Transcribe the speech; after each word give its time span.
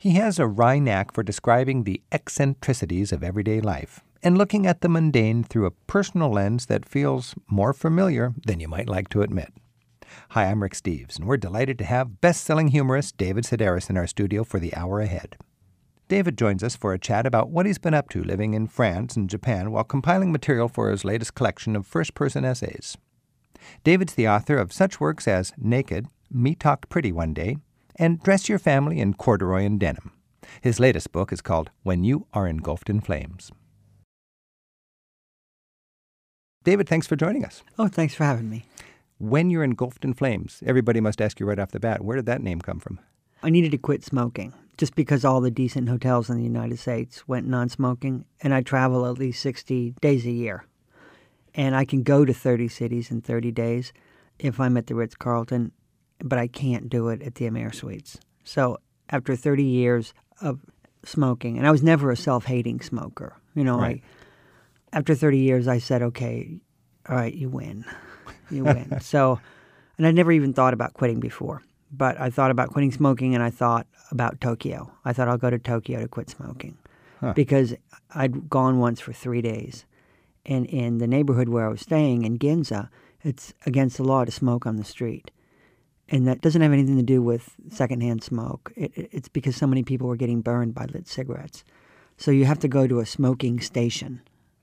He 0.00 0.12
has 0.12 0.38
a 0.38 0.46
wry 0.46 0.78
knack 0.78 1.12
for 1.12 1.22
describing 1.22 1.84
the 1.84 2.00
eccentricities 2.10 3.12
of 3.12 3.22
everyday 3.22 3.60
life 3.60 4.00
and 4.22 4.38
looking 4.38 4.66
at 4.66 4.80
the 4.80 4.88
mundane 4.88 5.44
through 5.44 5.66
a 5.66 5.72
personal 5.72 6.32
lens 6.32 6.64
that 6.66 6.88
feels 6.88 7.34
more 7.50 7.74
familiar 7.74 8.32
than 8.46 8.60
you 8.60 8.66
might 8.66 8.88
like 8.88 9.10
to 9.10 9.20
admit. 9.20 9.52
Hi, 10.30 10.46
I'm 10.46 10.62
Rick 10.62 10.72
Steves, 10.72 11.18
and 11.18 11.26
we're 11.26 11.36
delighted 11.36 11.76
to 11.76 11.84
have 11.84 12.22
best 12.22 12.44
selling 12.44 12.68
humorist 12.68 13.18
David 13.18 13.44
Sedaris 13.44 13.90
in 13.90 13.98
our 13.98 14.06
studio 14.06 14.42
for 14.42 14.58
the 14.58 14.74
hour 14.74 15.00
ahead. 15.00 15.36
David 16.08 16.38
joins 16.38 16.64
us 16.64 16.76
for 16.76 16.94
a 16.94 16.98
chat 16.98 17.26
about 17.26 17.50
what 17.50 17.66
he's 17.66 17.76
been 17.76 17.92
up 17.92 18.08
to 18.08 18.24
living 18.24 18.54
in 18.54 18.68
France 18.68 19.16
and 19.16 19.28
Japan 19.28 19.70
while 19.70 19.84
compiling 19.84 20.32
material 20.32 20.68
for 20.68 20.90
his 20.90 21.04
latest 21.04 21.34
collection 21.34 21.76
of 21.76 21.86
first 21.86 22.14
person 22.14 22.42
essays. 22.42 22.96
David's 23.84 24.14
the 24.14 24.28
author 24.28 24.56
of 24.56 24.72
such 24.72 24.98
works 24.98 25.28
as 25.28 25.52
Naked, 25.58 26.06
Me 26.30 26.54
Talked 26.54 26.88
Pretty 26.88 27.12
One 27.12 27.34
Day, 27.34 27.58
and 28.00 28.22
Dress 28.22 28.48
Your 28.48 28.58
Family 28.58 28.98
in 28.98 29.12
Corduroy 29.12 29.62
and 29.64 29.78
Denim. 29.78 30.12
His 30.62 30.80
latest 30.80 31.12
book 31.12 31.34
is 31.34 31.42
called 31.42 31.70
When 31.82 32.02
You 32.02 32.26
Are 32.32 32.48
Engulfed 32.48 32.88
in 32.88 33.02
Flames. 33.02 33.52
David, 36.64 36.88
thanks 36.88 37.06
for 37.06 37.14
joining 37.14 37.44
us. 37.44 37.62
Oh, 37.78 37.88
thanks 37.88 38.14
for 38.14 38.24
having 38.24 38.48
me. 38.48 38.64
When 39.18 39.50
you're 39.50 39.62
engulfed 39.62 40.02
in 40.02 40.14
flames, 40.14 40.62
everybody 40.64 40.98
must 40.98 41.20
ask 41.20 41.38
you 41.38 41.46
right 41.46 41.58
off 41.58 41.72
the 41.72 41.80
bat, 41.80 42.02
where 42.02 42.16
did 42.16 42.24
that 42.24 42.42
name 42.42 42.62
come 42.62 42.80
from? 42.80 43.00
I 43.42 43.50
needed 43.50 43.70
to 43.72 43.78
quit 43.78 44.02
smoking 44.02 44.54
just 44.78 44.94
because 44.94 45.22
all 45.22 45.42
the 45.42 45.50
decent 45.50 45.90
hotels 45.90 46.30
in 46.30 46.38
the 46.38 46.42
United 46.42 46.78
States 46.78 47.28
went 47.28 47.46
non 47.46 47.68
smoking, 47.68 48.24
and 48.40 48.54
I 48.54 48.62
travel 48.62 49.04
at 49.04 49.18
least 49.18 49.42
60 49.42 49.96
days 50.00 50.24
a 50.24 50.30
year. 50.30 50.64
And 51.54 51.76
I 51.76 51.84
can 51.84 52.02
go 52.02 52.24
to 52.24 52.32
30 52.32 52.68
cities 52.68 53.10
in 53.10 53.20
30 53.20 53.52
days 53.52 53.92
if 54.38 54.58
I'm 54.58 54.78
at 54.78 54.86
the 54.86 54.94
Ritz 54.94 55.16
Carlton, 55.16 55.72
but 56.22 56.38
I 56.38 56.46
can't 56.46 56.88
do 56.88 57.08
it 57.08 57.22
at 57.22 57.36
the 57.36 57.46
AmeriSuites. 57.46 58.18
So 58.44 58.78
after 59.08 59.36
30 59.36 59.64
years 59.64 60.14
of 60.40 60.60
smoking, 61.04 61.58
and 61.58 61.66
I 61.66 61.70
was 61.70 61.82
never 61.82 62.10
a 62.10 62.16
self 62.16 62.44
hating 62.44 62.80
smoker, 62.80 63.36
you 63.54 63.64
know, 63.64 63.78
right. 63.78 64.02
I, 64.92 64.98
after 64.98 65.14
30 65.14 65.38
years, 65.38 65.68
I 65.68 65.78
said, 65.78 66.02
okay, 66.02 66.60
all 67.08 67.16
right, 67.16 67.34
you 67.34 67.48
win. 67.48 67.84
You 68.50 68.64
win. 68.64 68.98
so, 69.00 69.40
and 69.96 70.06
I'd 70.06 70.14
never 70.14 70.32
even 70.32 70.52
thought 70.52 70.74
about 70.74 70.94
quitting 70.94 71.20
before 71.20 71.62
but 71.90 72.20
I 72.20 72.30
thought 72.30 72.50
about 72.50 72.70
quitting 72.70 72.92
smoking 72.92 73.34
and 73.34 73.42
I 73.42 73.50
thought 73.50 73.86
about 74.10 74.40
Tokyo. 74.40 74.92
I 75.04 75.12
thought 75.12 75.28
I'll 75.28 75.38
go 75.38 75.50
to 75.50 75.58
Tokyo 75.58 76.00
to 76.00 76.08
quit 76.08 76.30
smoking 76.30 76.78
huh. 77.20 77.32
because 77.34 77.74
I'd 78.14 78.48
gone 78.48 78.78
once 78.78 79.00
for 79.00 79.12
three 79.12 79.42
days. 79.42 79.84
And 80.46 80.66
in 80.66 80.98
the 80.98 81.06
neighborhood 81.06 81.48
where 81.48 81.66
I 81.66 81.70
was 81.70 81.80
staying 81.80 82.24
in 82.24 82.38
Ginza, 82.38 82.88
it's 83.22 83.52
against 83.66 83.96
the 83.96 84.04
law 84.04 84.24
to 84.24 84.30
smoke 84.30 84.66
on 84.66 84.76
the 84.76 84.84
street. 84.84 85.30
And 86.10 86.26
that 86.26 86.40
doesn't 86.40 86.60
have 86.60 86.72
anything 86.72 86.96
to 86.96 87.02
do 87.02 87.22
with 87.22 87.54
secondhand 87.68 88.24
smoke. 88.24 88.72
It, 88.76 88.92
it's 89.12 89.28
because 89.28 89.56
so 89.56 89.66
many 89.66 89.82
people 89.82 90.08
were 90.08 90.16
getting 90.16 90.40
burned 90.40 90.74
by 90.74 90.86
lit 90.86 91.06
cigarettes. 91.06 91.64
So 92.16 92.30
you 92.30 92.44
have 92.44 92.58
to 92.60 92.68
go 92.68 92.86
to 92.86 92.98
a 92.98 93.06
smoking 93.06 93.60
station. 93.60 94.20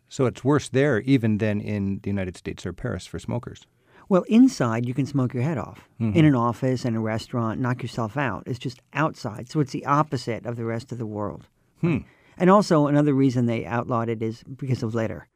So 0.09 0.25
it's 0.25 0.43
worse 0.43 0.69
there 0.69 0.99
even 1.01 1.37
than 1.37 1.61
in 1.61 1.99
the 2.03 2.09
United 2.09 2.37
States 2.37 2.65
or 2.65 2.73
Paris 2.73 3.05
for 3.05 3.17
smokers. 3.19 3.65
Well, 4.09 4.23
inside 4.29 4.85
you 4.85 4.93
can 4.93 5.05
smoke 5.05 5.33
your 5.33 5.43
head 5.43 5.57
off. 5.57 5.87
Mm-hmm. 5.99 6.17
In 6.17 6.25
an 6.25 6.35
office, 6.35 6.85
and 6.85 6.95
a 6.95 6.99
restaurant, 6.99 7.59
knock 7.59 7.81
yourself 7.81 8.15
out. 8.15 8.43
It's 8.45 8.59
just 8.59 8.81
outside. 8.93 9.49
So 9.49 9.59
it's 9.59 9.73
the 9.73 9.85
opposite 9.85 10.45
of 10.45 10.55
the 10.55 10.65
rest 10.65 10.91
of 10.91 10.97
the 10.97 11.05
world. 11.05 11.47
Hmm. 11.81 11.99
And 12.37 12.49
also, 12.49 12.87
another 12.87 13.13
reason 13.13 13.45
they 13.45 13.65
outlawed 13.65 14.09
it 14.09 14.21
is 14.21 14.43
because 14.43 14.83
of 14.83 14.93
litter. 14.95 15.27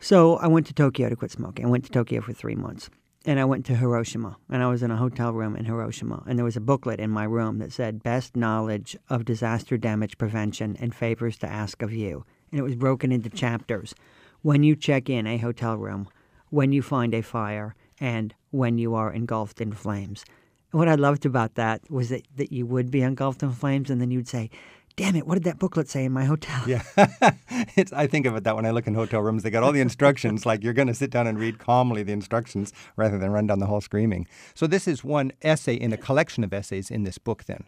So 0.00 0.36
I 0.36 0.48
went 0.48 0.66
to 0.66 0.74
Tokyo 0.74 1.08
to 1.08 1.16
quit 1.16 1.30
smoking. 1.30 1.64
I 1.64 1.68
went 1.68 1.84
to 1.84 1.92
Tokyo 1.92 2.20
for 2.20 2.32
three 2.32 2.56
months. 2.56 2.90
And 3.24 3.40
I 3.40 3.44
went 3.44 3.64
to 3.66 3.76
Hiroshima. 3.76 4.36
And 4.50 4.62
I 4.62 4.68
was 4.68 4.82
in 4.82 4.90
a 4.90 4.96
hotel 4.96 5.32
room 5.32 5.56
in 5.56 5.64
Hiroshima. 5.64 6.22
And 6.26 6.38
there 6.38 6.44
was 6.44 6.56
a 6.56 6.60
booklet 6.60 7.00
in 7.00 7.10
my 7.10 7.24
room 7.24 7.58
that 7.58 7.72
said, 7.72 8.02
Best 8.02 8.36
Knowledge 8.36 8.96
of 9.08 9.24
Disaster 9.24 9.76
Damage 9.78 10.18
Prevention 10.18 10.76
and 10.78 10.94
Favors 10.94 11.38
to 11.38 11.46
Ask 11.46 11.80
of 11.82 11.92
You. 11.92 12.24
And 12.50 12.60
it 12.60 12.64
was 12.64 12.76
broken 12.76 13.12
into 13.12 13.30
chapters. 13.30 13.94
When 14.42 14.62
you 14.62 14.76
check 14.76 15.08
in 15.08 15.26
a 15.26 15.38
hotel 15.38 15.76
room, 15.76 16.08
when 16.50 16.70
you 16.70 16.82
find 16.82 17.14
a 17.14 17.22
fire 17.22 17.74
and 17.98 18.34
when 18.50 18.78
you 18.78 18.94
are 18.94 19.12
engulfed 19.12 19.60
in 19.60 19.72
flames. 19.72 20.24
what 20.70 20.88
I 20.88 20.94
loved 20.94 21.24
about 21.24 21.54
that 21.54 21.88
was 21.90 22.10
that, 22.10 22.22
that 22.36 22.52
you 22.52 22.66
would 22.66 22.90
be 22.90 23.02
engulfed 23.02 23.42
in 23.42 23.52
flames 23.52 23.90
and 23.90 24.00
then 24.00 24.10
you'd 24.10 24.28
say, 24.28 24.50
damn 24.96 25.16
it, 25.16 25.26
what 25.26 25.34
did 25.34 25.44
that 25.44 25.58
booklet 25.58 25.88
say 25.88 26.04
in 26.04 26.12
my 26.12 26.24
hotel? 26.24 26.62
Yeah. 26.66 26.82
it's, 27.76 27.92
I 27.92 28.06
think 28.06 28.26
of 28.26 28.36
it 28.36 28.44
that 28.44 28.54
when 28.54 28.66
I 28.66 28.70
look 28.70 28.86
in 28.86 28.94
hotel 28.94 29.20
rooms, 29.20 29.42
they 29.42 29.50
got 29.50 29.62
all 29.62 29.72
the 29.72 29.80
instructions, 29.80 30.46
like 30.46 30.62
you're 30.62 30.72
going 30.72 30.88
to 30.88 30.94
sit 30.94 31.10
down 31.10 31.26
and 31.26 31.38
read 31.38 31.58
calmly 31.58 32.02
the 32.02 32.12
instructions 32.12 32.72
rather 32.96 33.18
than 33.18 33.30
run 33.30 33.46
down 33.46 33.58
the 33.58 33.66
hall 33.66 33.80
screaming. 33.80 34.26
So 34.54 34.66
this 34.66 34.86
is 34.86 35.02
one 35.02 35.32
essay 35.42 35.74
in 35.74 35.92
a 35.92 35.96
collection 35.96 36.44
of 36.44 36.52
essays 36.52 36.90
in 36.90 37.04
this 37.04 37.18
book 37.18 37.44
then. 37.44 37.64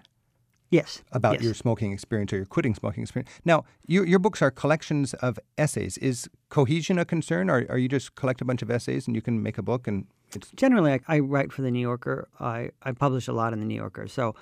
Yes. 0.71 1.03
About 1.13 1.35
yes. 1.35 1.43
your 1.43 1.55
smoking 1.55 1.93
experience 1.93 2.33
or 2.33 2.37
your 2.37 2.47
quitting 2.47 2.75
smoking 2.75 3.03
experience. 3.03 3.31
Now, 3.45 3.65
your, 3.87 4.05
your 4.05 4.19
books 4.19 4.43
are 4.43 4.51
collections 4.51 5.15
of 5.15 5.39
essays. 5.57 5.97
Is 5.99 6.29
cohesion 6.49 6.99
a 6.99 7.05
concern, 7.05 7.49
or, 7.49 7.67
are 7.69 7.79
you 7.79 7.89
just 7.89 8.17
collect 8.17 8.41
a 8.41 8.45
bunch 8.45 8.63
of 8.63 8.71
essays 8.71 9.07
and 9.07 9.15
you 9.15 9.23
can 9.23 9.43
make 9.43 9.59
a 9.59 9.63
book? 9.63 9.87
And 9.87 10.07
it's 10.35 10.51
generally, 10.57 10.93
I, 10.93 11.01
I 11.07 11.19
write 11.21 11.53
for 11.53 11.63
the 11.63 11.71
New 11.71 11.81
Yorker. 11.81 12.29
I, 12.41 12.71
I 12.83 12.93
publish 12.93 13.29
a 13.29 13.33
lot 13.33 13.53
in 13.53 13.61
the 13.61 13.67
New 13.67 13.77
Yorker. 13.77 14.09
So 14.09 14.35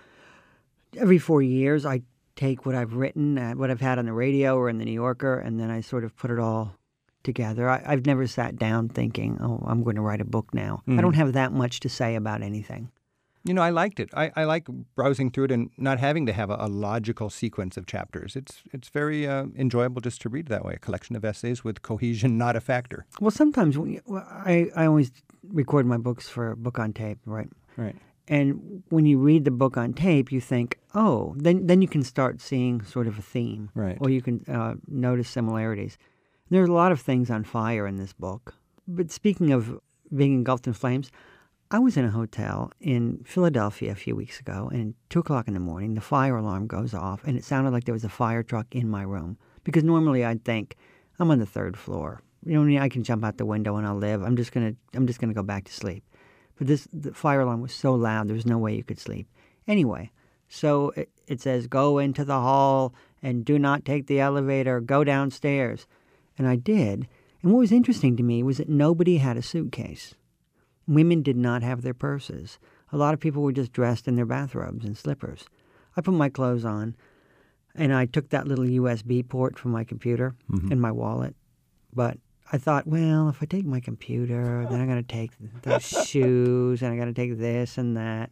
every 0.97 1.19
four 1.19 1.43
years, 1.43 1.85
I 1.85 2.03
take 2.37 2.67
what 2.67 2.75
I've 2.75 2.95
written, 2.95 3.39
uh, 3.39 3.53
what 3.53 3.71
I've 3.71 3.81
had 3.81 3.99
on 3.99 4.07
the 4.07 4.13
radio 4.13 4.57
or 4.57 4.69
in 4.69 4.79
the 4.79 4.85
New 4.85 4.93
Yorker, 4.93 5.39
and 5.39 5.59
then 5.59 5.71
I 5.71 5.81
sort 5.81 6.05
of 6.05 6.17
put 6.17 6.31
it 6.31 6.39
all 6.39 6.75
together. 7.23 7.69
I, 7.69 7.81
have 7.91 8.07
never 8.07 8.27
sat 8.27 8.57
down 8.57 8.89
thinking, 8.89 9.39
"Oh, 9.41 9.63
I'm 9.67 9.83
going 9.83 9.97
to 9.97 10.03
write 10.03 10.21
a 10.21 10.25
book 10.25 10.53
now." 10.53 10.83
Mm-hmm. 10.83 10.99
I 10.99 11.03
don't 11.03 11.15
have 11.15 11.33
that 11.33 11.53
much 11.53 11.81
to 11.81 11.89
say 11.89 12.15
about 12.15 12.43
anything. 12.43 12.91
You 13.47 13.53
know, 13.53 13.61
I 13.61 13.71
liked 13.71 14.01
it. 14.01 14.09
I, 14.15 14.33
I 14.37 14.45
like 14.45 14.67
browsing 14.95 15.31
through 15.31 15.45
it 15.45 15.51
and 15.51 15.71
not 15.77 16.01
having 16.01 16.25
to 16.27 16.33
have 16.33 16.49
a, 16.49 16.57
a 16.61 16.69
logical 16.69 17.29
sequence 17.29 17.77
of 17.77 17.87
chapters. 17.87 18.37
It's 18.37 18.63
it's 18.73 18.89
very 18.89 19.27
uh, 19.27 19.47
enjoyable 19.57 20.01
just 20.01 20.23
to 20.23 20.29
read 20.29 20.47
that 20.49 20.65
way. 20.65 20.75
A 20.75 20.79
collection 20.79 21.15
of 21.15 21.25
essays 21.25 21.63
with 21.63 21.83
cohesion 21.83 22.39
not 22.39 22.57
a 22.57 22.61
factor. 22.61 23.07
Well, 23.21 23.31
sometimes 23.31 23.77
you, 23.77 24.01
well, 24.07 24.27
I 24.29 24.71
I 24.75 24.87
always 24.87 25.13
record 25.49 25.87
my 25.87 25.99
books 25.99 26.29
for 26.29 26.53
a 26.53 26.57
book 26.57 26.79
on 26.79 26.93
tape, 26.93 27.19
right? 27.27 27.49
Right. 27.77 27.97
And 28.27 28.83
when 28.89 29.05
you 29.05 29.19
read 29.19 29.45
the 29.45 29.51
book 29.51 29.77
on 29.77 29.93
tape, 29.93 30.33
you 30.33 30.41
think, 30.41 30.79
oh, 30.95 31.35
then 31.37 31.67
then 31.67 31.83
you 31.83 31.89
can 31.89 32.03
start 32.03 32.41
seeing 32.41 32.83
sort 32.83 33.07
of 33.07 33.19
a 33.19 33.23
theme, 33.23 33.71
right? 33.75 33.99
Or 34.01 34.09
you 34.09 34.23
can 34.23 34.45
uh, 34.49 34.75
notice 34.89 35.29
similarities. 35.29 35.99
There's 36.51 36.69
a 36.69 36.73
lot 36.73 36.93
of 36.93 37.01
things 37.01 37.31
on 37.31 37.45
fire 37.45 37.87
in 37.87 37.97
this 37.97 38.13
book. 38.13 38.55
But 38.87 39.11
speaking 39.11 39.53
of 39.53 39.79
being 40.15 40.35
engulfed 40.35 40.67
in 40.67 40.73
flames, 40.73 41.11
I 41.71 41.79
was 41.79 41.97
in 41.97 42.05
a 42.05 42.11
hotel 42.11 42.71
in 42.81 43.25
Philadelphia 43.25 43.93
a 43.93 43.97
few 43.97 44.15
weeks 44.15 44.39
ago, 44.41 44.71
and 44.73 44.95
two 45.09 45.21
o'clock 45.21 45.49
in 45.49 45.55
the 45.55 45.61
morning, 45.61 45.95
the 45.95 46.01
fire 46.01 46.37
alarm 46.37 46.67
goes 46.67 46.95
off, 46.95 47.25
and 47.25 47.37
it 47.37 47.45
sounded 47.45 47.73
like 47.73 47.85
there 47.85 47.95
was 47.95 48.05
a 48.05 48.09
fire 48.09 48.43
truck 48.43 48.67
in 48.75 48.89
my 48.89 49.03
room. 49.03 49.39
Because 49.65 49.83
normally 49.83 50.25
I'd 50.25 50.45
think, 50.45 50.77
I'm 51.19 51.31
on 51.31 51.39
the 51.39 51.47
third 51.47 51.77
floor. 51.77 52.23
You 52.45 52.63
know, 52.63 52.81
I 52.81 52.89
can 52.89 53.03
jump 53.03 53.25
out 53.25 53.39
the 53.39 53.47
window 53.47 53.77
and 53.77 53.87
I'll 53.87 53.97
live. 53.97 54.23
I'm 54.23 54.37
just 54.37 54.53
gonna, 54.53 54.75
I'm 54.95 55.07
just 55.07 55.19
gonna 55.19 55.35
go 55.35 55.43
back 55.43 55.65
to 55.65 55.73
sleep. 55.73 56.05
But 56.57 56.67
this, 56.67 56.87
the 56.93 57.13
fire 57.13 57.41
alarm 57.41 57.61
was 57.61 57.75
so 57.75 57.95
loud, 57.95 58.29
there 58.29 58.35
was 58.35 58.47
no 58.47 58.59
way 58.59 58.77
you 58.77 58.85
could 58.85 59.01
sleep. 59.01 59.27
Anyway, 59.67 60.11
so 60.49 60.91
it, 60.97 61.11
it 61.27 61.41
says, 61.41 61.67
go 61.67 61.99
into 61.99 62.25
the 62.25 62.41
hall 62.41 62.95
and 63.23 63.45
do 63.45 63.59
not 63.59 63.85
take 63.85 64.07
the 64.07 64.21
elevator. 64.21 64.81
Go 64.81 65.03
downstairs, 65.03 65.87
and 66.39 66.47
I 66.47 66.57
did. 66.57 67.09
And 67.43 67.53
what 67.53 67.59
was 67.59 67.73
interesting 67.73 68.17
to 68.17 68.23
me 68.23 68.43
was 68.43 68.59
that 68.59 68.69
nobody 68.69 69.19
had 69.19 69.37
a 69.37 69.43
suitcase. 69.43 70.15
Women 70.87 71.23
did 71.23 71.37
not 71.37 71.63
have 71.63 71.83
their 71.83 71.95
purses. 71.95 72.59
A 72.93 72.97
lot 72.97 73.15
of 73.15 73.21
people 73.21 73.43
were 73.43 73.53
just 73.53 73.73
dressed 73.73 74.07
in 74.07 74.17
their 74.17 74.27
bathrobes 74.27 74.85
and 74.85 74.97
slippers. 74.97 75.47
I 75.97 76.01
put 76.01 76.15
my 76.15 76.29
clothes 76.29 76.65
on 76.65 76.95
and 77.75 77.93
I 77.93 78.07
took 78.07 78.31
that 78.31 78.47
little 78.47 78.65
USB 78.65 79.27
port 79.27 79.59
from 79.59 79.73
my 79.73 79.85
computer 79.85 80.35
mm-hmm. 80.51 80.71
in 80.73 80.81
my 80.81 80.93
wallet. 80.93 81.35
But 81.93 82.19
I 82.53 82.59
thought, 82.59 82.87
well, 82.87 83.29
if 83.29 83.43
I 83.43 83.47
take 83.47 83.65
my 83.65 83.81
computer, 83.81 84.67
then 84.71 84.81
I'm 84.81 84.87
going 84.87 85.03
to 85.03 85.13
take 85.13 85.31
those 85.63 85.83
shoes 86.07 86.83
and 86.83 86.91
I'm 86.91 86.99
going 86.99 87.13
to 87.13 87.15
take 87.15 87.39
this 87.39 87.79
and 87.79 87.97
that. 87.97 88.31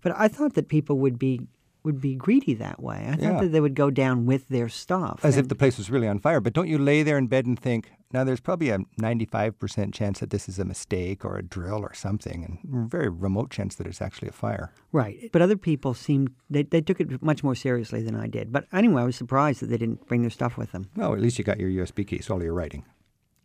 But 0.00 0.14
I 0.16 0.28
thought 0.28 0.54
that 0.54 0.68
people 0.68 0.98
would 0.98 1.18
be 1.18 1.46
would 1.84 2.00
be 2.00 2.14
greedy 2.14 2.54
that 2.54 2.80
way. 2.80 3.06
I 3.08 3.16
thought 3.16 3.20
yeah. 3.20 3.40
that 3.40 3.48
they 3.48 3.60
would 3.60 3.74
go 3.74 3.90
down 3.90 4.26
with 4.26 4.48
their 4.48 4.68
stuff. 4.68 5.20
As 5.24 5.36
and, 5.36 5.44
if 5.44 5.48
the 5.48 5.54
place 5.54 5.78
was 5.78 5.90
really 5.90 6.06
on 6.06 6.20
fire. 6.20 6.40
But 6.40 6.52
don't 6.52 6.68
you 6.68 6.78
lay 6.78 7.02
there 7.02 7.18
in 7.18 7.26
bed 7.26 7.46
and 7.46 7.58
think, 7.58 7.90
now 8.12 8.24
there's 8.24 8.40
probably 8.40 8.70
a 8.70 8.78
95% 9.00 9.92
chance 9.92 10.20
that 10.20 10.30
this 10.30 10.48
is 10.48 10.58
a 10.58 10.64
mistake 10.64 11.24
or 11.24 11.36
a 11.36 11.42
drill 11.42 11.80
or 11.80 11.94
something, 11.94 12.44
and 12.44 12.84
a 12.84 12.88
very 12.88 13.08
remote 13.08 13.50
chance 13.50 13.74
that 13.76 13.86
it's 13.86 14.02
actually 14.02 14.28
a 14.28 14.32
fire. 14.32 14.72
Right. 14.92 15.30
But 15.32 15.42
other 15.42 15.56
people 15.56 15.94
seemed, 15.94 16.32
they, 16.50 16.62
they 16.62 16.82
took 16.82 17.00
it 17.00 17.22
much 17.22 17.42
more 17.42 17.54
seriously 17.54 18.02
than 18.02 18.14
I 18.14 18.26
did. 18.26 18.52
But 18.52 18.66
anyway, 18.72 19.02
I 19.02 19.06
was 19.06 19.16
surprised 19.16 19.60
that 19.60 19.66
they 19.66 19.78
didn't 19.78 20.06
bring 20.06 20.20
their 20.20 20.30
stuff 20.30 20.56
with 20.56 20.72
them. 20.72 20.88
Well, 20.94 21.14
at 21.14 21.20
least 21.20 21.38
you 21.38 21.44
got 21.44 21.58
your 21.58 21.70
USB 21.70 22.06
key, 22.06 22.20
so 22.20 22.34
all 22.34 22.42
your 22.42 22.54
writing. 22.54 22.84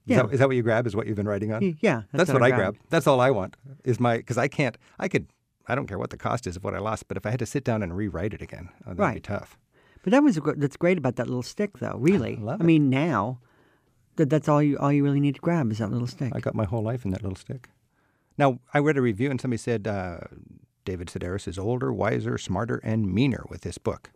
Is, 0.08 0.12
yeah. 0.12 0.24
that, 0.24 0.34
is 0.34 0.40
that 0.40 0.48
what 0.48 0.56
you 0.56 0.64
grab? 0.64 0.88
Is 0.88 0.96
what 0.96 1.06
you've 1.06 1.18
been 1.18 1.28
writing 1.28 1.52
on? 1.52 1.78
Yeah, 1.82 2.04
that's, 2.12 2.30
that's 2.30 2.34
what, 2.34 2.44
I 2.44 2.52
grab. 2.52 2.78
That's 2.90 3.08
all 3.08 3.20
I 3.20 3.30
want. 3.32 3.58
Is 3.84 4.00
my 4.00 4.18
because 4.18 4.38
I 4.38 4.48
can't. 4.48 4.78
I 5.00 5.08
could 5.08 5.28
I 5.68 5.76
don't 5.76 5.88
care 5.88 6.00
what 6.00 6.12
the 6.12 6.18
cost 6.18 6.48
is 6.48 6.56
of 6.56 6.64
what 6.64 6.74
I 6.74 6.80
lost, 6.80 7.08
but 7.08 7.18
if 7.18 7.26
I 7.26 7.30
had 7.30 7.40
to 7.40 7.46
sit 7.46 7.64
down 7.64 7.84
and 7.84 7.96
rewrite 7.96 8.34
it 8.34 8.42
again, 8.42 8.70
oh, 8.82 8.90
that'd 8.90 9.00
right. 9.00 9.14
be 9.16 9.20
tough. 9.20 9.58
But 10.04 10.12
that 10.12 10.24
was 10.24 10.40
that's 10.56 10.78
great 10.78 10.98
about 10.98 11.18
that 11.18 11.28
little 11.28 11.44
stick, 11.44 11.80
though. 11.80 11.98
Really, 11.98 12.40
I, 12.48 12.54
I 12.54 12.58
mean, 12.58 12.90
now 12.90 13.40
that 14.16 14.30
that's 14.30 14.48
all 14.48 14.64
you 14.64 14.78
all 14.78 14.92
you 14.92 15.04
really 15.04 15.20
need 15.20 15.36
to 15.36 15.42
grab 15.42 15.72
is 15.72 15.80
that 15.80 15.92
little 15.92 16.08
stick. 16.08 16.32
I 16.34 16.40
got 16.40 16.56
my 16.56 16.66
whole 16.66 16.84
life 16.84 17.04
in 17.04 17.12
that 17.12 17.22
little 17.22 17.36
stick. 17.36 17.70
Now 18.38 18.60
I 18.74 18.80
read 18.80 18.98
a 18.98 19.02
review 19.02 19.30
and 19.30 19.42
somebody 19.42 19.58
said 19.58 19.88
uh, 19.88 20.20
David 20.86 21.08
Sedaris 21.08 21.48
is 21.48 21.58
older, 21.58 21.92
wiser, 21.92 22.38
smarter, 22.38 22.78
and 22.78 23.14
meaner 23.14 23.46
with 23.50 23.62
this 23.62 23.78
book. 23.78 24.12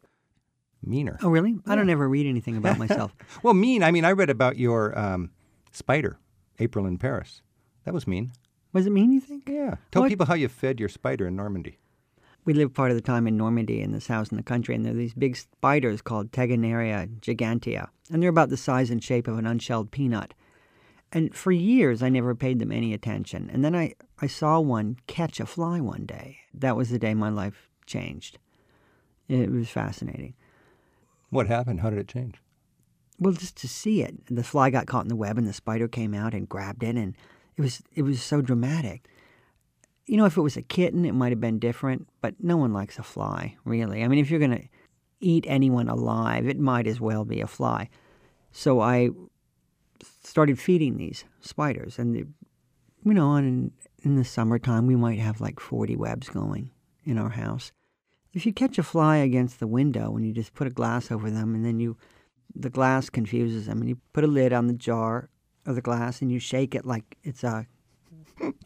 Meaner. 0.84 1.20
Oh, 1.22 1.30
really? 1.30 1.60
I 1.68 1.76
don't 1.76 1.90
ever 1.90 2.10
read 2.10 2.26
anything 2.26 2.58
about 2.58 2.80
myself. 2.80 3.14
Well, 3.44 3.54
mean. 3.54 3.84
I 3.84 3.92
mean, 3.92 4.04
I 4.06 4.14
read 4.14 4.30
about 4.32 4.58
your 4.58 4.98
um, 4.98 5.32
spider, 5.72 6.18
April 6.60 6.86
in 6.86 6.98
Paris. 6.98 7.42
That 7.86 7.94
was 7.94 8.08
mean. 8.08 8.32
Was 8.74 8.86
it 8.86 8.92
mean, 8.92 9.12
you 9.12 9.20
think? 9.20 9.50
Yeah. 9.50 9.76
Tell 9.92 10.04
What? 10.04 10.10
people 10.10 10.26
how 10.28 10.34
you 10.36 10.48
fed 10.48 10.80
your 10.80 10.90
spider 10.90 11.28
in 11.28 11.36
Normandy. 11.36 11.78
We 12.46 12.54
lived 12.54 12.74
part 12.74 12.90
of 12.90 12.96
the 12.98 13.02
time 13.02 13.28
in 13.28 13.38
Normandy 13.38 13.82
in 13.82 13.92
this 13.92 14.08
house 14.08 14.30
in 14.30 14.38
the 14.38 14.44
country, 14.44 14.74
and 14.74 14.84
there 14.84 14.94
are 14.94 14.98
these 14.98 15.14
big 15.14 15.36
spiders 15.36 16.02
called 16.02 16.32
Tegenaria 16.32 17.08
gigantea, 17.20 17.90
and 18.10 18.22
they're 18.22 18.30
about 18.30 18.50
the 18.50 18.58
size 18.58 18.90
and 18.90 19.04
shape 19.04 19.28
of 19.28 19.38
an 19.38 19.46
unshelled 19.46 19.92
peanut. 19.92 20.34
And 21.12 21.36
for 21.36 21.52
years, 21.52 22.02
I 22.02 22.10
never 22.10 22.34
paid 22.34 22.60
them 22.60 22.72
any 22.72 22.94
attention. 22.94 23.50
And 23.52 23.64
then 23.66 23.76
I, 23.76 23.94
I 24.22 24.28
saw 24.28 24.60
one 24.60 24.98
catch 25.08 25.40
a 25.40 25.46
fly 25.46 25.82
one 25.82 26.06
day. 26.06 26.38
That 26.54 26.78
was 26.78 26.90
the 26.90 26.98
day 26.98 27.14
my 27.14 27.30
life 27.30 27.70
changed. 27.86 28.40
It 29.28 29.52
was 29.52 29.70
fascinating. 29.70 30.34
What 31.30 31.48
happened? 31.48 31.82
How 31.82 31.90
did 31.90 32.00
it 32.00 32.08
change? 32.08 32.42
Well, 33.22 33.34
just 33.34 33.56
to 33.58 33.68
see 33.68 34.02
it, 34.02 34.16
the 34.26 34.44
fly 34.44 34.72
got 34.72 34.88
caught 34.88 35.04
in 35.04 35.08
the 35.08 35.16
web, 35.16 35.38
and 35.38 35.46
the 35.46 35.54
spider 35.54 35.88
came 35.88 36.16
out 36.16 36.34
and 36.34 36.50
grabbed 36.50 36.82
it, 36.82 36.96
and 36.96 37.16
it 37.56 37.62
was 37.62 37.84
it 37.94 38.02
was 38.02 38.20
so 38.20 38.42
dramatic. 38.42 39.08
You 40.08 40.18
know, 40.18 40.26
if 40.26 40.38
it 40.38 40.42
was 40.42 40.58
a 40.58 40.64
kitten, 40.64 41.06
it 41.06 41.14
might 41.14 41.32
have 41.32 41.40
been 41.40 41.60
different, 41.60 42.08
but 42.22 42.34
no 42.40 42.58
one 42.58 42.74
likes 42.74 42.98
a 42.98 43.04
fly, 43.04 43.56
really. 43.64 44.04
I 44.04 44.08
mean, 44.08 44.18
if 44.18 44.32
you're 44.32 44.40
going 44.40 44.58
to 44.58 44.68
eat 45.20 45.46
anyone 45.48 45.88
alive, 45.88 46.48
it 46.48 46.60
might 46.60 46.88
as 46.88 47.00
well 47.00 47.24
be 47.24 47.42
a 47.42 47.48
fly. 47.48 47.90
So 48.52 48.82
I 48.82 49.12
started 50.24 50.60
feeding 50.60 50.98
these 50.98 51.24
spiders, 51.42 52.00
and 52.00 52.16
they, 52.16 52.24
you 53.06 53.14
know, 53.14 53.36
and 53.36 53.72
in 54.02 54.16
the 54.16 54.26
summertime, 54.26 54.88
we 54.88 54.96
might 54.96 55.20
have 55.20 55.40
like 55.40 55.60
40 55.60 55.96
webs 55.96 56.28
going 56.28 56.72
in 57.06 57.20
our 57.20 57.30
house. 57.30 57.72
If 58.34 58.48
you 58.48 58.52
catch 58.52 58.80
a 58.80 58.84
fly 58.84 59.18
against 59.18 59.60
the 59.60 59.68
window 59.68 60.16
and 60.16 60.26
you 60.26 60.34
just 60.34 60.56
put 60.56 60.66
a 60.66 60.72
glass 60.72 61.12
over 61.12 61.30
them, 61.30 61.54
and 61.54 61.64
then 61.64 61.80
you 61.80 61.98
the 62.56 62.70
glass 62.70 63.10
confuses 63.10 63.66
them, 63.66 63.80
and 63.80 63.90
you 63.90 63.98
put 64.14 64.24
a 64.24 64.28
lid 64.28 64.54
on 64.54 64.68
the 64.68 64.74
jar 64.74 65.30
of 65.66 65.76
the 65.76 65.82
glass 65.82 66.22
and 66.22 66.32
you 66.32 66.40
shake 66.40 66.74
it 66.74 66.86
like 66.86 67.18
it's 67.24 67.44
a 67.44 67.68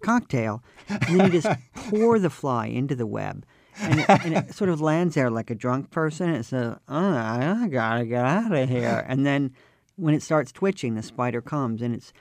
cocktail, 0.01 0.63
and 0.87 1.19
then 1.19 1.31
you 1.31 1.41
just 1.41 1.59
pour 1.73 2.19
the 2.19 2.29
fly 2.29 2.67
into 2.67 2.95
the 2.95 3.07
web. 3.07 3.45
And 3.77 3.99
it, 3.99 4.09
and 4.09 4.37
it 4.37 4.55
sort 4.55 4.69
of 4.69 4.79
lands 4.79 5.15
there 5.15 5.29
like 5.29 5.49
a 5.49 5.55
drunk 5.55 5.91
person. 5.91 6.29
It 6.29 6.43
says, 6.43 6.77
oh, 6.87 7.15
I 7.17 7.67
gotta 7.69 8.05
get 8.05 8.23
out 8.23 8.53
of 8.53 8.69
here. 8.69 9.05
And 9.07 9.25
then 9.25 9.53
when 9.97 10.13
it 10.13 10.23
starts 10.23 10.53
twitching, 10.53 10.95
the 10.95 11.03
spider 11.03 11.41
comes, 11.41 11.81
and 11.81 11.93
it's 11.93 12.13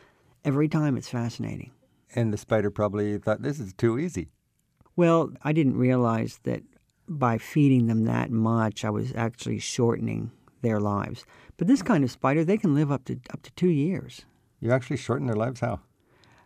every 0.44 0.69
time 0.69 0.96
it's 0.96 1.08
fascinating. 1.08 1.70
And 2.14 2.32
the 2.32 2.38
spider 2.38 2.70
probably 2.72 3.17
thought 3.19 3.43
this 3.43 3.60
is 3.60 3.72
too 3.72 3.99
easy. 3.99 4.31
Well, 4.96 5.32
I 5.43 5.52
didn't 5.52 5.76
realize 5.76 6.40
that 6.43 6.62
by 7.08 7.38
feeding 7.38 7.87
them 7.87 8.05
that 8.05 8.31
much, 8.31 8.84
I 8.84 8.90
was 8.90 9.12
actually 9.14 9.58
shortening 9.60 10.32
their 10.62 10.81
lives. 10.81 11.25
But 11.56 11.66
this 11.68 11.82
kind 11.82 12.04
of 12.04 12.10
spider, 12.10 12.44
they 12.44 12.56
can 12.58 12.74
live 12.74 12.90
up 12.90 13.04
to 13.06 13.18
up 13.32 13.42
to 13.42 13.50
two 13.52 13.68
years. 13.70 14.22
You 14.60 14.72
actually 14.72 14.96
shorten 14.96 15.26
their 15.26 15.36
lives. 15.36 15.60
How? 15.60 15.80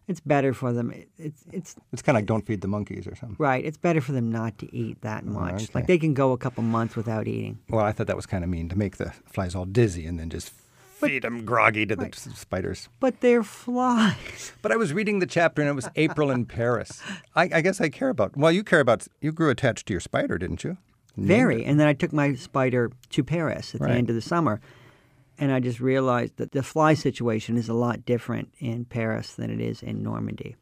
It's 0.06 0.20
better 0.20 0.54
for 0.54 0.72
them. 0.72 0.90
It, 0.90 1.08
it's 1.18 1.44
it's 1.52 1.76
It's 1.92 2.02
kind 2.02 2.16
of 2.16 2.20
like 2.20 2.26
don't 2.26 2.46
feed 2.46 2.60
the 2.62 2.68
monkeys 2.68 3.06
or 3.06 3.14
something. 3.14 3.36
right. 3.38 3.64
It's 3.64 3.76
better 3.76 4.00
for 4.00 4.12
them 4.12 4.30
not 4.30 4.56
to 4.58 4.74
eat 4.74 5.00
that 5.02 5.22
oh, 5.26 5.30
much. 5.30 5.54
okay. 5.64 5.66
Like 5.74 5.86
they 5.86 5.98
can 5.98 6.14
go 6.14 6.32
a 6.32 6.38
couple 6.38 6.62
months 6.62 6.96
without 6.96 7.26
eating. 7.28 7.58
Well, 7.68 7.84
I 7.84 7.92
thought 7.92 8.06
that 8.06 8.16
was 8.16 8.26
kind 8.26 8.42
of 8.44 8.50
mean 8.50 8.68
to 8.70 8.76
make 8.78 8.96
the 8.96 9.12
flies 9.26 9.54
all 9.54 9.66
dizzy 9.66 10.06
and 10.06 10.18
then 10.18 10.30
just 10.30 10.50
feed 10.50 11.22
them 11.22 11.44
groggy 11.44 11.86
to 11.86 11.94
the 11.94 12.10
spiders. 12.34 12.88
But 13.00 13.20
they're 13.20 13.44
flies. 13.44 14.52
But 14.62 14.72
I 14.72 14.76
was 14.76 14.92
reading 14.92 15.18
the 15.20 15.26
chapter 15.26 15.62
and 15.62 15.68
it 15.70 15.74
was 15.74 15.88
April 15.94 16.30
in 16.30 16.44
Paris. 16.46 17.00
I, 17.36 17.48
I 17.52 17.60
guess 17.60 17.80
I 17.80 17.88
care 17.88 18.08
about. 18.08 18.36
Well, 18.36 18.50
you 18.50 18.64
care 18.64 18.80
about. 18.80 19.06
You 19.20 19.30
grew 19.32 19.50
attached 19.50 19.86
to 19.88 19.92
your 19.94 20.00
spider, 20.00 20.38
didn't 20.38 20.64
you? 20.64 20.76
Very. 21.16 21.64
And 21.64 21.78
then 21.78 21.86
I 21.86 21.92
took 21.92 22.12
my 22.12 22.34
spider 22.34 22.90
to 23.10 23.22
Paris 23.24 23.74
at 23.74 23.80
Right. 23.80 23.92
the 23.92 23.98
end 23.98 24.08
of 24.10 24.14
the 24.16 24.22
summer. 24.22 24.60
And 25.38 25.52
I 25.52 25.60
just 25.60 25.78
realized 25.78 26.36
that 26.38 26.52
the 26.52 26.62
fly 26.62 26.94
situation 26.94 27.56
is 27.56 27.68
a 27.68 27.74
lot 27.74 28.04
different 28.04 28.52
in 28.58 28.84
Paris 28.84 29.34
than 29.34 29.50
it 29.50 29.60
is 29.60 29.82
in 29.82 30.02
Normandy. 30.02 30.56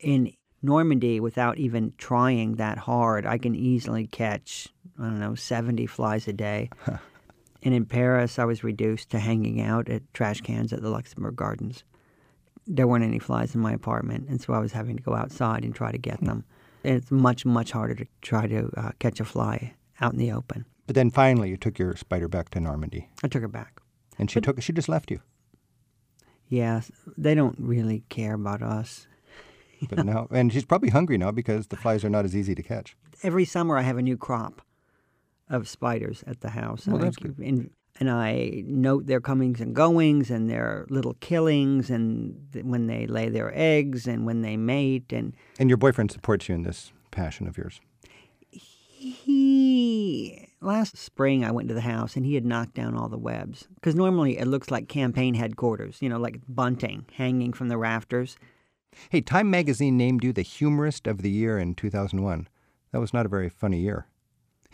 In 0.00 0.32
Normandy, 0.62 1.18
without 1.18 1.58
even 1.58 1.94
trying 1.96 2.56
that 2.56 2.78
hard, 2.78 3.24
I 3.24 3.38
can 3.38 3.54
easily 3.54 4.06
catch, 4.06 4.68
I 4.98 5.04
don't 5.04 5.18
know, 5.18 5.34
70 5.34 5.86
flies 5.86 6.28
a 6.28 6.32
day. 6.32 6.68
and 7.62 7.74
in 7.74 7.86
Paris, 7.86 8.38
I 8.38 8.44
was 8.44 8.62
reduced 8.62 9.10
to 9.10 9.18
hanging 9.18 9.60
out 9.62 9.88
at 9.88 10.02
trash 10.12 10.40
cans 10.42 10.72
at 10.72 10.82
the 10.82 10.90
Luxembourg 10.90 11.34
Gardens. 11.34 11.82
There 12.66 12.86
weren't 12.86 13.04
any 13.04 13.18
flies 13.18 13.54
in 13.54 13.60
my 13.60 13.72
apartment, 13.72 14.28
and 14.28 14.40
so 14.40 14.52
I 14.52 14.60
was 14.60 14.72
having 14.72 14.96
to 14.96 15.02
go 15.02 15.14
outside 15.14 15.64
and 15.64 15.74
try 15.74 15.90
to 15.90 15.98
get 15.98 16.20
them. 16.20 16.44
And 16.84 16.96
it's 16.96 17.10
much, 17.10 17.44
much 17.44 17.72
harder 17.72 17.94
to 17.96 18.06
try 18.20 18.46
to 18.46 18.70
uh, 18.76 18.90
catch 19.00 19.18
a 19.20 19.24
fly 19.24 19.74
out 20.00 20.12
in 20.12 20.18
the 20.18 20.32
open. 20.32 20.64
But 20.86 20.94
then 20.94 21.10
finally, 21.10 21.48
you 21.48 21.56
took 21.56 21.78
your 21.78 21.96
spider 21.96 22.28
back 22.28 22.50
to 22.50 22.60
Normandy, 22.60 23.08
I 23.24 23.28
took 23.28 23.42
her 23.42 23.48
back. 23.48 23.81
And 24.22 24.30
she 24.30 24.40
took. 24.40 24.62
She 24.62 24.72
just 24.72 24.88
left 24.88 25.10
you. 25.10 25.20
Yeah, 26.48 26.80
they 27.18 27.34
don't 27.34 27.56
really 27.58 28.04
care 28.08 28.34
about 28.34 28.62
us. 28.62 29.06
But 29.88 30.04
now, 30.06 30.28
and 30.30 30.52
she's 30.52 30.64
probably 30.64 30.90
hungry 30.90 31.18
now 31.18 31.30
because 31.32 31.66
the 31.66 31.76
flies 31.76 32.04
are 32.04 32.10
not 32.10 32.24
as 32.24 32.36
easy 32.36 32.54
to 32.54 32.62
catch. 32.62 32.96
Every 33.22 33.44
summer, 33.44 33.76
I 33.76 33.82
have 33.82 33.98
a 33.98 34.02
new 34.02 34.16
crop 34.16 34.62
of 35.50 35.68
spiders 35.68 36.22
at 36.26 36.40
the 36.40 36.50
house. 36.50 36.86
Well, 36.86 36.96
and 36.96 37.04
I 37.04 37.06
that's 37.08 37.16
keep- 37.16 37.38
And, 37.38 37.70
and 37.98 38.10
I 38.10 38.62
note 38.66 39.06
their 39.06 39.20
comings 39.20 39.60
and 39.60 39.74
goings 39.74 40.30
and 40.30 40.48
their 40.48 40.86
little 40.88 41.14
killings 41.14 41.90
and 41.90 42.46
th- 42.52 42.64
when 42.64 42.86
they 42.86 43.06
lay 43.06 43.28
their 43.28 43.50
eggs 43.54 44.06
and 44.06 44.24
when 44.24 44.42
they 44.42 44.56
mate. 44.56 45.12
And 45.12 45.34
And 45.58 45.68
your 45.68 45.76
boyfriend 45.78 46.10
supports 46.12 46.48
you 46.48 46.54
in 46.54 46.62
this 46.62 46.92
passion 47.10 47.46
of 47.48 47.56
yours. 47.58 47.80
he, 48.50 50.48
last 50.62 50.96
spring, 50.96 51.44
I 51.44 51.50
went 51.50 51.68
to 51.68 51.74
the 51.74 51.80
house 51.80 52.16
and 52.16 52.24
he 52.24 52.34
had 52.34 52.44
knocked 52.44 52.74
down 52.74 52.96
all 52.96 53.08
the 53.08 53.18
webs. 53.18 53.68
Because 53.74 53.94
normally 53.94 54.38
it 54.38 54.46
looks 54.46 54.70
like 54.70 54.88
campaign 54.88 55.34
headquarters, 55.34 55.98
you 56.00 56.08
know, 56.08 56.18
like 56.18 56.40
bunting 56.48 57.06
hanging 57.12 57.52
from 57.52 57.68
the 57.68 57.78
rafters. 57.78 58.36
Hey, 59.10 59.20
Time 59.20 59.50
magazine 59.50 59.96
named 59.96 60.22
you 60.22 60.32
the 60.32 60.42
humorist 60.42 61.06
of 61.06 61.22
the 61.22 61.30
year 61.30 61.58
in 61.58 61.74
2001. 61.74 62.48
That 62.92 63.00
was 63.00 63.14
not 63.14 63.26
a 63.26 63.28
very 63.28 63.48
funny 63.48 63.80
year. 63.80 64.06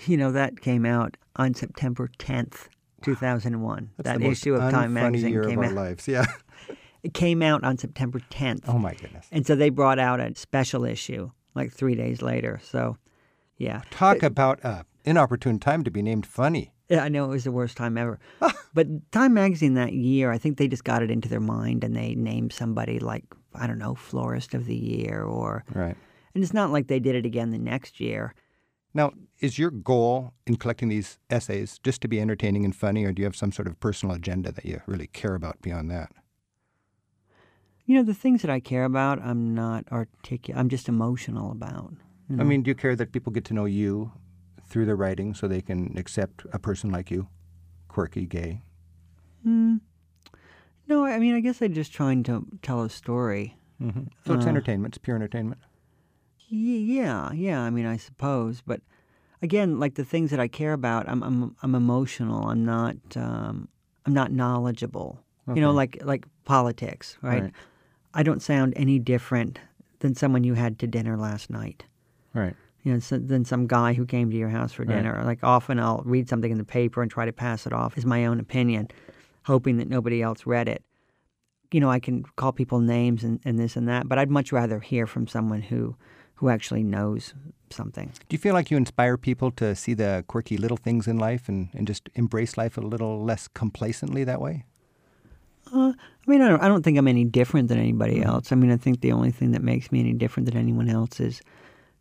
You 0.07 0.17
know, 0.17 0.33
that 0.33 0.61
came 0.61 0.85
out 0.85 1.17
on 1.37 1.55
September 1.55 2.09
10th, 2.19 2.69
2001. 3.03 3.91
That's 3.97 4.09
that 4.09 4.19
the 4.19 4.29
most 4.29 4.43
issue 4.43 4.55
of 4.55 4.71
Time 4.71 4.93
magazine 4.93 5.33
year 5.33 5.45
came 5.45 5.59
of 5.59 5.65
our 5.65 5.71
out. 5.71 5.77
lives. 5.77 6.09
Yeah. 6.09 6.27
It 7.05 7.15
came 7.15 7.43
out 7.43 7.63
on 7.63 7.79
September 7.79 8.19
10th. 8.19 8.65
Oh 8.67 8.77
my 8.77 8.93
goodness. 8.93 9.29
And 9.31 9.47
so 9.47 9.55
they 9.55 9.71
brought 9.71 10.01
out 10.01 10.19
a 10.19 10.35
special 10.35 10.85
issue 10.85 11.31
like 11.55 11.73
three 11.73 11.95
days 11.95 12.23
later. 12.23 12.61
So, 12.63 12.97
yeah. 13.57 13.83
Talk 13.91 14.25
about 14.25 14.65
uh, 14.65 14.83
inopportune 15.05 15.59
time 15.59 15.85
to 15.85 15.91
be 15.91 16.03
named 16.03 16.27
funny. 16.27 16.73
Yeah, 16.89 17.05
I 17.05 17.09
know 17.09 17.25
it 17.25 17.29
was 17.29 17.45
the 17.45 17.53
worst 17.53 17.77
time 17.77 17.99
ever. 17.99 18.19
but 18.75 18.87
Time 19.13 19.35
Magazine 19.35 19.75
that 19.75 19.93
year, 19.93 20.33
I 20.33 20.39
think 20.39 20.57
they 20.57 20.69
just 20.69 20.85
got 20.85 21.03
it 21.03 21.11
into 21.11 21.29
their 21.29 21.41
mind 21.41 21.85
and 21.85 21.95
they 21.95 22.15
named 22.15 22.53
somebody 22.53 22.99
like, 22.99 23.25
I 23.55 23.67
don't 23.67 23.79
know, 23.79 23.95
Florist 23.95 24.55
of 24.55 24.65
the 24.65 24.77
Year 24.77 25.23
or. 25.23 25.65
Right. 25.75 25.97
And 26.35 26.45
it's 26.45 26.55
not 26.55 26.71
like 26.71 26.87
they 26.87 27.01
did 27.01 27.15
it 27.15 27.27
again 27.27 27.51
the 27.51 27.59
next 27.59 28.01
year. 28.01 28.35
Now, 28.95 29.13
is 29.41 29.59
your 29.59 29.71
goal 29.71 30.33
in 30.47 30.57
collecting 30.57 30.89
these 30.89 31.19
essays 31.31 31.79
just 31.83 32.01
to 32.03 32.09
be 32.09 32.21
entertaining 32.21 32.65
and 32.65 32.75
funny, 32.75 33.05
or 33.05 33.13
do 33.13 33.21
you 33.21 33.27
have 33.27 33.37
some 33.37 33.53
sort 33.53 33.69
of 33.69 33.79
personal 33.81 34.15
agenda 34.15 34.51
that 34.53 34.65
you 34.65 34.81
really 34.87 35.07
care 35.09 35.35
about 35.35 35.61
beyond 35.61 35.91
that? 35.91 36.11
You 37.85 37.97
know, 37.97 38.03
the 38.03 38.15
things 38.15 38.43
that 38.43 38.51
I 38.51 38.61
care 38.61 38.85
about, 38.85 39.21
I'm 39.23 39.55
not 39.55 39.85
articulate. 39.93 40.59
I'm 40.59 40.69
just 40.69 40.89
emotional 40.89 41.53
about. 41.53 41.95
you 42.29 42.41
I 42.41 42.45
mean, 42.45 42.63
do 42.63 42.71
you 42.71 42.75
care 42.75 42.97
that 42.97 43.13
people 43.13 43.33
get 43.33 43.45
to 43.47 43.55
know 43.55 43.67
you 43.67 44.13
through 44.69 44.87
the 44.87 44.95
writing 44.95 45.35
so 45.35 45.49
they 45.49 45.61
can 45.63 45.97
accept 45.97 46.45
a 46.53 46.59
person 46.59 46.91
like 46.91 47.11
you? 47.11 47.29
Quirky, 47.89 48.27
gay. 48.27 48.63
Mm. 49.47 49.81
No, 50.87 51.05
I 51.05 51.19
mean, 51.19 51.35
I 51.35 51.41
guess 51.41 51.61
I'm 51.63 51.73
just 51.75 51.93
trying 51.93 52.23
to 52.25 52.47
tell 52.63 52.83
a 52.83 52.91
story. 52.91 53.57
hmm 53.79 54.05
So 54.27 54.35
it's 54.35 54.47
Uh, 54.47 54.49
entertainment, 54.49 54.95
it's 54.95 54.99
pure 54.99 55.17
entertainment. 55.17 55.61
Yeah, 56.49 57.33
yeah. 57.33 57.61
I 57.61 57.71
mean, 57.71 57.87
I 57.87 57.97
suppose, 57.99 58.63
but 58.67 58.81
again, 59.43 59.79
like 59.79 59.95
the 59.95 60.05
things 60.05 60.31
that 60.31 60.41
I 60.41 60.49
care 60.49 60.73
about, 60.73 61.09
I'm 61.09 61.23
I'm 61.23 61.55
I'm 61.63 61.75
emotional. 61.75 62.49
I'm 62.49 62.65
not 62.65 62.97
um, 63.17 63.69
I'm 64.07 64.15
not 64.15 64.33
knowledgeable. 64.33 65.21
You 65.55 65.63
know, 65.63 65.73
like 65.73 65.99
like 66.05 66.27
politics, 66.45 67.17
right? 67.23 67.43
Right. 67.45 67.53
I 68.15 68.23
don't 68.23 68.43
sound 68.43 68.73
any 68.77 68.99
different 68.99 69.59
than 70.01 70.15
someone 70.15 70.45
you 70.45 70.55
had 70.55 70.79
to 70.81 70.87
dinner 70.87 71.17
last 71.17 71.49
night. 71.51 71.85
Right. 72.35 72.55
You 72.89 72.95
know, 72.95 73.01
so, 73.01 73.19
than 73.19 73.45
some 73.45 73.67
guy 73.67 73.93
who 73.93 74.07
came 74.07 74.31
to 74.31 74.37
your 74.39 74.49
house 74.49 74.73
for 74.73 74.83
Right. 74.83 74.97
dinner. 74.97 75.23
Like 75.23 75.41
often, 75.43 75.79
I'll 75.79 76.01
read 76.07 76.27
something 76.27 76.51
in 76.51 76.57
the 76.57 76.65
paper 76.65 77.03
and 77.03 77.11
try 77.11 77.27
to 77.27 77.35
pass 77.35 77.67
it 77.67 77.73
off 77.75 77.99
as 77.99 78.07
my 78.07 78.25
own 78.25 78.41
opinion, 78.41 78.89
hoping 79.45 79.77
that 79.77 79.91
nobody 79.91 80.23
else 80.23 80.47
read 80.47 80.69
it. 80.69 80.83
You 81.71 81.81
know, 81.81 81.91
I 81.91 82.01
can 82.01 82.25
call 82.37 82.51
people 82.53 82.81
names 82.81 83.25
and, 83.25 83.41
and 83.45 83.59
this 83.59 83.77
and 83.77 83.87
that, 83.89 84.09
but 84.09 84.17
I'd 84.19 84.31
much 84.31 84.53
rather 84.53 84.81
hear 84.81 85.07
from 85.07 85.27
someone 85.27 85.61
who 85.61 85.97
who 86.37 86.49
actually 86.49 86.83
knows 86.83 87.35
something. 87.69 88.11
Do 88.27 88.35
you 88.35 88.39
feel 88.39 88.55
like 88.55 88.71
you 88.71 88.79
inspire 88.79 89.19
people 89.19 89.51
to 89.51 89.75
see 89.75 89.93
the 89.93 90.25
quirky 90.27 90.57
little 90.57 90.79
things 90.79 91.07
in 91.07 91.19
life 91.19 91.47
and, 91.47 91.69
and 91.75 91.87
just 91.87 92.09
embrace 92.15 92.57
life 92.57 92.79
a 92.79 92.81
little 92.81 93.23
less 93.23 93.49
complacently 93.49 94.25
that 94.25 94.41
way? 94.41 94.65
Uh, 95.75 95.93
I 95.93 96.31
mean, 96.31 96.41
I 96.41 96.49
don't, 96.49 96.63
I 96.63 96.69
don't 96.69 96.83
think 96.83 96.97
I'm 96.97 97.09
any 97.09 97.25
different 97.27 97.69
than 97.69 97.79
anybody 97.79 98.23
else. 98.23 98.51
I 98.51 98.55
mean, 98.55 98.71
I 98.71 98.79
think 98.79 99.03
the 99.03 99.13
only 99.13 99.31
thing 99.31 99.51
that 99.51 99.63
makes 99.63 99.93
me 99.93 100.01
any 100.01 100.15
different 100.15 100.49
than 100.49 100.57
anyone 100.57 100.89
else 100.89 101.21
is 101.21 101.43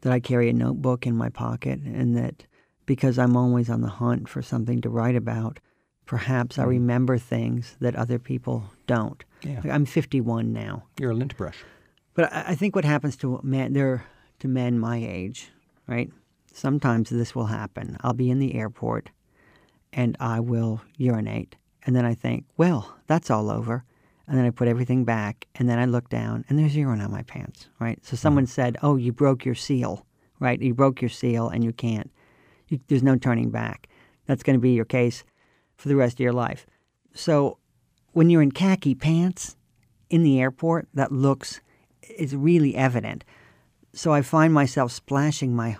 that 0.01 0.13
I 0.13 0.19
carry 0.19 0.49
a 0.49 0.53
notebook 0.53 1.05
in 1.07 1.15
my 1.15 1.29
pocket 1.29 1.79
and 1.81 2.15
that 2.17 2.45
because 2.85 3.17
I'm 3.19 3.35
always 3.35 3.69
on 3.69 3.81
the 3.81 3.89
hunt 3.89 4.29
for 4.29 4.41
something 4.41 4.81
to 4.81 4.89
write 4.89 5.15
about. 5.15 5.59
Perhaps 6.05 6.57
I 6.57 6.63
Mm. 6.63 6.67
remember 6.69 7.17
things 7.17 7.75
that 7.81 7.95
other 7.95 8.17
people 8.17 8.71
don't. 8.85 9.23
Yeah. 9.43 9.57
Like, 9.63 9.73
I'm 9.73 9.85
51 9.85 10.53
now. 10.53 10.83
You're 10.99 11.11
a 11.11 11.15
lint 11.15 11.35
brush. 11.35 11.63
But 12.13 12.31
I, 12.31 12.45
I 12.49 12.55
think 12.55 12.75
what 12.75 12.85
happens 12.85 13.17
to 13.17 13.39
men, 13.43 13.73
there 13.73 14.05
to 14.39 14.47
men 14.47 14.79
my 14.79 14.97
age, 14.97 15.49
right? 15.87 16.09
Sometimes 16.53 17.09
this 17.09 17.35
will 17.35 17.47
happen. 17.47 17.97
I'll 18.01 18.13
be 18.13 18.29
in 18.29 18.39
the 18.39 18.55
airport, 18.55 19.09
and 19.91 20.15
I 20.19 20.39
will 20.39 20.81
urinate, 20.95 21.55
and 21.85 21.95
then 21.95 22.05
I 22.05 22.13
think, 22.15 22.45
well, 22.55 22.95
that's 23.07 23.29
all 23.29 23.49
over, 23.51 23.83
and 24.27 24.37
then 24.37 24.45
I 24.45 24.49
put 24.49 24.67
everything 24.67 25.05
back, 25.05 25.47
and 25.55 25.69
then 25.69 25.79
I 25.79 25.85
look 25.85 26.09
down, 26.09 26.45
and 26.49 26.59
there's 26.59 26.75
urine 26.75 27.01
on 27.01 27.11
my 27.11 27.23
pants, 27.23 27.69
right? 27.79 27.99
So 28.05 28.15
someone 28.15 28.45
mm. 28.45 28.49
said, 28.49 28.77
oh, 28.81 28.97
you 28.97 29.11
broke 29.13 29.45
your 29.45 29.55
seal, 29.55 30.05
right? 30.39 30.61
You 30.61 30.73
broke 30.73 31.01
your 31.01 31.09
seal, 31.09 31.49
and 31.49 31.63
you 31.63 31.71
can't. 31.71 32.11
You, 32.67 32.79
there's 32.87 33.03
no 33.03 33.15
turning 33.15 33.49
back. 33.49 33.87
That's 34.25 34.43
going 34.43 34.55
to 34.55 34.61
be 34.61 34.71
your 34.71 34.85
case 34.85 35.23
for 35.77 35.87
the 35.87 35.95
rest 35.95 36.15
of 36.15 36.19
your 36.19 36.33
life. 36.33 36.65
So 37.13 37.57
when 38.11 38.29
you're 38.29 38.41
in 38.41 38.51
khaki 38.51 38.95
pants 38.95 39.55
in 40.09 40.23
the 40.23 40.39
airport, 40.41 40.87
that 40.93 41.11
looks 41.11 41.61
is 42.17 42.35
really 42.35 42.75
evident. 42.75 43.23
So 43.93 44.13
I 44.13 44.21
find 44.21 44.53
myself 44.53 44.91
splashing 44.91 45.55
my 45.55 45.77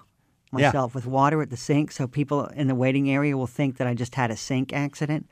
Yeah. 0.54 0.68
myself 0.68 0.96
with 0.96 1.06
water 1.06 1.42
at 1.42 1.50
the 1.50 1.58
sink, 1.58 1.92
so 1.92 2.08
people 2.08 2.46
in 2.48 2.68
the 2.68 2.76
waiting 2.76 3.10
area 3.10 3.36
will 3.36 3.48
think 3.48 3.78
that 3.78 3.88
I 3.88 3.94
just 3.94 4.16
had 4.16 4.32
a 4.32 4.38
sink 4.38 4.72
accident. 4.72 5.28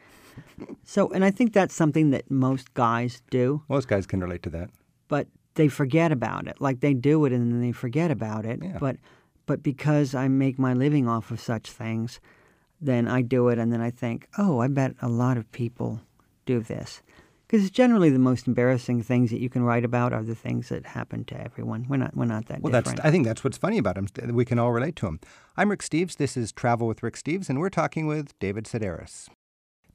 So, 0.83 1.09
and 1.11 1.23
I 1.25 1.31
think 1.31 1.53
that's 1.53 1.73
something 1.73 2.11
that 2.11 2.29
most 2.29 2.73
guys 2.73 3.21
do, 3.29 3.63
Most 3.69 3.87
guys 3.87 4.05
can 4.05 4.19
relate 4.21 4.43
to 4.43 4.49
that. 4.51 4.69
but 5.07 5.27
they 5.55 5.67
forget 5.67 6.11
about 6.11 6.47
it. 6.47 6.59
Like 6.59 6.81
they 6.81 6.93
do 6.93 7.23
it 7.25 7.31
and 7.33 7.51
then 7.51 7.61
they 7.61 7.71
forget 7.71 8.11
about 8.11 8.45
it. 8.45 8.59
Yeah. 8.61 8.77
But, 8.79 8.97
but 9.45 9.63
because 9.63 10.13
I 10.13 10.27
make 10.27 10.59
my 10.59 10.73
living 10.73 11.07
off 11.07 11.31
of 11.31 11.39
such 11.39 11.71
things, 11.71 12.19
then 12.81 13.07
I 13.07 13.21
do 13.21 13.47
it, 13.47 13.57
and 13.57 13.71
then 13.71 13.79
I 13.81 13.89
think, 13.89 14.27
oh, 14.37 14.59
I 14.59 14.67
bet 14.67 14.95
a 15.01 15.07
lot 15.07 15.37
of 15.37 15.49
people 15.53 16.01
do 16.45 16.59
this. 16.59 17.01
Because 17.47 17.69
generally, 17.71 18.09
the 18.09 18.19
most 18.19 18.47
embarrassing 18.47 19.01
things 19.03 19.29
that 19.31 19.39
you 19.39 19.49
can 19.49 19.63
write 19.63 19.85
about 19.85 20.11
are 20.11 20.23
the 20.23 20.35
things 20.35 20.67
that 20.69 20.85
happen 20.85 21.23
to 21.25 21.39
everyone. 21.39 21.85
We're 21.87 21.97
not, 21.97 22.17
we're 22.17 22.25
not 22.25 22.47
that 22.47 22.61
Well, 22.61 22.73
different. 22.73 22.97
that's. 22.97 23.07
I 23.07 23.11
think 23.11 23.25
that's 23.25 23.43
what's 23.43 23.57
funny 23.57 23.77
about 23.77 23.97
him. 23.97 24.07
We 24.35 24.43
can 24.45 24.59
all 24.59 24.71
relate 24.73 24.95
to 24.97 25.07
him. 25.07 25.19
I'm 25.55 25.69
Rick 25.69 25.81
Steves. 25.83 26.17
This 26.17 26.35
is 26.35 26.51
Travel 26.51 26.85
with 26.87 27.01
Rick 27.01 27.15
Steves, 27.15 27.49
and 27.49 27.59
we're 27.59 27.69
talking 27.69 28.07
with 28.07 28.37
David 28.39 28.65
Sedaris. 28.65 29.29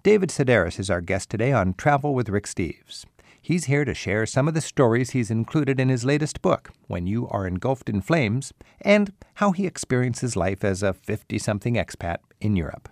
David 0.02 0.30
Sedaris 0.30 0.78
is 0.78 0.88
our 0.88 1.02
guest 1.02 1.28
today 1.28 1.52
on 1.52 1.74
Travel 1.74 2.14
with 2.14 2.30
Rick 2.30 2.46
Steves. 2.46 3.04
He's 3.42 3.66
here 3.66 3.84
to 3.84 3.92
share 3.92 4.24
some 4.24 4.48
of 4.48 4.54
the 4.54 4.62
stories 4.62 5.10
he's 5.10 5.30
included 5.30 5.78
in 5.78 5.90
his 5.90 6.06
latest 6.06 6.40
book, 6.40 6.70
When 6.86 7.06
You 7.06 7.28
Are 7.28 7.46
Engulfed 7.46 7.90
in 7.90 8.00
Flames, 8.00 8.54
and 8.80 9.12
how 9.34 9.52
he 9.52 9.66
experiences 9.66 10.36
life 10.36 10.64
as 10.64 10.82
a 10.82 10.94
50 10.94 11.38
something 11.38 11.74
expat 11.74 12.16
in 12.40 12.56
Europe. 12.56 12.88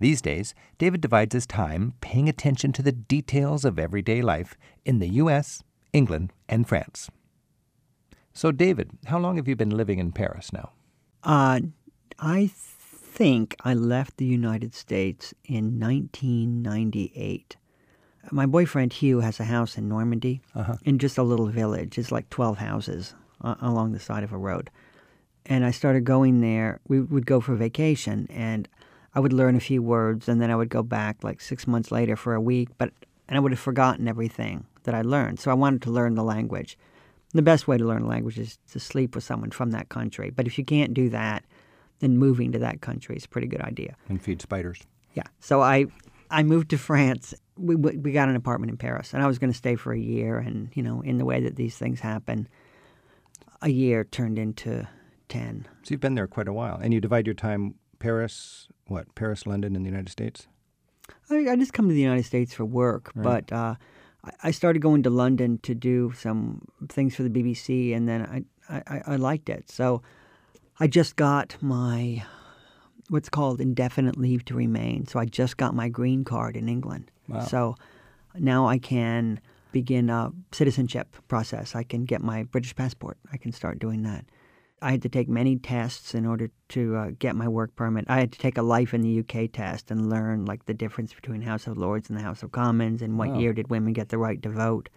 These 0.00 0.22
days, 0.22 0.54
David 0.78 1.02
divides 1.02 1.34
his 1.34 1.46
time 1.46 1.92
paying 2.00 2.26
attention 2.30 2.72
to 2.72 2.82
the 2.82 2.92
details 2.92 3.66
of 3.66 3.78
everyday 3.78 4.22
life 4.22 4.56
in 4.86 5.00
the 5.00 5.08
U.S., 5.08 5.62
England, 5.92 6.32
and 6.48 6.66
France. 6.66 7.10
So, 8.32 8.50
David, 8.50 8.92
how 9.06 9.18
long 9.18 9.36
have 9.36 9.46
you 9.46 9.56
been 9.56 9.76
living 9.76 9.98
in 9.98 10.10
Paris 10.10 10.54
now? 10.54 10.72
Uh, 11.22 11.60
I 12.18 12.46
think 13.14 13.54
I 13.60 13.74
left 13.74 14.16
the 14.16 14.24
United 14.24 14.74
States 14.74 15.32
in 15.44 15.78
1998. 15.78 17.56
My 18.32 18.44
boyfriend 18.44 18.94
Hugh 18.94 19.20
has 19.20 19.38
a 19.38 19.44
house 19.44 19.78
in 19.78 19.88
Normandy, 19.88 20.40
in 20.82 20.98
just 20.98 21.16
a 21.16 21.22
little 21.22 21.46
village. 21.46 21.96
It's 21.96 22.10
like 22.10 22.28
12 22.30 22.58
houses 22.58 23.14
uh, 23.40 23.54
along 23.60 23.92
the 23.92 24.00
side 24.00 24.24
of 24.24 24.32
a 24.32 24.36
road. 24.36 24.68
And 25.46 25.64
I 25.64 25.70
started 25.70 26.04
going 26.04 26.40
there. 26.40 26.80
We 26.88 27.00
would 27.02 27.24
go 27.24 27.40
for 27.40 27.54
vacation, 27.54 28.26
and 28.30 28.68
I 29.14 29.20
would 29.20 29.32
learn 29.32 29.54
a 29.54 29.60
few 29.60 29.80
words, 29.80 30.28
and 30.28 30.42
then 30.42 30.50
I 30.50 30.56
would 30.56 30.68
go 30.68 30.82
back 30.82 31.22
like 31.22 31.40
six 31.40 31.68
months 31.68 31.92
later 31.92 32.16
for 32.16 32.34
a 32.34 32.40
week. 32.40 32.70
But 32.78 32.92
and 33.28 33.36
I 33.36 33.40
would 33.40 33.52
have 33.52 33.60
forgotten 33.60 34.08
everything 34.08 34.66
that 34.82 34.94
I 34.94 35.02
learned. 35.02 35.38
So 35.38 35.52
I 35.52 35.54
wanted 35.54 35.82
to 35.82 35.90
learn 35.90 36.16
the 36.16 36.24
language. 36.24 36.76
The 37.32 37.42
best 37.42 37.68
way 37.68 37.78
to 37.78 37.84
learn 37.84 38.02
a 38.02 38.08
language 38.08 38.40
is 38.40 38.58
to 38.72 38.80
sleep 38.80 39.14
with 39.14 39.22
someone 39.22 39.52
from 39.52 39.70
that 39.70 39.88
country. 39.88 40.30
But 40.30 40.48
if 40.48 40.58
you 40.58 40.64
can't 40.64 40.94
do 40.94 41.08
that, 41.10 41.44
then 42.04 42.18
moving 42.18 42.52
to 42.52 42.58
that 42.58 42.82
country 42.82 43.16
is 43.16 43.24
a 43.24 43.28
pretty 43.28 43.46
good 43.46 43.62
idea. 43.62 43.96
And 44.08 44.22
feed 44.22 44.42
spiders. 44.42 44.80
Yeah. 45.14 45.24
So 45.40 45.62
I 45.62 45.86
I 46.30 46.42
moved 46.42 46.70
to 46.70 46.78
France. 46.78 47.34
We 47.56 47.76
we 47.76 48.12
got 48.12 48.28
an 48.28 48.36
apartment 48.36 48.70
in 48.70 48.76
Paris, 48.76 49.14
and 49.14 49.22
I 49.22 49.26
was 49.26 49.38
going 49.38 49.50
to 49.50 49.56
stay 49.56 49.76
for 49.76 49.92
a 49.92 49.98
year. 49.98 50.38
And 50.38 50.70
you 50.74 50.82
know, 50.82 51.00
in 51.00 51.18
the 51.18 51.24
way 51.24 51.40
that 51.40 51.56
these 51.56 51.76
things 51.78 52.00
happen, 52.00 52.48
a 53.62 53.70
year 53.70 54.04
turned 54.04 54.38
into 54.38 54.86
ten. 55.28 55.66
So 55.82 55.92
you've 55.92 56.00
been 56.00 56.14
there 56.14 56.26
quite 56.26 56.48
a 56.48 56.52
while. 56.52 56.78
And 56.80 56.92
you 56.92 57.00
divide 57.00 57.26
your 57.26 57.34
time 57.34 57.76
Paris, 57.98 58.68
what, 58.86 59.14
Paris, 59.14 59.46
London, 59.46 59.74
and 59.76 59.84
the 59.84 59.90
United 59.90 60.10
States? 60.10 60.46
I, 61.30 61.50
I 61.50 61.56
just 61.56 61.72
come 61.72 61.88
to 61.88 61.94
the 61.94 62.00
United 62.00 62.24
States 62.24 62.52
for 62.52 62.64
work, 62.64 63.12
but 63.14 63.50
uh, 63.52 63.76
I, 64.24 64.30
I 64.44 64.50
started 64.50 64.80
going 64.80 65.02
to 65.04 65.10
London 65.10 65.58
to 65.62 65.74
do 65.74 66.12
some 66.18 66.62
things 66.88 67.14
for 67.14 67.22
the 67.22 67.30
BBC, 67.30 67.94
and 67.94 68.08
then 68.08 68.44
I, 68.68 68.82
I, 68.86 69.02
I 69.06 69.16
liked 69.16 69.48
it. 69.48 69.70
So 69.70 70.02
I 70.80 70.86
just 70.86 71.16
got 71.16 71.56
my 71.60 72.24
what's 73.10 73.28
called 73.28 73.60
indefinite 73.60 74.16
leave 74.16 74.44
to 74.46 74.54
remain. 74.54 75.06
So 75.06 75.18
I 75.18 75.24
just 75.26 75.56
got 75.56 75.74
my 75.74 75.88
green 75.88 76.24
card 76.24 76.56
in 76.56 76.68
England. 76.68 77.10
Wow. 77.28 77.40
So 77.44 77.74
now 78.38 78.66
I 78.66 78.78
can 78.78 79.40
begin 79.72 80.08
a 80.10 80.32
citizenship 80.52 81.14
process. 81.28 81.74
I 81.74 81.82
can 81.82 82.04
get 82.04 82.22
my 82.22 82.44
British 82.44 82.74
passport. 82.74 83.18
I 83.32 83.36
can 83.36 83.52
start 83.52 83.78
doing 83.78 84.02
that. 84.02 84.24
I 84.82 84.90
had 84.90 85.02
to 85.02 85.08
take 85.08 85.28
many 85.28 85.56
tests 85.56 86.14
in 86.14 86.26
order 86.26 86.50
to 86.70 86.96
uh, 86.96 87.10
get 87.18 87.36
my 87.36 87.48
work 87.48 87.74
permit. 87.74 88.04
I 88.08 88.18
had 88.20 88.32
to 88.32 88.38
take 88.38 88.58
a 88.58 88.62
life 88.62 88.92
in 88.92 89.00
the 89.02 89.20
UK 89.20 89.50
test 89.52 89.90
and 89.90 90.10
learn 90.10 90.44
like 90.44 90.66
the 90.66 90.74
difference 90.74 91.14
between 91.14 91.42
House 91.42 91.66
of 91.66 91.78
Lords 91.78 92.08
and 92.10 92.18
the 92.18 92.22
House 92.22 92.42
of 92.42 92.52
Commons 92.52 93.00
and 93.00 93.16
what 93.18 93.30
Wow. 93.30 93.38
year 93.38 93.52
did 93.52 93.70
women 93.70 93.92
get 93.92 94.10
the 94.10 94.18
right 94.18 94.42
to 94.42 94.48
vote. 94.50 94.88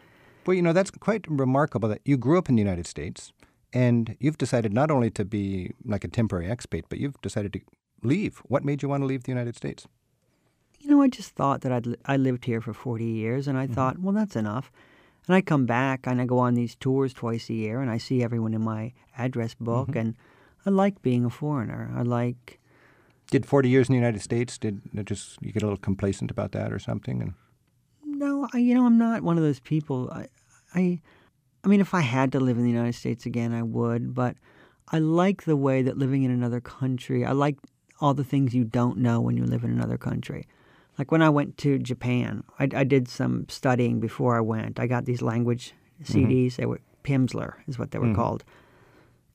Well, 0.46 0.56
you 0.56 0.62
know, 0.62 0.74
that's 0.74 0.92
quite 0.92 1.26
remarkable 1.30 1.88
that 1.90 2.02
you 2.06 2.18
grew 2.18 2.38
up 2.38 2.50
in 2.50 2.56
the 2.56 2.62
United 2.62 2.88
States 2.88 3.32
and 3.78 4.18
you've 4.20 4.40
decided 4.40 4.74
not 4.74 4.90
only 4.90 5.12
to 5.12 5.24
be 5.24 5.72
like 5.86 6.04
a 6.04 6.08
temporary 6.08 6.48
expat, 6.48 6.86
but 6.90 6.98
you've 6.98 7.22
decided 7.22 7.54
to 7.54 7.60
leave. 8.02 8.40
What 8.48 8.66
made 8.66 8.82
you 8.82 8.90
want 8.90 9.04
to 9.04 9.06
leave 9.06 9.24
the 9.24 9.32
United 9.32 9.56
States? 9.56 9.88
You 10.80 10.90
know, 10.90 11.04
I 11.04 11.08
just 11.08 11.36
thought 11.36 11.62
that 11.62 11.72
I'd 11.72 11.96
I 12.06 12.18
lived 12.18 12.46
here 12.46 12.60
for 12.60 12.74
40 12.74 13.06
years 13.06 13.48
and 13.48 13.56
I 13.56 13.66
mm-hmm. 13.66 13.76
thought, 13.76 14.00
well, 14.00 14.14
that's 14.14 14.36
enough. 14.36 14.72
And 15.28 15.36
I 15.36 15.42
come 15.42 15.68
back 15.68 16.08
and 16.08 16.20
I 16.20 16.26
go 16.26 16.40
on 16.40 16.56
these 16.56 16.76
tours 16.76 17.14
twice 17.14 17.52
a 17.52 17.54
year 17.54 17.80
and 17.80 17.92
I 17.92 18.00
see 18.00 18.24
everyone 18.24 18.56
in 18.56 18.64
my 18.64 18.94
address 19.16 19.54
book 19.54 19.90
mm-hmm. 19.90 20.00
and 20.00 20.16
I 20.66 20.72
like 20.72 21.04
being 21.04 21.24
a 21.24 21.30
foreigner. 21.30 21.94
I 21.96 22.02
like 22.02 22.60
Did 23.30 23.46
40 23.46 23.70
years 23.70 23.90
in 23.90 23.94
the 23.94 24.00
United 24.00 24.24
States, 24.24 24.58
did 24.58 24.82
just 25.06 25.38
you 25.40 25.52
get 25.52 25.62
a 25.62 25.68
little 25.68 25.78
complacent 25.78 26.32
about 26.32 26.52
that 26.54 26.74
or 26.74 26.80
something? 26.80 27.22
And 27.22 27.34
No, 28.04 28.48
I, 28.54 28.58
you 28.58 28.74
know, 28.74 28.88
I'm 28.88 28.98
not 28.98 29.22
one 29.22 29.38
of 29.38 29.44
those 29.44 29.60
people. 29.60 30.10
I, 30.12 30.26
I, 30.74 31.02
I 31.68 31.70
mean, 31.70 31.82
if 31.82 31.94
I 31.94 32.00
had 32.00 32.32
to 32.32 32.40
live 32.40 32.56
in 32.56 32.64
the 32.64 32.70
United 32.70 32.96
States 32.96 33.26
again, 33.26 33.54
I 33.54 33.62
would. 33.62 34.16
But 34.16 34.38
I 34.88 35.00
like 35.00 35.44
the 35.44 35.58
way 35.58 35.82
that 35.82 35.98
living 35.98 36.24
in 36.24 36.32
another 36.32 36.62
country. 36.62 37.26
I 37.26 37.34
like 37.34 37.58
all 38.00 38.14
the 38.14 38.24
things 38.24 38.56
you 38.56 38.64
don't 38.64 39.00
know 39.00 39.20
when 39.20 39.36
you 39.36 39.44
live 39.44 39.66
in 39.66 39.72
another 39.72 39.98
country. 39.98 40.48
Like 40.98 41.12
when 41.12 41.22
I 41.22 41.28
went 41.30 41.58
to 41.58 41.78
Japan, 41.78 42.46
I, 42.58 42.70
I 42.74 42.86
did 42.86 43.10
some 43.10 43.50
studying 43.50 44.00
before 44.00 44.38
I 44.38 44.40
went. 44.40 44.80
I 44.80 44.88
got 44.88 45.04
these 45.04 45.22
language 45.22 45.74
mm-hmm. 46.02 46.32
CDs. 46.32 46.56
They 46.56 46.66
were 46.66 46.80
Pimsleur, 47.04 47.56
is 47.68 47.78
what 47.78 47.92
they 47.92 48.00
were 48.00 48.06
mm-hmm. 48.06 48.16
called, 48.16 48.46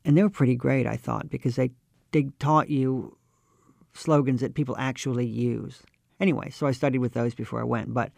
and 0.02 0.16
they 0.16 0.22
were 0.22 0.30
pretty 0.30 0.56
great. 0.56 0.86
I 0.86 0.96
thought 0.96 1.28
because 1.28 1.56
they 1.56 1.72
they 2.12 2.30
taught 2.38 2.70
you 2.70 3.18
slogans 3.92 4.40
that 4.40 4.54
people 4.54 4.74
actually 4.78 5.26
use. 5.26 5.82
Anyway, 6.18 6.48
so 6.48 6.66
I 6.66 6.72
studied 6.72 7.00
with 7.00 7.12
those 7.12 7.34
before 7.34 7.60
I 7.60 7.64
went. 7.64 7.92
But 7.92 8.10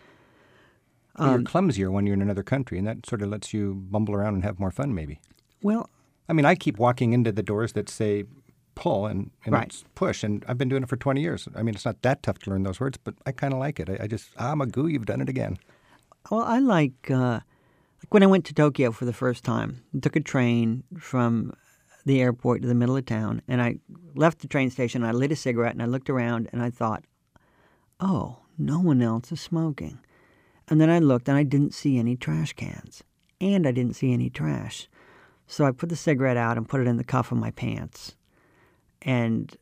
Um, 1.16 1.30
you're 1.30 1.42
clumsier 1.42 1.90
when 1.92 2.06
you're 2.06 2.14
in 2.14 2.22
another 2.22 2.42
country, 2.42 2.78
and 2.78 2.86
that 2.86 3.06
sort 3.06 3.22
of 3.22 3.28
lets 3.28 3.52
you 3.54 3.74
bumble 3.74 4.14
around 4.14 4.34
and 4.34 4.44
have 4.44 4.58
more 4.58 4.70
fun, 4.70 4.94
maybe. 4.94 5.20
well, 5.62 5.88
I 6.28 6.32
mean, 6.32 6.46
I 6.46 6.54
keep 6.54 6.78
walking 6.78 7.12
into 7.12 7.30
the 7.32 7.42
doors 7.42 7.74
that 7.74 7.88
say 7.90 8.24
pull 8.74 9.04
and, 9.06 9.30
and 9.44 9.52
Right. 9.52 9.84
push, 9.94 10.24
and 10.24 10.42
I've 10.48 10.56
been 10.58 10.70
doing 10.70 10.82
it 10.82 10.88
for 10.88 10.96
20 10.96 11.20
years. 11.20 11.46
I 11.54 11.62
mean, 11.62 11.74
it's 11.74 11.84
not 11.84 12.00
that 12.02 12.22
tough 12.22 12.38
to 12.40 12.50
learn 12.50 12.62
those 12.62 12.80
words, 12.80 12.96
but 12.96 13.14
I 13.26 13.32
kind 13.32 13.52
of 13.52 13.60
like 13.60 13.78
it. 13.78 13.88
I, 13.90 13.92
just, 13.92 14.02
I 14.02 14.06
just, 14.06 14.30
ah, 14.38 14.54
Magoo, 14.54 14.90
you've 14.90 15.04
done 15.06 15.20
it 15.20 15.28
again. 15.28 15.58
Well, 16.30 16.40
I 16.42 16.58
like 16.60 17.10
uh, 17.10 17.40
like 18.00 18.08
when 18.12 18.22
I 18.22 18.26
went 18.26 18.46
to 18.46 18.54
Tokyo 18.54 18.90
for 18.90 19.04
the 19.04 19.12
first 19.12 19.44
time. 19.44 19.82
I 19.94 19.98
took 20.00 20.16
a 20.16 20.20
train 20.20 20.82
from 20.98 21.52
the 22.06 22.20
airport 22.22 22.62
to 22.62 22.68
the 22.68 22.74
middle 22.74 22.96
of 22.96 23.04
town, 23.04 23.42
and 23.46 23.60
I 23.62 23.76
left 24.14 24.38
the 24.40 24.48
train 24.48 24.70
station. 24.70 25.04
I 25.04 25.12
lit 25.12 25.30
a 25.30 25.36
cigarette, 25.36 25.72
and 25.74 25.82
I 25.82 25.86
looked 25.86 26.08
around, 26.08 26.48
and 26.52 26.62
I 26.62 26.70
thought, 26.70 27.04
"Oh, 28.00 28.38
no 28.58 28.80
one 28.80 29.02
else 29.02 29.30
is 29.30 29.40
smoking." 29.42 29.98
And 30.68 30.80
then 30.80 30.90
I 30.90 30.98
looked, 30.98 31.28
and 31.28 31.36
I 31.36 31.42
didn't 31.42 31.74
see 31.74 31.98
any 31.98 32.16
trash 32.16 32.52
cans, 32.54 33.02
and 33.40 33.66
I 33.66 33.72
didn't 33.72 33.96
see 33.96 34.12
any 34.12 34.30
trash. 34.30 34.88
So 35.46 35.64
I 35.66 35.72
put 35.72 35.90
the 35.90 35.96
cigarette 35.96 36.38
out 36.38 36.56
and 36.56 36.68
put 36.68 36.80
it 36.80 36.86
in 36.86 36.96
the 36.96 37.04
cuff 37.04 37.30
of 37.32 37.38
my 37.38 37.50
pants, 37.50 38.16
and 39.02 39.54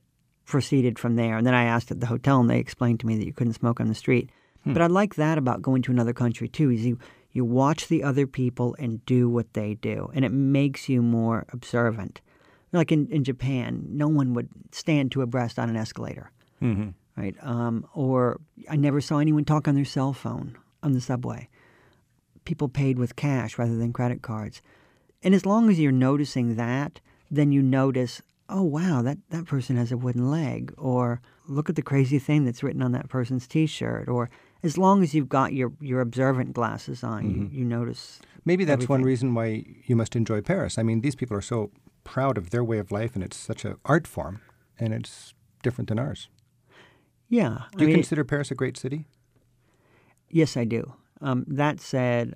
proceeded 0.44 0.98
from 0.98 1.16
there. 1.16 1.36
And 1.36 1.46
then 1.46 1.54
I 1.54 1.64
asked 1.64 1.90
at 1.90 2.00
the 2.00 2.06
hotel, 2.06 2.40
and 2.40 2.48
they 2.50 2.58
explained 2.58 3.00
to 3.00 3.06
me 3.06 3.16
that 3.16 3.26
you 3.26 3.32
couldn't 3.32 3.54
smoke 3.54 3.80
on 3.80 3.88
the 3.88 3.94
street. 3.94 4.30
But 4.64 4.80
I 4.80 4.86
like 4.86 5.16
that 5.16 5.38
about 5.38 5.60
going 5.60 5.82
to 5.82 5.90
another 5.90 6.12
country 6.12 6.46
too. 6.46 6.70
Is 6.70 6.86
you 6.86 6.96
you 7.32 7.44
watch 7.44 7.88
the 7.88 8.04
other 8.04 8.28
people 8.28 8.76
and 8.78 9.04
do 9.06 9.28
what 9.28 9.54
they 9.54 9.74
do, 9.74 10.08
and 10.14 10.24
it 10.24 10.30
makes 10.30 10.88
you 10.88 11.02
more 11.02 11.46
observant. 11.52 12.20
Like 12.72 12.92
in, 12.92 13.08
in 13.08 13.24
Japan, 13.24 13.84
no 13.88 14.06
one 14.06 14.34
would 14.34 14.48
stand 14.70 15.10
two 15.10 15.20
abreast 15.20 15.58
on 15.58 15.68
an 15.68 15.76
escalator, 15.76 16.30
Mm-hmm. 16.62 16.90
right? 17.20 17.34
Um, 17.42 17.84
or 17.92 18.40
I 18.70 18.76
never 18.76 19.00
saw 19.00 19.18
anyone 19.18 19.44
talk 19.44 19.66
on 19.66 19.74
their 19.74 19.84
cell 19.84 20.12
phone 20.12 20.56
on 20.82 20.92
the 20.92 21.00
subway. 21.00 21.48
People 22.44 22.68
paid 22.68 22.98
with 22.98 23.16
cash 23.16 23.58
rather 23.58 23.76
than 23.76 23.92
credit 23.92 24.22
cards. 24.22 24.62
And 25.22 25.34
as 25.34 25.46
long 25.46 25.70
as 25.70 25.78
you're 25.78 25.92
noticing 25.92 26.56
that, 26.56 27.00
then 27.30 27.52
you 27.52 27.62
notice, 27.62 28.20
oh, 28.48 28.62
wow, 28.62 29.02
that, 29.02 29.18
that 29.30 29.46
person 29.46 29.76
has 29.76 29.92
a 29.92 29.96
wooden 29.96 30.30
leg. 30.30 30.74
Or 30.76 31.20
look 31.46 31.70
at 31.70 31.76
the 31.76 31.82
crazy 31.82 32.18
thing 32.18 32.44
that's 32.44 32.62
written 32.62 32.82
on 32.82 32.92
that 32.92 33.08
person's 33.08 33.46
t 33.46 33.66
shirt. 33.66 34.08
Or 34.08 34.28
as 34.62 34.76
long 34.76 35.02
as 35.02 35.14
you've 35.14 35.28
got 35.28 35.52
your, 35.52 35.72
your 35.80 36.00
observant 36.00 36.52
glasses 36.52 37.04
on, 37.04 37.30
you, 37.30 37.36
mm-hmm. 37.36 37.56
you 37.56 37.64
notice. 37.64 38.20
Maybe 38.44 38.64
that's 38.64 38.88
one 38.88 39.02
reason 39.02 39.34
why 39.34 39.64
you 39.84 39.94
must 39.94 40.16
enjoy 40.16 40.40
Paris. 40.40 40.78
I 40.78 40.82
mean, 40.82 41.00
these 41.00 41.14
people 41.14 41.36
are 41.36 41.42
so 41.42 41.70
proud 42.04 42.36
of 42.36 42.50
their 42.50 42.64
way 42.64 42.78
of 42.78 42.90
life, 42.90 43.14
and 43.14 43.22
it's 43.22 43.36
such 43.36 43.64
an 43.64 43.76
art 43.84 44.08
form, 44.08 44.40
and 44.78 44.92
it's 44.92 45.34
different 45.62 45.88
than 45.88 46.00
ours. 46.00 46.28
Yeah. 47.28 47.62
Do 47.76 47.84
you 47.84 47.88
mean, 47.88 47.96
consider 47.96 48.24
Paris 48.24 48.50
a 48.50 48.54
great 48.54 48.76
city? 48.76 49.06
Yes, 50.32 50.56
I 50.56 50.64
do. 50.64 50.94
Um, 51.20 51.44
that 51.46 51.78
said, 51.78 52.34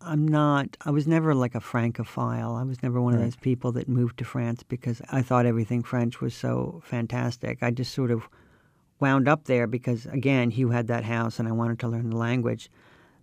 I'm 0.00 0.26
not, 0.26 0.76
I 0.84 0.90
was 0.90 1.06
never 1.06 1.34
like 1.34 1.54
a 1.54 1.60
Francophile. 1.60 2.56
I 2.56 2.62
was 2.64 2.82
never 2.82 3.00
one 3.00 3.14
of 3.14 3.20
Right. 3.20 3.26
those 3.26 3.36
people 3.36 3.70
that 3.72 3.88
moved 3.88 4.18
to 4.18 4.24
France 4.24 4.62
because 4.62 5.00
I 5.10 5.22
thought 5.22 5.46
everything 5.46 5.82
French 5.82 6.20
was 6.20 6.34
so 6.34 6.82
fantastic. 6.84 7.62
I 7.62 7.70
just 7.70 7.94
sort 7.94 8.10
of 8.10 8.28
wound 8.98 9.28
up 9.28 9.44
there 9.44 9.66
because, 9.66 10.06
again, 10.06 10.50
Hugh 10.50 10.70
had 10.70 10.86
that 10.88 11.04
house 11.04 11.38
and 11.38 11.46
I 11.46 11.52
wanted 11.52 11.78
to 11.80 11.88
learn 11.88 12.10
the 12.10 12.16
language. 12.16 12.70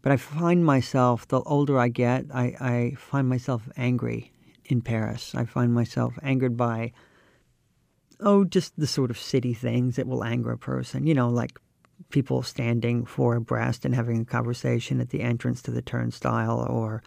But 0.03 0.11
I 0.11 0.17
find 0.17 0.63
myself, 0.65 1.27
the 1.27 1.41
older 1.41 1.77
I 1.79 1.87
get, 1.89 2.25
I, 2.33 2.55
I 2.59 2.93
find 2.97 3.27
myself 3.27 3.67
angry 3.75 4.31
in 4.65 4.81
Paris. 4.81 5.33
I 5.35 5.45
find 5.45 5.73
myself 5.73 6.13
angered 6.23 6.55
by, 6.55 6.91
oh, 8.19 8.43
just 8.43 8.77
the 8.77 8.87
sort 8.87 9.11
of 9.11 9.17
city 9.17 9.53
things 9.53 9.95
that 9.95 10.07
will 10.07 10.23
anger 10.23 10.51
a 10.51 10.57
person. 10.57 11.05
You 11.05 11.13
know, 11.13 11.29
like 11.29 11.59
people 12.10 12.41
standing 12.43 13.05
four 13.05 13.36
abreast 13.36 13.86
and 13.86 13.93
having 13.96 14.22
a 14.22 14.25
conversation 14.25 15.00
at 15.00 15.10
the 15.10 15.22
entrance 15.22 15.62
to 15.63 15.72
the 15.72 15.81
turnstile, 15.81 16.65
or 16.70 17.01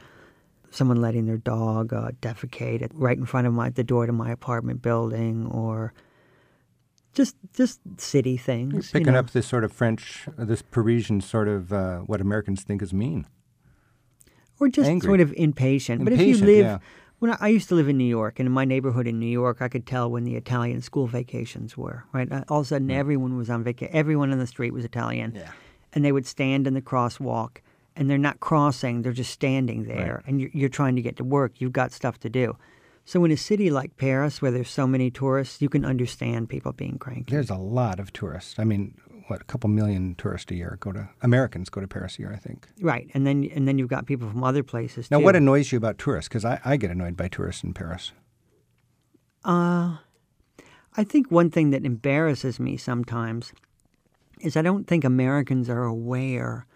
someone 0.70 1.00
letting 1.00 1.26
their 1.26 1.38
dog 1.38 1.92
uh, 1.92 2.10
defecate 2.20 2.88
right 2.94 3.16
in 3.18 3.26
front 3.26 3.46
of 3.46 3.52
my 3.52 3.70
the 3.70 3.84
door 3.84 4.06
to 4.06 4.12
my 4.12 4.30
apartment 4.30 4.82
building, 4.82 5.46
or 5.46 5.92
just 7.12 7.36
just 7.54 7.80
city 7.98 8.36
things. 8.36 8.88
you 8.92 9.00
Picking 9.00 9.12
know. 9.14 9.20
up 9.20 9.30
this 9.30 9.46
sort 9.46 9.64
of 9.64 9.72
French, 9.72 10.26
uh, 10.38 10.44
this 10.44 10.62
Parisian 10.62 11.20
sort 11.20 11.48
of 11.48 11.72
uh, 11.72 11.98
what 12.00 12.20
Americans 12.20 12.62
think 12.62 12.82
is 12.82 12.92
mean. 12.92 13.26
or 14.60 14.68
just 14.68 14.88
angry. 14.88 15.06
sort 15.06 15.20
of 15.20 15.32
impatient. 15.36 16.04
But 16.04 16.12
if 16.12 16.20
you 16.20 16.36
live, 16.38 16.64
yeah. 16.66 16.78
When 17.18 17.36
I, 17.40 17.48
used 17.48 17.68
to 17.70 17.74
live 17.74 17.88
in 17.88 17.96
New 17.96 18.04
York, 18.04 18.38
and 18.38 18.46
in 18.46 18.52
my 18.52 18.64
neighborhood 18.64 19.06
in 19.06 19.18
New 19.18 19.26
York, 19.26 19.58
I 19.62 19.68
could 19.68 19.86
tell 19.86 20.10
when 20.10 20.24
the 20.24 20.36
Italian 20.36 20.80
school 20.82 21.06
vacations 21.06 21.76
were. 21.76 22.04
Right, 22.12 22.30
Uh, 22.30 22.44
all 22.48 22.60
of 22.60 22.66
a 22.66 22.68
sudden, 22.68 22.90
everyone 22.90 23.36
was 23.36 23.48
on 23.50 23.64
vacation. 23.64 23.94
Everyone 23.94 24.30
in 24.32 24.38
the 24.38 24.46
street 24.46 24.72
was 24.72 24.84
Italian, 24.84 25.32
Yeah. 25.34 25.50
and 25.92 26.04
they 26.04 26.12
would 26.12 26.26
stand 26.26 26.66
in 26.66 26.74
the 26.74 26.82
crosswalk, 26.82 27.58
and 27.96 28.10
they're 28.10 28.18
not 28.18 28.40
crossing; 28.40 29.02
they're 29.02 29.12
just 29.12 29.30
standing 29.30 29.84
there, 29.84 30.22
and 30.26 30.40
you're, 30.40 30.50
you're 30.52 30.68
trying 30.68 30.96
to 30.96 31.02
get 31.02 31.16
to 31.16 31.24
work. 31.24 31.60
You've 31.60 31.72
got 31.72 31.92
stuff 31.92 32.18
to 32.20 32.28
do. 32.28 32.56
So 33.06 33.22
in 33.24 33.30
a 33.30 33.36
city 33.36 33.70
like 33.70 33.96
Paris, 33.98 34.40
where 34.40 34.50
there's 34.50 34.70
so 34.70 34.86
many 34.86 35.10
tourists, 35.10 35.60
you 35.60 35.68
can 35.68 35.84
understand 35.84 36.48
people 36.48 36.72
being 36.72 36.96
cranky. 36.98 37.30
There's 37.34 37.50
a 37.50 37.56
lot 37.56 38.00
of 38.00 38.12
tourists. 38.14 38.58
I 38.58 38.64
mean, 38.64 38.94
what 39.28 39.40
a 39.40 39.44
couple 39.44 39.70
million 39.70 40.14
tourists 40.16 40.50
a 40.50 40.54
year 40.54 40.76
go 40.80 40.92
to 40.92 41.08
Americans 41.22 41.70
go 41.70 41.80
to 41.80 41.88
Paris 41.88 42.18
a 42.18 42.22
year, 42.22 42.32
I 42.32 42.36
think. 42.36 42.68
Right, 42.80 43.10
and 43.14 43.26
then 43.26 43.50
and 43.54 43.66
then 43.66 43.78
you've 43.78 43.88
got 43.88 44.06
people 44.06 44.28
from 44.28 44.44
other 44.44 44.62
places 44.62 45.10
Now, 45.10 45.18
too. 45.18 45.24
what 45.24 45.36
annoys 45.36 45.72
you 45.72 45.78
about 45.78 45.98
tourists? 45.98 46.28
Because 46.28 46.44
I, 46.44 46.60
I 46.64 46.76
get 46.76 46.90
annoyed 46.90 47.16
by 47.16 47.28
tourists 47.28 47.64
in 47.64 47.72
Paris. 47.74 48.12
Uh, 49.44 49.96
I 50.96 51.04
think 51.04 51.30
one 51.30 51.50
thing 51.50 51.70
that 51.70 51.84
embarrasses 51.84 52.58
me 52.60 52.76
sometimes 52.76 53.52
is 54.40 54.56
I 54.56 54.62
don't 54.62 54.86
think 54.86 55.04
Americans 55.04 55.68
are 55.68 55.84
aware. 55.84 56.66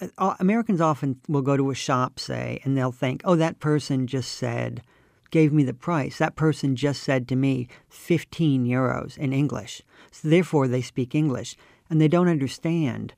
Uh, 0.00 0.06
uh, 0.18 0.34
Americans 0.40 0.80
often 0.80 1.20
will 1.28 1.42
go 1.42 1.56
to 1.56 1.70
a 1.70 1.74
shop, 1.74 2.18
say, 2.18 2.60
and 2.64 2.76
they'll 2.76 2.92
think, 2.92 3.22
oh, 3.24 3.36
that 3.36 3.58
person 3.58 4.06
just 4.06 4.32
said, 4.32 4.82
gave 5.30 5.52
me 5.52 5.62
the 5.64 5.74
price. 5.74 6.18
That 6.18 6.36
person 6.36 6.76
just 6.76 7.02
said 7.02 7.28
to 7.28 7.36
me 7.36 7.68
15 7.88 8.64
euros 8.64 9.18
in 9.18 9.32
English. 9.32 9.82
So 10.10 10.28
therefore, 10.28 10.68
they 10.68 10.82
speak 10.82 11.14
English. 11.14 11.56
And 11.90 12.00
they 12.00 12.08
don't 12.08 12.28
understand 12.28 13.14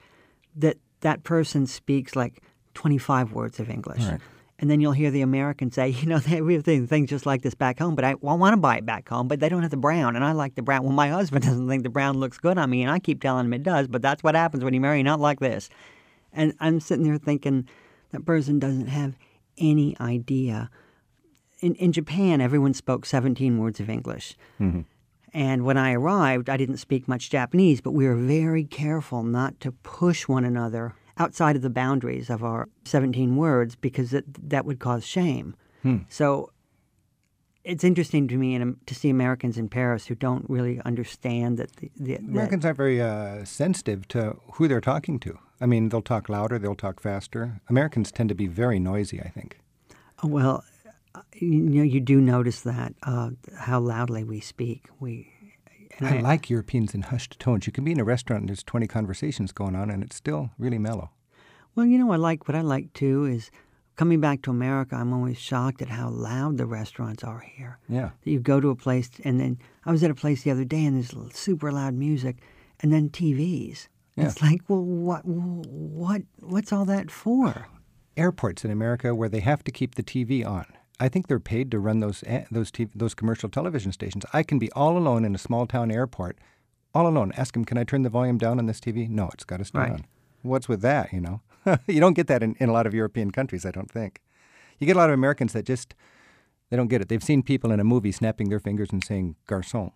that 0.56 0.76
that 1.00 1.24
person 1.24 1.66
speaks 1.66 2.14
like 2.14 2.42
25 2.74 3.32
words 3.32 3.58
of 3.58 3.68
English. 3.68 4.04
Right. 4.04 4.20
And 4.58 4.70
then 4.70 4.80
you'll 4.80 4.92
hear 4.92 5.10
the 5.10 5.22
American 5.22 5.70
say, 5.72 5.88
you 6.00 6.06
know, 6.06 6.18
they- 6.18 6.42
we 6.42 6.54
have 6.54 6.64
things 6.64 7.08
just 7.10 7.26
like 7.26 7.42
this 7.42 7.54
back 7.54 7.78
home, 7.78 7.94
but 7.94 8.04
I, 8.04 8.14
want 8.14 8.52
to 8.52 8.56
buy 8.58 8.76
it 8.76 8.86
back 8.86 9.08
home, 9.08 9.26
but 9.26 9.40
they 9.40 9.48
don't 9.48 9.62
have 9.62 9.70
the 9.70 9.76
brown. 9.76 10.14
And 10.16 10.24
I 10.24 10.32
like 10.32 10.54
the 10.54 10.62
brown. 10.62 10.84
Well, 10.84 10.92
my 10.92 11.08
husband 11.08 11.44
doesn't 11.48 11.68
think 11.68 11.82
the 11.82 11.88
brown 11.88 12.18
looks 12.18 12.38
good 12.38 12.58
on 12.58 12.68
me, 12.70 12.82
and 12.82 12.90
I 12.90 12.98
keep 12.98 13.20
telling 13.22 13.46
him 13.46 13.52
it 13.54 13.62
does, 13.62 13.88
but 13.88 14.02
that's 14.02 14.22
what 14.22 14.34
happens 14.34 14.62
when 14.62 14.74
you 14.74 14.80
marry 14.80 15.02
not 15.02 15.18
like 15.18 15.40
this. 15.40 15.68
And 16.32 16.54
I'm 16.60 16.78
sitting 16.78 17.04
there 17.04 17.18
thinking, 17.18 17.66
that 18.12 18.24
person 18.24 18.58
doesn't 18.58 18.86
have 18.88 19.16
any 19.58 19.96
idea. 20.00 20.70
In, 21.60 21.74
in 21.76 21.92
Japan, 21.92 22.40
everyone 22.40 22.74
spoke 22.74 23.04
17 23.06 23.58
words 23.58 23.80
of 23.80 23.88
English. 23.90 24.36
Mm-hmm. 24.60 24.80
And 25.32 25.64
when 25.64 25.76
I 25.76 25.92
arrived, 25.92 26.48
I 26.50 26.56
didn't 26.56 26.78
speak 26.78 27.06
much 27.06 27.30
Japanese, 27.30 27.80
but 27.80 27.92
we 27.92 28.06
were 28.06 28.16
very 28.16 28.64
careful 28.64 29.22
not 29.22 29.60
to 29.60 29.72
push 29.72 30.26
one 30.26 30.44
another 30.44 30.94
outside 31.18 31.54
of 31.56 31.62
the 31.62 31.70
boundaries 31.70 32.30
of 32.30 32.42
our 32.42 32.68
17 32.84 33.36
words 33.36 33.76
because 33.76 34.10
that, 34.10 34.24
that 34.50 34.64
would 34.64 34.78
cause 34.80 35.06
shame. 35.06 35.54
So 36.08 36.50
it's 37.64 37.84
interesting 37.84 38.28
to 38.28 38.36
me 38.36 38.54
in, 38.54 38.76
to 38.86 38.94
see 38.94 39.08
Americans 39.08 39.56
in 39.56 39.68
Paris 39.68 40.06
who 40.06 40.14
don't 40.14 40.44
really 40.48 40.80
understand 40.84 41.56
that 41.58 41.74
the, 41.76 41.90
the 41.96 42.12
that- 42.16 42.20
Americans 42.20 42.64
aren't 42.64 42.76
very 42.76 43.00
uh, 43.00 43.44
sensitive 43.44 44.06
to 44.08 44.36
who 44.54 44.68
they're 44.68 44.80
talking 44.80 45.18
to. 45.20 45.38
I 45.60 45.66
mean, 45.66 45.90
they'll 45.90 46.02
talk 46.02 46.28
louder, 46.28 46.58
they'll 46.58 46.74
talk 46.74 47.00
faster. 47.00 47.60
Americans 47.68 48.10
tend 48.10 48.28
to 48.30 48.34
be 48.34 48.46
very 48.46 48.78
noisy, 48.78 49.20
I 49.20 49.28
think. 49.28 49.58
Well, 50.22 50.64
you 51.34 51.48
know, 51.48 51.82
you 51.82 52.00
do 52.00 52.20
notice 52.20 52.60
that 52.62 52.94
uh, 53.02 53.30
how 53.56 53.80
loudly 53.80 54.24
we 54.24 54.40
speak. 54.40 54.88
We, 54.98 55.32
and 55.98 56.08
I 56.08 56.20
like 56.20 56.50
Europeans 56.50 56.94
in 56.94 57.02
hushed 57.02 57.38
tones. 57.38 57.66
You 57.66 57.72
can 57.72 57.84
be 57.84 57.92
in 57.92 58.00
a 58.00 58.04
restaurant 58.04 58.42
and 58.42 58.48
there's 58.48 58.62
20 58.62 58.86
conversations 58.86 59.52
going 59.52 59.76
on 59.76 59.90
and 59.90 60.02
it's 60.02 60.16
still 60.16 60.50
really 60.58 60.78
mellow. 60.78 61.10
Well, 61.74 61.86
you 61.86 61.98
know, 61.98 62.10
I 62.10 62.16
like 62.16 62.48
what 62.48 62.56
I 62.56 62.62
like 62.62 62.92
too 62.92 63.24
is 63.24 63.50
coming 63.96 64.20
back 64.20 64.42
to 64.42 64.50
America. 64.50 64.96
I'm 64.96 65.12
always 65.12 65.38
shocked 65.38 65.82
at 65.82 65.88
how 65.88 66.08
loud 66.08 66.56
the 66.56 66.66
restaurants 66.66 67.22
are 67.22 67.40
here. 67.40 67.78
Yeah. 67.88 68.10
That 68.24 68.30
you 68.30 68.40
go 68.40 68.60
to 68.60 68.70
a 68.70 68.74
place, 68.74 69.10
and 69.24 69.38
then 69.38 69.58
I 69.84 69.90
was 69.90 70.02
at 70.02 70.10
a 70.10 70.14
place 70.14 70.42
the 70.42 70.50
other 70.50 70.64
day, 70.64 70.84
and 70.84 70.96
there's 70.96 71.14
super 71.36 71.70
loud 71.70 71.94
music, 71.94 72.38
and 72.80 72.92
then 72.92 73.10
TVs. 73.10 73.88
Yeah. 74.16 74.24
It's 74.24 74.42
like, 74.42 74.62
well, 74.68 74.82
what, 74.82 75.24
what, 75.24 76.22
what's 76.40 76.72
all 76.72 76.84
that 76.86 77.10
for? 77.10 77.68
Airports 78.16 78.64
in 78.64 78.70
America 78.70 79.14
where 79.14 79.28
they 79.28 79.40
have 79.40 79.62
to 79.64 79.70
keep 79.70 79.94
the 79.94 80.02
TV 80.02 80.46
on. 80.46 80.66
I 81.00 81.08
think 81.08 81.26
they're 81.26 81.40
paid 81.40 81.70
to 81.70 81.78
run 81.80 82.00
those 82.00 82.22
eh, 82.26 82.44
those 82.50 82.70
TV, 82.70 82.90
those 82.94 83.14
commercial 83.14 83.48
television 83.48 83.90
stations. 83.92 84.24
I 84.32 84.42
can 84.42 84.58
be 84.58 84.70
all 84.72 84.96
alone 84.98 85.24
in 85.24 85.34
a 85.34 85.38
small 85.38 85.66
town 85.66 85.90
airport, 85.90 86.38
all 86.94 87.06
alone. 87.08 87.32
Ask 87.36 87.54
them, 87.54 87.64
can 87.64 87.78
I 87.78 87.84
turn 87.84 88.02
the 88.02 88.10
volume 88.10 88.38
down 88.38 88.58
on 88.58 88.66
this 88.66 88.80
TV? 88.80 89.08
No, 89.08 89.30
it's 89.32 89.44
got 89.44 89.56
to 89.58 89.64
stay 89.64 89.78
Right. 89.78 89.92
on. 89.92 90.04
What's 90.42 90.68
with 90.68 90.82
that? 90.82 91.12
You 91.12 91.20
know, 91.20 91.40
you 91.86 92.00
don't 92.00 92.14
get 92.14 92.26
that 92.28 92.42
in, 92.42 92.54
in 92.60 92.68
a 92.68 92.72
lot 92.72 92.86
of 92.86 92.94
European 92.94 93.30
countries. 93.30 93.64
I 93.66 93.70
don't 93.70 93.90
think. 93.90 94.20
You 94.78 94.86
get 94.86 94.96
a 94.96 94.98
lot 94.98 95.10
of 95.10 95.14
Americans 95.14 95.52
that 95.54 95.64
just 95.64 95.94
they 96.70 96.76
don't 96.76 96.88
get 96.88 97.00
it. 97.02 97.08
They've 97.08 97.22
seen 97.22 97.42
people 97.42 97.72
in 97.72 97.80
a 97.80 97.84
movie 97.84 98.12
snapping 98.12 98.48
their 98.50 98.60
fingers 98.60 98.90
and 98.92 99.02
saying 99.04 99.36
"garçon." 99.48 99.92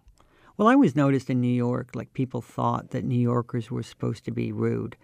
Well, 0.57 0.69
I 0.69 0.75
always 0.75 0.95
noticed 0.95 1.29
in 1.31 1.41
New 1.41 1.49
York, 1.67 1.91
like 1.95 2.13
people 2.15 2.41
thought 2.41 2.91
that 2.91 3.05
New 3.05 3.19
Yorkers 3.19 3.71
were 3.71 3.83
supposed 3.83 4.25
to 4.25 4.31
be 4.31 4.53
rude. 4.53 4.97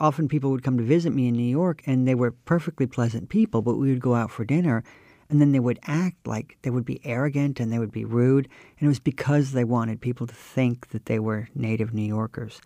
Often 0.00 0.28
people 0.28 0.50
would 0.50 0.62
come 0.62 0.78
to 0.78 0.84
visit 0.84 1.12
me 1.12 1.28
in 1.28 1.34
New 1.34 1.42
York 1.42 1.82
and 1.86 2.06
they 2.06 2.14
were 2.14 2.30
perfectly 2.32 2.86
pleasant 2.86 3.28
people, 3.28 3.62
but 3.62 3.76
we 3.76 3.90
would 3.90 4.00
go 4.00 4.14
out 4.14 4.30
for 4.30 4.44
dinner 4.44 4.84
and 5.30 5.40
then 5.40 5.52
they 5.52 5.60
would 5.60 5.78
act 5.86 6.26
like 6.26 6.56
they 6.62 6.70
would 6.70 6.84
be 6.84 7.00
arrogant 7.04 7.60
and 7.60 7.72
they 7.72 7.78
would 7.78 7.92
be 7.92 8.04
rude. 8.04 8.48
And 8.78 8.86
it 8.86 8.88
was 8.88 8.98
because 8.98 9.52
they 9.52 9.64
wanted 9.64 10.00
people 10.00 10.26
to 10.26 10.34
think 10.34 10.88
that 10.90 11.06
they 11.06 11.18
were 11.18 11.48
native 11.54 11.92
New 11.92 12.02
Yorkers. 12.02 12.60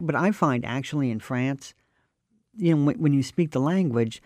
But 0.00 0.14
I 0.14 0.30
find 0.30 0.64
actually 0.64 1.10
in 1.10 1.20
France, 1.20 1.74
you 2.56 2.74
know, 2.74 2.92
when, 2.92 3.12
you 3.12 3.22
speak 3.22 3.50
the 3.50 3.60
language, 3.60 4.22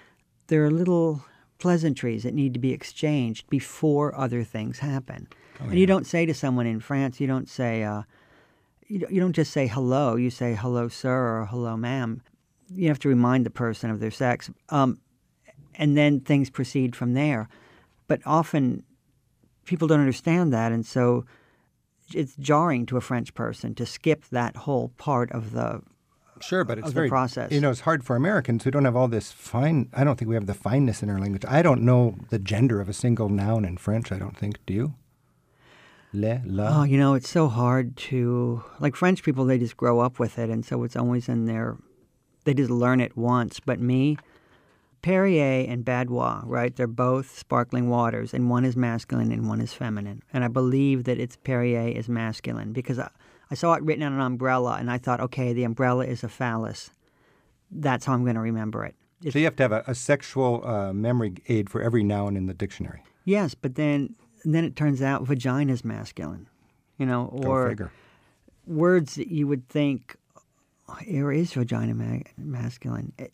there 0.46 0.64
are 0.64 0.70
little 0.70 1.24
pleasantries 1.58 2.22
that 2.22 2.34
need 2.34 2.54
to 2.54 2.60
be 2.60 2.72
exchanged 2.72 3.48
before 3.48 4.14
other 4.18 4.44
things 4.44 4.78
happen. 4.78 5.28
and 5.60 5.78
you 5.78 5.86
don't 5.86 6.06
say 6.06 6.26
to 6.26 6.34
someone 6.34 6.66
in 6.66 6.80
France, 6.80 7.20
you 7.20 7.26
don't 7.26 7.48
say, 7.48 7.84
uh, 7.84 8.02
you, 8.86 8.98
don't- 9.00 9.12
you 9.12 9.20
don't 9.20 9.32
just 9.32 9.52
say 9.52 9.66
hello, 9.66 10.16
you 10.16 10.30
say 10.30 10.54
hello, 10.54 10.88
sir, 10.88 11.40
or 11.40 11.46
hello, 11.46 11.76
ma'am. 11.76 12.22
You 12.74 12.88
have 12.88 12.98
to 13.00 13.08
remind 13.08 13.44
the 13.46 13.50
person 13.50 13.90
of 13.90 14.00
their 14.00 14.10
sex. 14.10 14.50
Um, 14.70 14.98
and 15.74 15.96
then 15.96 16.20
things 16.20 16.50
proceed 16.50 16.94
from 16.96 17.14
there. 17.14 17.48
But 18.08 18.20
often 18.26 18.84
people 19.64 19.88
don't 19.88 20.00
understand 20.00 20.52
that. 20.52 20.72
And 20.72 20.84
so 20.84 21.24
it's 22.14 22.34
jarring 22.36 22.84
to 22.86 22.96
a 22.96 23.00
French 23.00 23.32
person 23.34 23.74
to 23.76 23.86
skip 23.86 24.24
that 24.30 24.56
whole 24.56 24.88
part 24.98 25.30
of 25.32 25.52
the 25.52 25.82
Sure, 26.40 26.64
but 26.64 26.76
it's 26.78 26.90
very 26.90 27.08
process. 27.08 27.52
You 27.52 27.60
know, 27.60 27.70
it's 27.70 27.80
hard 27.80 28.02
for 28.04 28.16
Americans 28.16 28.64
who 28.64 28.72
don't 28.72 28.84
have 28.84 28.96
all 28.96 29.06
this 29.06 29.30
fine. 29.30 29.88
I 29.94 30.02
don't 30.02 30.18
think 30.18 30.28
we 30.28 30.34
have 30.34 30.46
the 30.46 30.54
fineness 30.54 31.00
in 31.00 31.08
our 31.08 31.20
language. 31.20 31.44
I 31.46 31.62
don't 31.62 31.82
know 31.82 32.16
the 32.30 32.38
gender 32.40 32.80
of 32.80 32.88
a 32.88 32.92
single 32.92 33.28
noun 33.28 33.64
in 33.64 33.76
French. 33.76 34.10
I 34.10 34.18
don't 34.18 34.36
think. 34.36 34.58
Do 34.66 34.74
you? 34.74 34.94
Le, 36.12 36.42
la. 36.44 36.80
Oh, 36.80 36.84
you 36.84 36.98
know, 36.98 37.14
it's 37.14 37.28
so 37.28 37.48
hard 37.48 37.96
to 37.96 38.62
like 38.80 38.96
French 38.96 39.22
people. 39.22 39.44
They 39.44 39.58
just 39.58 39.76
grow 39.76 40.00
up 40.00 40.18
with 40.18 40.38
it, 40.38 40.50
and 40.50 40.64
so 40.64 40.82
it's 40.84 40.96
always 40.96 41.28
in 41.28 41.46
their. 41.46 41.76
They 42.44 42.54
just 42.54 42.70
learn 42.70 43.00
it 43.00 43.16
once. 43.16 43.60
But 43.60 43.80
me, 43.80 44.18
Perrier 45.02 45.66
and 45.68 45.84
Badoit, 45.84 46.42
right? 46.46 46.74
They're 46.74 46.86
both 46.86 47.36
sparkling 47.36 47.88
waters, 47.88 48.32
and 48.34 48.50
one 48.50 48.64
is 48.64 48.76
masculine 48.76 49.32
and 49.32 49.48
one 49.48 49.60
is 49.60 49.72
feminine. 49.72 50.22
And 50.32 50.44
I 50.44 50.48
believe 50.48 51.04
that 51.04 51.18
it's 51.18 51.36
Perrier 51.36 51.88
is 51.88 52.08
masculine 52.08 52.72
because 52.72 52.98
I, 52.98 53.10
I 53.50 53.54
saw 53.54 53.74
it 53.74 53.82
written 53.82 54.04
on 54.04 54.12
an 54.12 54.20
umbrella, 54.20 54.76
and 54.78 54.90
I 54.90 54.98
thought, 54.98 55.20
okay, 55.20 55.52
the 55.52 55.64
umbrella 55.64 56.06
is 56.06 56.22
a 56.22 56.28
phallus. 56.28 56.90
That's 57.70 58.04
how 58.04 58.12
I'm 58.12 58.22
going 58.22 58.36
to 58.36 58.40
remember 58.40 58.84
it. 58.84 58.94
so 59.30 59.38
you 59.38 59.44
have 59.44 59.56
to 59.56 59.62
have 59.62 59.72
a, 59.72 59.84
a 59.86 59.94
sexual 59.94 60.66
uh, 60.66 60.92
memory 60.92 61.34
aid 61.48 61.68
for 61.68 61.82
every 61.82 62.04
noun 62.04 62.36
in 62.36 62.46
the 62.46 62.54
dictionary. 62.54 63.02
Yes, 63.24 63.54
but 63.54 63.74
then 63.74 64.14
then 64.44 64.64
it 64.64 64.76
turns 64.76 65.02
out 65.02 65.22
vagina 65.26 65.72
is 65.72 65.84
masculine. 65.84 66.48
You 66.98 67.06
know, 67.06 67.26
or 67.32 67.90
words 68.66 69.16
that 69.16 69.28
you 69.28 69.46
would 69.48 69.68
think 69.68 70.16
or 71.10 71.32
is 71.32 71.52
vagina 71.52 71.94
ma- 71.94 72.20
masculine. 72.36 73.12
It- 73.18 73.32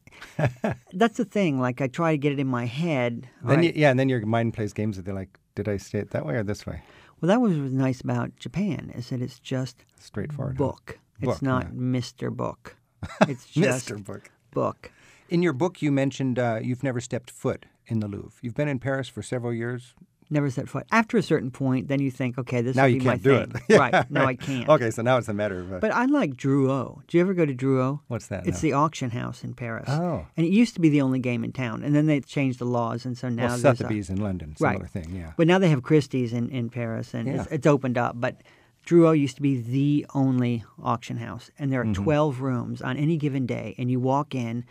That's 0.92 1.16
the 1.16 1.24
thing. 1.24 1.60
Like 1.60 1.80
I 1.80 1.86
try 1.88 2.12
to 2.12 2.18
get 2.18 2.32
it 2.32 2.38
in 2.38 2.46
my 2.46 2.66
head. 2.66 3.28
Then 3.42 3.56
right? 3.58 3.64
you, 3.64 3.72
yeah, 3.74 3.90
and 3.90 3.98
then 3.98 4.08
your 4.08 4.24
mind 4.24 4.54
plays 4.54 4.72
games 4.72 4.96
with 4.96 5.06
you. 5.06 5.12
Like, 5.14 5.38
did 5.54 5.68
I 5.68 5.76
say 5.76 5.98
it 5.98 6.10
that 6.10 6.24
way 6.24 6.34
or 6.36 6.42
this 6.44 6.66
way? 6.66 6.82
well, 7.20 7.28
that 7.28 7.40
was 7.40 7.58
what's 7.58 7.72
nice 7.72 8.00
about 8.00 8.36
Japan 8.38 8.92
is 8.94 9.08
that 9.10 9.20
it's 9.20 9.40
just 9.40 9.84
Straightforward. 9.98 10.56
huh? 10.56 10.64
book. 10.64 10.98
It's 11.20 11.26
Book, 11.26 11.42
not 11.42 11.64
yeah. 11.64 11.70
Mister 11.72 12.30
Book. 12.30 12.76
It's 13.28 13.46
just 13.46 13.88
Mr. 13.88 14.04
Book. 14.04 14.30
book. 14.52 14.92
In 15.28 15.42
your 15.42 15.52
book, 15.52 15.82
you 15.82 15.90
mentioned 15.92 16.38
uh, 16.38 16.58
you've 16.62 16.82
never 16.84 17.00
stepped 17.00 17.30
foot 17.30 17.66
in 17.86 18.00
the 18.00 18.08
Louvre. 18.08 18.32
You've 18.40 18.54
been 18.54 18.68
in 18.68 18.78
Paris 18.78 19.08
for 19.08 19.20
several 19.22 19.52
years. 19.52 19.94
Never 20.30 20.50
set 20.50 20.68
foot. 20.68 20.86
After 20.92 21.16
a 21.16 21.22
certain 21.22 21.50
point, 21.50 21.88
then 21.88 22.00
you 22.00 22.10
think, 22.10 22.36
okay, 22.38 22.60
this 22.60 22.76
now 22.76 22.82
will 22.82 22.90
you 22.90 22.98
be 22.98 23.04
can't 23.06 23.24
my 23.24 23.30
do 23.30 23.38
thing. 23.46 23.50
it. 23.56 23.62
Yeah, 23.68 23.76
right? 23.78 24.10
No, 24.10 24.24
I 24.26 24.34
can't. 24.34 24.68
Okay, 24.68 24.90
so 24.90 25.00
now 25.02 25.16
it's 25.16 25.28
a 25.28 25.32
matter 25.32 25.58
of 25.60 25.72
uh, 25.72 25.78
But 25.78 25.90
I 25.92 26.04
like 26.04 26.36
Drouot. 26.36 27.06
Do 27.06 27.16
you 27.16 27.22
ever 27.22 27.32
go 27.32 27.46
to 27.46 27.54
Drouot? 27.54 28.00
what's 28.08 28.26
that? 28.26 28.46
It's 28.46 28.58
now? 28.58 28.68
the 28.68 28.72
auction 28.74 29.10
house 29.10 29.42
in 29.42 29.54
Paris. 29.54 29.88
Oh. 29.88 30.26
And 30.36 30.44
it 30.46 30.50
used 30.52 30.74
to 30.74 30.80
be 30.80 30.90
the 30.90 31.00
only 31.00 31.18
game 31.18 31.44
in 31.44 31.52
town, 31.52 31.82
and 31.82 31.94
then 31.94 32.04
they 32.06 32.20
changed 32.20 32.58
the 32.58 32.66
laws, 32.66 33.06
and 33.06 33.16
so 33.16 33.28
now 33.30 33.46
well, 33.48 33.58
there's 33.58 33.64
a- 33.64 33.76
Sotheby's 33.78 34.10
in 34.10 34.20
London, 34.20 34.54
Right. 34.60 34.72
similar 34.74 34.86
thing. 34.88 35.16
Yeah. 35.16 35.32
But 35.38 35.46
now 35.46 35.58
they 35.58 35.70
have 35.70 35.82
Christie's 35.82 36.32
in, 36.34 36.50
in 36.50 36.68
Paris, 36.68 37.14
and 37.14 37.26
it's, 37.28 37.46
it's 37.50 37.66
opened 37.66 37.96
up. 37.96 38.20
But 38.20 38.42
Drouot 38.84 39.18
used 39.18 39.36
to 39.36 39.42
be 39.42 39.56
the 39.60 40.04
only 40.14 40.62
auction 40.82 41.16
house, 41.16 41.50
and 41.58 41.72
there 41.72 41.80
are 41.80 41.84
Mm-hmm. 41.86 42.04
12 42.04 42.40
rooms 42.42 42.82
on 42.82 42.96
any 42.98 43.16
given 43.16 43.46
day. 43.46 43.74
And 43.78 43.90
you 43.90 43.98
walk 44.00 44.34
in, 44.34 44.64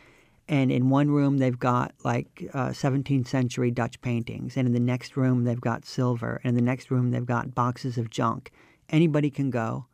and 0.50 0.72
in 0.72 0.90
one 0.90 1.10
room 1.12 1.38
they've 1.38 1.60
got 1.60 1.94
like 2.04 2.50
uh, 2.54 2.70
17th 2.70 3.28
century 3.28 3.72
Dutch 3.72 4.00
paintings, 4.02 4.56
and 4.58 4.68
in 4.68 4.74
the 4.74 4.80
next 4.80 5.18
room 5.18 5.44
they've 5.44 5.60
got 5.62 5.86
silver, 5.86 6.40
and 6.44 6.50
in 6.52 6.56
the 6.56 6.62
next 6.72 6.90
room 6.92 7.12
they've 7.12 7.26
got 7.26 7.54
boxes 7.56 7.98
of 7.98 8.10
junk. 8.10 8.52
Anybody 8.90 9.30
can 9.30 9.50
go. 9.50 9.86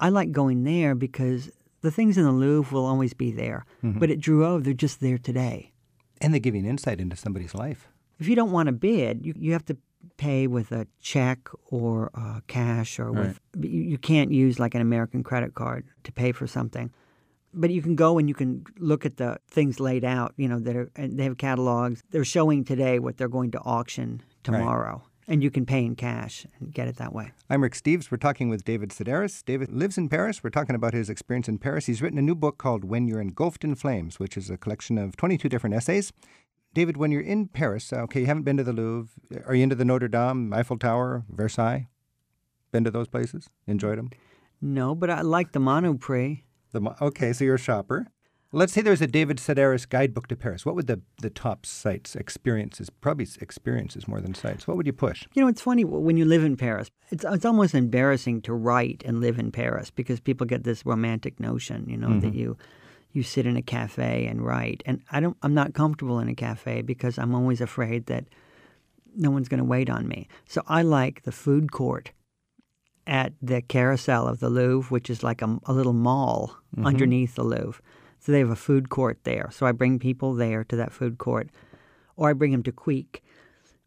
I 0.00 0.08
like 0.10 0.32
going 0.32 0.64
there 0.64 0.94
because 0.94 1.50
the 1.82 1.90
things 1.90 2.16
in 2.18 2.24
the 2.24 2.32
Louvre 2.32 2.72
will 2.76 2.86
always 2.86 3.14
be 3.14 3.30
there, 3.30 3.64
Mm-hmm. 3.84 3.98
but 3.98 4.10
at 4.10 4.18
Drouot 4.20 4.64
they're 4.64 4.72
just 4.74 5.00
there 5.00 5.18
today. 5.18 5.72
And 6.20 6.32
they 6.32 6.40
give 6.40 6.54
you 6.54 6.60
an 6.60 6.66
insight 6.66 7.00
into 7.00 7.16
somebody's 7.16 7.54
life. 7.54 7.88
If 8.18 8.26
you 8.28 8.34
don't 8.34 8.50
want 8.52 8.66
to 8.68 8.72
bid, 8.72 9.24
you, 9.26 9.34
you 9.36 9.52
have 9.52 9.64
to 9.66 9.76
pay 10.16 10.46
with 10.46 10.72
a 10.72 10.86
check 11.00 11.48
or 11.66 12.10
uh, 12.14 12.40
cash 12.46 12.98
or 12.98 13.12
with. 13.12 13.40
You, 13.60 13.82
you 13.82 13.98
can't 13.98 14.32
use 14.32 14.58
like 14.58 14.74
an 14.74 14.80
American 14.80 15.22
credit 15.22 15.54
card 15.54 15.84
to 16.04 16.12
pay 16.12 16.32
for 16.32 16.46
something. 16.46 16.90
But 17.58 17.70
you 17.70 17.80
can 17.80 17.96
go 17.96 18.18
and 18.18 18.28
you 18.28 18.34
can 18.34 18.64
look 18.78 19.06
at 19.06 19.16
the 19.16 19.38
things 19.48 19.80
laid 19.80 20.04
out. 20.04 20.34
You 20.36 20.46
know 20.46 20.60
that 20.60 20.76
are 20.76 20.90
and 20.94 21.18
they 21.18 21.24
have 21.24 21.38
catalogs. 21.38 22.02
They're 22.10 22.24
showing 22.24 22.64
today 22.64 22.98
what 22.98 23.16
they're 23.16 23.28
going 23.28 23.50
to 23.52 23.60
auction 23.60 24.20
tomorrow, 24.44 25.02
and 25.26 25.42
you 25.42 25.50
can 25.50 25.64
pay 25.64 25.82
in 25.82 25.96
cash 25.96 26.46
and 26.60 26.72
get 26.72 26.86
it 26.86 26.96
that 26.96 27.14
way. 27.14 27.32
I'm 27.48 27.62
Rick 27.62 27.72
Steves. 27.72 28.10
We're 28.10 28.18
talking 28.18 28.50
with 28.50 28.64
David 28.64 28.90
Sedaris. 28.90 29.42
David 29.42 29.72
lives 29.72 29.96
in 29.96 30.10
Paris. 30.10 30.44
We're 30.44 30.50
talking 30.50 30.76
about 30.76 30.92
his 30.92 31.08
experience 31.08 31.48
in 31.48 31.56
Paris. 31.56 31.86
He's 31.86 32.02
written 32.02 32.18
a 32.18 32.22
new 32.22 32.34
book 32.34 32.58
called 32.58 32.84
When 32.84 33.08
You're 33.08 33.22
Engulfed 33.22 33.64
in 33.64 33.74
Flames, 33.74 34.20
which 34.20 34.36
is 34.36 34.50
a 34.50 34.58
collection 34.58 34.98
of 34.98 35.16
22 35.16 35.48
different 35.48 35.74
essays. 35.74 36.12
David, 36.74 36.98
when 36.98 37.10
you're 37.10 37.22
in 37.22 37.48
Paris, 37.48 37.90
uh, 37.90 38.00
okay, 38.00 38.20
you 38.20 38.26
haven't 38.26 38.42
been 38.42 38.58
to 38.58 38.64
the 38.64 38.74
Louvre. 38.74 39.08
Are 39.46 39.54
you 39.54 39.62
into 39.62 39.74
the 39.74 39.84
Notre 39.86 40.08
Dame, 40.08 40.52
Eiffel 40.52 40.76
Tower, 40.76 41.24
Versailles? 41.30 41.88
Been 42.70 42.84
to 42.84 42.90
those 42.90 43.08
places? 43.08 43.48
Enjoyed 43.66 43.96
them? 43.96 44.10
No, 44.60 44.94
but 44.94 45.08
I 45.08 45.22
like 45.22 45.52
the 45.52 45.60
Manu 45.60 45.94
Monoprix. 45.96 46.42
The, 46.72 46.94
okay, 47.00 47.32
so 47.32 47.44
you're 47.44 47.54
a 47.54 47.58
shopper. 47.58 48.06
Let's 48.52 48.72
say 48.72 48.80
there's 48.80 49.02
a 49.02 49.06
David 49.06 49.38
Sedaris 49.38 49.88
guidebook 49.88 50.28
to 50.28 50.36
Paris. 50.36 50.64
What 50.64 50.76
would 50.76 50.86
the, 50.86 51.00
the 51.20 51.30
top 51.30 51.66
sites, 51.66 52.14
experiences, 52.14 52.90
probably 52.90 53.26
experiences 53.40 54.06
more 54.06 54.20
than 54.20 54.34
sites, 54.34 54.68
what 54.68 54.76
would 54.76 54.86
you 54.86 54.92
push? 54.92 55.26
You 55.34 55.42
know, 55.42 55.48
it's 55.48 55.60
funny 55.60 55.84
when 55.84 56.16
you 56.16 56.24
live 56.24 56.44
in 56.44 56.56
Paris. 56.56 56.88
It's 57.10 57.24
it's 57.24 57.44
almost 57.44 57.74
embarrassing 57.74 58.42
to 58.42 58.54
write 58.54 59.02
and 59.04 59.20
live 59.20 59.38
in 59.38 59.50
Paris 59.50 59.90
because 59.90 60.20
people 60.20 60.46
get 60.46 60.64
this 60.64 60.86
romantic 60.86 61.40
notion, 61.40 61.88
you 61.88 61.96
know, 61.96 62.20
that 62.20 62.28
mm-hmm. 62.28 62.38
you 62.38 62.56
you 63.12 63.22
sit 63.22 63.46
in 63.46 63.56
a 63.56 63.62
cafe 63.62 64.26
and 64.26 64.44
write. 64.44 64.82
And 64.86 65.02
I 65.10 65.20
don't 65.20 65.36
I'm 65.42 65.54
not 65.54 65.74
comfortable 65.74 66.20
in 66.20 66.28
a 66.28 66.34
cafe 66.34 66.82
because 66.82 67.18
I'm 67.18 67.34
always 67.34 67.60
afraid 67.60 68.06
that 68.06 68.26
no 69.16 69.30
one's 69.30 69.48
going 69.48 69.58
to 69.58 69.64
wait 69.64 69.90
on 69.90 70.06
me. 70.06 70.28
So 70.46 70.62
I 70.66 70.82
like 70.82 71.22
the 71.22 71.32
food 71.32 71.72
court 71.72 72.12
at 73.06 73.32
the 73.40 73.62
carousel 73.62 74.26
of 74.26 74.40
the 74.40 74.48
Louvre, 74.48 74.90
which 74.90 75.08
is 75.08 75.22
like 75.22 75.42
a, 75.42 75.58
a 75.66 75.72
little 75.72 75.92
mall 75.92 76.56
underneath 76.84 77.36
the 77.36 77.44
Louvre. 77.44 77.80
So 78.18 78.32
they 78.32 78.40
have 78.40 78.50
a 78.50 78.56
food 78.56 78.88
court 78.88 79.20
there. 79.22 79.50
So 79.52 79.66
I 79.66 79.72
bring 79.72 79.98
people 79.98 80.34
there 80.34 80.64
to 80.64 80.76
that 80.76 80.92
food 80.92 81.18
court, 81.18 81.48
or 82.16 82.30
I 82.30 82.32
bring 82.32 82.50
them 82.50 82.62
to 82.64 82.72
Quick, 82.72 83.22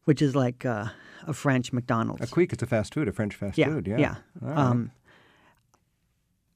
which 0.05 0.21
is 0.21 0.35
like 0.35 0.65
uh, 0.65 0.85
a 1.27 1.33
French 1.33 1.73
McDonald's. 1.73 2.23
A 2.23 2.27
Quick 2.27 2.53
is 2.53 2.61
a 2.61 2.65
fast 2.65 2.93
food, 2.93 3.07
a 3.07 3.11
French 3.11 3.35
fast 3.35 3.57
yeah, 3.57 3.67
food, 3.67 3.87
yeah. 3.87 3.97
yeah. 3.97 4.15
All 4.41 4.47
right. 4.49 4.57
Um, 4.57 4.91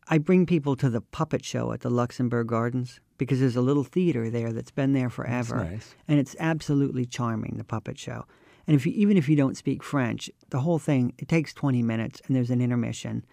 I 0.08 0.18
bring 0.18 0.46
people 0.46 0.76
to 0.78 0.90
the 0.90 1.02
puppet 1.02 1.44
show 1.44 1.72
at 1.72 1.82
the 1.82 1.90
Luxembourg 1.90 2.48
Gardens 2.48 3.00
because 3.18 3.40
there's 3.40 3.56
a 3.56 3.62
little 3.62 3.84
theater 3.84 4.30
there 4.30 4.52
that's 4.52 4.72
been 4.72 4.94
there 4.94 5.10
forever, 5.10 5.58
nice. 5.58 5.96
and 6.08 6.20
it's 6.20 6.36
absolutely 6.40 7.06
charming. 7.06 7.56
The 7.58 7.64
puppet 7.64 7.98
show, 7.98 8.26
and 8.68 8.76
if 8.76 8.86
you, 8.86 8.94
even 8.96 9.18
if 9.18 9.28
you 9.28 9.36
don't 9.36 9.58
speak 9.58 9.84
French, 9.84 10.30
the 10.50 10.62
whole 10.62 10.80
thing 10.80 11.14
it 11.18 11.28
takes 11.28 11.54
20 11.54 11.84
minutes, 11.84 12.22
and 12.26 12.36
there's 12.36 12.50
an 12.50 12.62
intermission. 12.62 13.26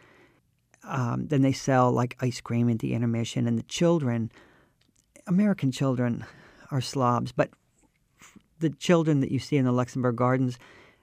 Um, 0.82 1.26
then 1.28 1.42
they 1.42 1.52
sell 1.52 1.92
like 1.92 2.16
ice 2.20 2.40
cream 2.40 2.68
at 2.70 2.80
the 2.80 2.94
intermission, 2.94 3.46
and 3.46 3.58
the 3.58 3.62
children, 3.64 4.32
American 5.26 5.70
children, 5.70 6.24
are 6.70 6.80
slobs, 6.80 7.32
but 7.32 7.50
the 8.60 8.70
children 8.70 9.20
that 9.20 9.30
you 9.30 9.38
see 9.38 9.56
in 9.56 9.64
the 9.64 9.72
Luxembourg 9.72 10.16
Gardens, 10.16 10.58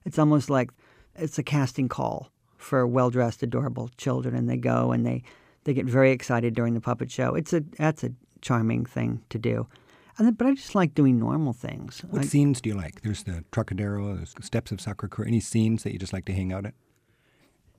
it's 0.06 0.20
almost 0.20 0.50
like 0.50 0.72
it's 1.16 1.38
a 1.38 1.44
casting 1.44 1.90
call 1.90 2.32
for 2.58 2.86
well-dressed, 2.86 3.44
adorable 3.44 3.90
children, 3.98 4.36
and 4.36 4.50
they 4.50 4.58
go 4.58 4.92
and 4.92 5.06
they 5.06 5.24
they 5.64 5.74
get 5.74 5.86
very 5.86 6.12
excited 6.12 6.56
during 6.56 6.74
the 6.74 6.82
puppet 6.82 7.12
show. 7.12 7.36
It's 7.36 7.54
a 7.54 7.62
that's 7.78 8.04
a 8.04 8.12
charming 8.42 8.86
thing 8.86 9.22
to 9.30 9.38
do, 9.38 9.68
and 10.18 10.28
then, 10.28 10.34
but 10.34 10.48
I 10.48 10.54
just 10.54 10.76
like 10.76 10.94
doing 10.96 11.20
normal 11.20 11.54
things. 11.54 12.00
What 12.10 12.24
I- 12.24 12.26
scenes 12.26 12.62
do 12.62 12.70
you 12.70 12.76
like? 12.76 13.02
There's 13.02 13.24
the 13.24 13.44
Trocadero, 13.52 14.16
there's 14.16 14.34
the 14.34 14.44
Steps 14.44 14.72
of 14.72 14.80
Sacre-Cœur. 14.82 15.28
Any 15.28 15.40
scenes 15.40 15.84
that 15.84 15.94
you 15.94 16.00
just 16.00 16.14
like 16.14 16.26
to 16.26 16.34
hang 16.34 16.52
out 16.54 16.66
at? 16.66 16.74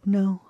No. 0.05 0.42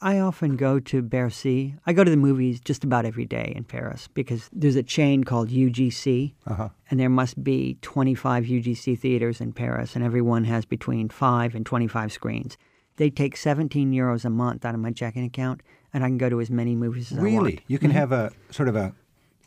I- 0.00 0.20
often 0.20 0.56
go 0.56 0.78
to 0.78 1.02
Bercy. 1.02 1.74
I 1.86 1.92
go 1.92 2.04
to 2.04 2.10
the 2.10 2.16
movies 2.16 2.60
just 2.60 2.84
about 2.84 3.04
every 3.04 3.24
day 3.24 3.52
in 3.56 3.64
Paris 3.64 4.06
because 4.14 4.48
there's 4.52 4.76
a 4.76 4.82
chain 4.82 5.24
called 5.24 5.48
UGC, 5.50 6.34
Uh-huh. 6.46 6.68
and 6.90 7.00
there 7.00 7.08
must 7.08 7.42
be 7.42 7.78
25 7.82 8.44
UGC 8.44 8.94
theaters 8.96 9.40
in 9.40 9.52
Paris, 9.52 9.96
and 9.96 10.04
every 10.04 10.20
one 10.22 10.44
has 10.44 10.64
between 10.66 11.08
5 11.08 11.54
and 11.54 11.66
25 11.66 12.12
screens. 12.12 12.56
They 12.96 13.10
take 13.10 13.36
17 13.36 13.90
euros 13.92 14.24
a 14.24 14.30
month 14.30 14.64
out 14.64 14.74
of 14.74 14.80
my 14.80 14.92
checking 14.92 15.24
account, 15.24 15.62
and 15.92 16.04
I 16.04 16.08
can 16.08 16.18
go 16.18 16.28
to 16.28 16.40
as 16.40 16.50
many 16.50 16.76
movies 16.76 17.10
as 17.10 17.18
I 17.18 17.22
want. 17.22 17.34
Really? 17.34 17.60
You 17.66 17.78
can 17.78 17.90
have 17.90 18.12
a 18.12 18.30
sort 18.50 18.68
of 18.68 18.76
a 18.76 18.94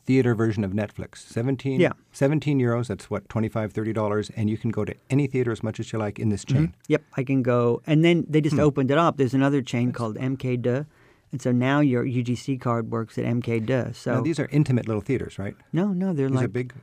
theater 0.05 0.35
version 0.35 0.63
of 0.63 0.71
Netflix. 0.71 1.17
17, 1.17 1.79
Yeah. 1.79 1.93
17 2.11 2.59
euros, 2.59 2.87
that's 2.87 3.09
what, 3.09 3.27
25 3.29 3.73
$30, 3.73 4.31
and 4.35 4.49
you 4.49 4.57
can 4.57 4.69
go 4.71 4.85
to 4.85 4.93
any 5.09 5.27
theater 5.27 5.51
as 5.51 5.63
much 5.63 5.79
as 5.79 5.91
you 5.91 5.99
like 5.99 6.19
in 6.19 6.29
this 6.29 6.45
chain. 6.45 6.75
Yep, 6.87 7.03
I 7.17 7.23
can 7.23 7.41
go. 7.41 7.81
And 7.87 8.03
then 8.05 8.25
they 8.29 8.39
Hmm. 8.39 8.43
just 8.43 8.59
opened 8.59 8.91
it 8.91 8.97
up. 8.97 9.17
There's 9.17 9.33
another 9.33 9.61
chain 9.61 9.91
called 9.91 10.17
MK2, 10.17 10.85
and 11.31 11.41
so 11.41 11.51
now 11.51 11.79
your 11.79 12.05
UGC 12.05 12.57
card 12.57 12.91
works 12.91 13.17
at 13.17 13.25
MK2. 13.25 13.93
So 13.93 14.15
Now, 14.15 14.21
these 14.21 14.39
are 14.39 14.47
intimate 14.51 14.87
little 14.87 15.01
theaters, 15.01 15.39
right? 15.39 15.55
no, 15.73 15.87
no, 15.91 16.13
they're 16.13 16.27
These 16.29 16.35
like 16.35 16.45
are 16.45 16.49
big. 16.49 16.73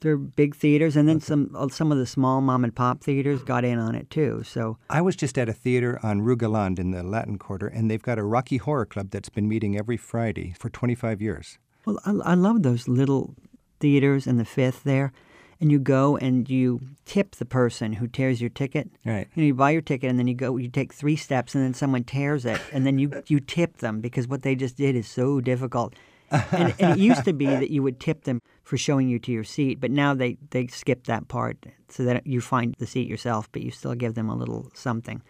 they're 0.00 0.16
big 0.16 0.54
theaters, 0.56 0.96
and 0.96 1.06
then 1.06 1.20
some 1.20 1.50
uh, 1.54 1.68
some 1.68 1.92
of 1.92 1.98
the 1.98 2.06
small 2.06 2.40
mom 2.40 2.64
and 2.64 2.74
pop 2.74 3.04
theaters 3.04 3.42
got 3.42 3.62
in 3.66 3.78
on 3.78 3.94
it 3.94 4.08
too. 4.08 4.42
So 4.42 4.78
I 4.88 5.02
was 5.02 5.14
just 5.16 5.36
at 5.36 5.50
a 5.50 5.52
theater 5.52 6.00
on 6.02 6.22
Rue 6.22 6.38
in 6.78 6.90
the 6.92 7.02
Latin 7.02 7.36
Quarter, 7.38 7.66
and 7.68 7.90
they've 7.90 8.02
got 8.02 8.18
a 8.18 8.24
Rocky 8.24 8.56
Horror 8.56 8.86
Club 8.86 9.10
that's 9.10 9.28
been 9.28 9.46
meeting 9.48 9.76
every 9.76 9.98
Friday 9.98 10.54
for 10.58 10.70
25 10.70 11.20
years. 11.20 11.58
Well, 11.90 12.22
I, 12.24 12.32
I 12.32 12.34
love 12.34 12.62
those 12.62 12.88
little 12.88 13.34
theaters 13.80 14.26
in 14.26 14.36
the 14.36 14.44
fifth 14.44 14.84
there, 14.84 15.12
and 15.60 15.70
you 15.70 15.78
go 15.78 16.16
and 16.16 16.48
you 16.48 16.80
tip 17.04 17.36
the 17.36 17.44
person 17.44 17.94
who 17.94 18.06
tears 18.06 18.40
your 18.40 18.50
ticket. 18.50 18.90
Right. 19.04 19.28
You, 19.34 19.42
know, 19.42 19.46
you 19.48 19.54
buy 19.54 19.70
your 19.70 19.82
ticket 19.82 20.10
and 20.10 20.18
then 20.18 20.26
you 20.26 20.34
go. 20.34 20.56
You 20.56 20.68
take 20.68 20.92
three 20.92 21.16
steps 21.16 21.54
and 21.54 21.64
then 21.64 21.74
someone 21.74 22.04
tears 22.04 22.44
it, 22.44 22.60
and 22.72 22.86
then 22.86 22.98
you 22.98 23.22
you 23.26 23.40
tip 23.40 23.78
them 23.78 24.00
because 24.00 24.28
what 24.28 24.42
they 24.42 24.54
just 24.54 24.76
did 24.76 24.96
is 24.96 25.08
so 25.08 25.40
difficult. 25.40 25.94
and, 26.52 26.72
and 26.78 26.92
it 26.92 26.98
used 26.98 27.24
to 27.24 27.32
be 27.32 27.46
that 27.46 27.70
you 27.70 27.82
would 27.82 27.98
tip 27.98 28.22
them 28.22 28.40
for 28.62 28.76
showing 28.76 29.08
you 29.08 29.18
to 29.18 29.32
your 29.32 29.42
seat, 29.42 29.80
but 29.80 29.90
now 29.90 30.14
they, 30.14 30.38
they 30.50 30.68
skip 30.68 31.02
that 31.06 31.26
part 31.26 31.66
so 31.88 32.04
that 32.04 32.24
you 32.24 32.40
find 32.40 32.76
the 32.78 32.86
seat 32.86 33.08
yourself, 33.08 33.50
but 33.50 33.62
you 33.62 33.72
still 33.72 33.96
give 33.96 34.14
them 34.14 34.28
a 34.28 34.36
little 34.36 34.70
something. 34.72 35.22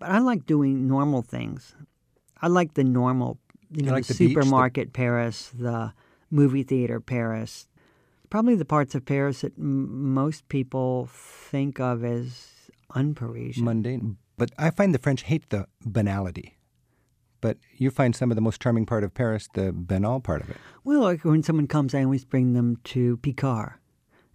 But 0.00 0.10
I 0.10 0.18
like 0.18 0.44
doing 0.44 0.88
normal 0.88 1.22
things. 1.22 1.76
I 2.42 2.48
like 2.48 2.74
the 2.74 2.82
normal, 2.82 3.38
you 3.70 3.82
know, 3.82 3.92
like 3.92 4.06
the, 4.06 4.14
the 4.14 4.18
beach, 4.18 4.34
the- 4.36 4.40
supermarket 4.40 4.92
Paris, 4.92 5.50
the 5.54 5.92
movie 6.30 6.62
theater 6.62 7.00
Paris. 7.00 7.68
Probably 8.30 8.56
the 8.56 8.64
parts 8.64 8.94
of 8.94 9.04
Paris 9.04 9.42
that 9.42 9.56
m- 9.56 10.12
most 10.14 10.48
people 10.48 11.08
think 11.10 11.78
of 11.78 12.04
as 12.04 12.48
unparisian. 12.94 13.62
Mundane. 13.62 14.16
But 14.36 14.50
I 14.58 14.70
find 14.70 14.92
the 14.94 14.98
French 14.98 15.22
hate 15.22 15.48
the 15.50 15.66
banality. 15.84 16.58
But 17.40 17.58
you 17.76 17.90
find 17.90 18.16
some 18.16 18.30
of 18.30 18.34
the 18.34 18.40
most 18.40 18.60
charming 18.60 18.86
part 18.86 19.04
of 19.04 19.14
Paris, 19.14 19.48
the 19.54 19.72
banal 19.72 20.20
part 20.20 20.42
of 20.42 20.50
it. 20.50 20.56
Well, 20.84 21.02
like 21.02 21.24
when 21.24 21.42
someone 21.42 21.66
comes, 21.68 21.94
I 21.94 22.02
always 22.02 22.24
bring 22.24 22.54
them 22.54 22.78
to 22.84 23.18
Picard. 23.18 23.74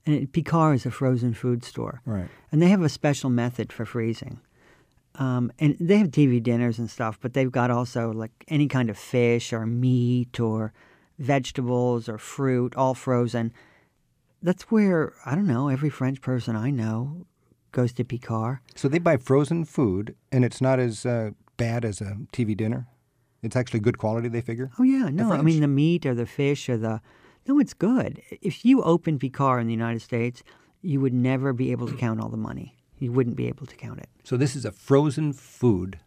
And 0.05 0.15
it, 0.15 0.31
Picard 0.31 0.75
is 0.75 0.85
a 0.85 0.91
frozen 0.91 1.33
food 1.33 1.63
store. 1.65 2.01
Right. 2.05 2.29
And 2.51 2.61
they 2.61 2.69
have 2.69 2.81
a 2.81 2.89
special 2.89 3.29
method 3.29 3.73
for 3.73 3.85
freezing. 3.85 4.39
Um, 5.15 5.51
and 5.59 5.75
they 5.79 5.97
have 5.97 6.07
TV 6.07 6.41
dinners 6.41 6.79
and 6.79 6.89
stuff, 6.89 7.19
but 7.21 7.33
they've 7.33 7.51
got 7.51 7.69
also 7.69 8.11
like 8.11 8.31
any 8.47 8.67
kind 8.67 8.89
of 8.89 8.97
fish 8.97 9.51
or 9.51 9.65
meat 9.65 10.39
or 10.39 10.73
vegetables 11.19 12.07
or 12.07 12.17
fruit, 12.17 12.75
all 12.75 12.93
frozen. 12.93 13.51
That's 14.41 14.63
where, 14.71 15.13
I 15.25 15.35
don't 15.35 15.47
know, 15.47 15.67
every 15.67 15.89
French 15.89 16.21
person 16.21 16.55
I 16.55 16.71
know 16.71 17.25
goes 17.71 17.93
to 17.93 18.03
Picard. 18.03 18.59
So 18.75 18.87
they 18.87 18.99
buy 18.99 19.17
frozen 19.17 19.65
food, 19.65 20.15
and 20.31 20.43
it's 20.43 20.61
not 20.61 20.79
as 20.79 21.05
uh, 21.05 21.31
bad 21.57 21.85
as 21.85 22.01
a 22.01 22.17
TV 22.33 22.55
dinner. 22.55 22.87
It's 23.43 23.55
actually 23.55 23.79
good 23.79 23.97
quality, 23.97 24.29
they 24.29 24.41
figure. 24.41 24.71
Oh 24.79 24.83
yeah, 24.83 25.09
no, 25.09 25.31
I 25.31 25.41
mean 25.41 25.61
the 25.61 25.67
meat 25.67 26.05
or 26.05 26.13
the 26.13 26.25
fish 26.25 26.69
or 26.69 26.77
the 26.77 27.01
no, 27.47 27.59
it's 27.59 27.73
good. 27.73 28.21
If 28.41 28.63
you 28.63 28.83
open 28.83 29.17
Picard 29.17 29.61
in 29.61 29.67
the 29.67 29.73
United 29.73 30.01
States, 30.01 30.43
you 30.81 31.01
would 31.01 31.13
never 31.13 31.53
be 31.53 31.71
able 31.71 31.87
to 31.87 31.95
count 31.95 32.19
all 32.19 32.29
the 32.29 32.37
money. 32.37 32.77
You 33.01 33.11
wouldn't 33.11 33.35
be 33.35 33.47
able 33.47 33.65
to 33.65 33.75
count 33.75 33.99
it. 33.99 34.07
So 34.23 34.37
this 34.37 34.55
is 34.55 34.63
a 34.63 34.71
frozen 34.71 35.33
food, 35.33 35.99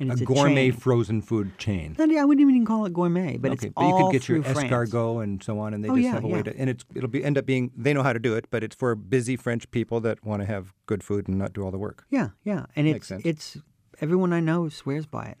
And 0.00 0.08
a 0.08 0.12
it's 0.12 0.22
a, 0.22 0.24
gourmet 0.24 0.70
chain. 0.70 0.80
frozen 0.80 1.20
food 1.20 1.58
chain. 1.58 1.96
Not- 1.98 2.10
I 2.14 2.24
wouldn't 2.24 2.48
even 2.48 2.64
call 2.64 2.86
it 2.86 2.92
gourmet, 2.94 3.36
but 3.36 3.50
okay, 3.52 3.66
it's 3.66 3.74
but 3.74 3.82
you 3.82 3.86
all 3.88 4.06
could 4.06 4.12
get 4.20 4.28
your 4.28 4.42
France. 4.42 4.58
escargot 4.58 5.22
and 5.24 5.42
so 5.42 5.58
on, 5.58 5.74
and 5.74 5.84
they 5.84 5.88
Oh, 5.90 5.96
just 5.96 6.04
yeah, 6.04 6.12
have 6.12 6.24
a 6.24 6.28
way 6.28 6.38
yeah. 6.38 6.42
to, 6.44 6.58
and 6.58 6.70
it's 6.70 6.84
it'll 6.94 7.10
be 7.10 7.22
end 7.24 7.36
up 7.36 7.44
being 7.44 7.72
they 7.76 7.92
know 7.92 8.02
how 8.04 8.12
to 8.14 8.20
do 8.20 8.34
it, 8.36 8.46
but 8.50 8.62
it's 8.64 8.76
for 8.76 8.94
busy 8.94 9.36
French 9.36 9.68
people 9.72 10.00
that 10.00 10.24
want 10.24 10.40
to 10.42 10.46
have 10.46 10.72
good 10.86 11.02
food 11.02 11.26
and 11.28 11.36
not 11.38 11.52
do 11.52 11.62
all 11.64 11.70
the 11.72 11.78
work. 11.78 12.04
Yeah, 12.08 12.28
yeah, 12.44 12.66
and 12.76 12.86
Makes 12.86 12.96
it's 12.98 13.08
sense. 13.08 13.22
it's 13.24 13.56
everyone 14.00 14.32
I 14.32 14.40
know 14.40 14.68
swears 14.68 15.06
by 15.06 15.26
it. 15.26 15.38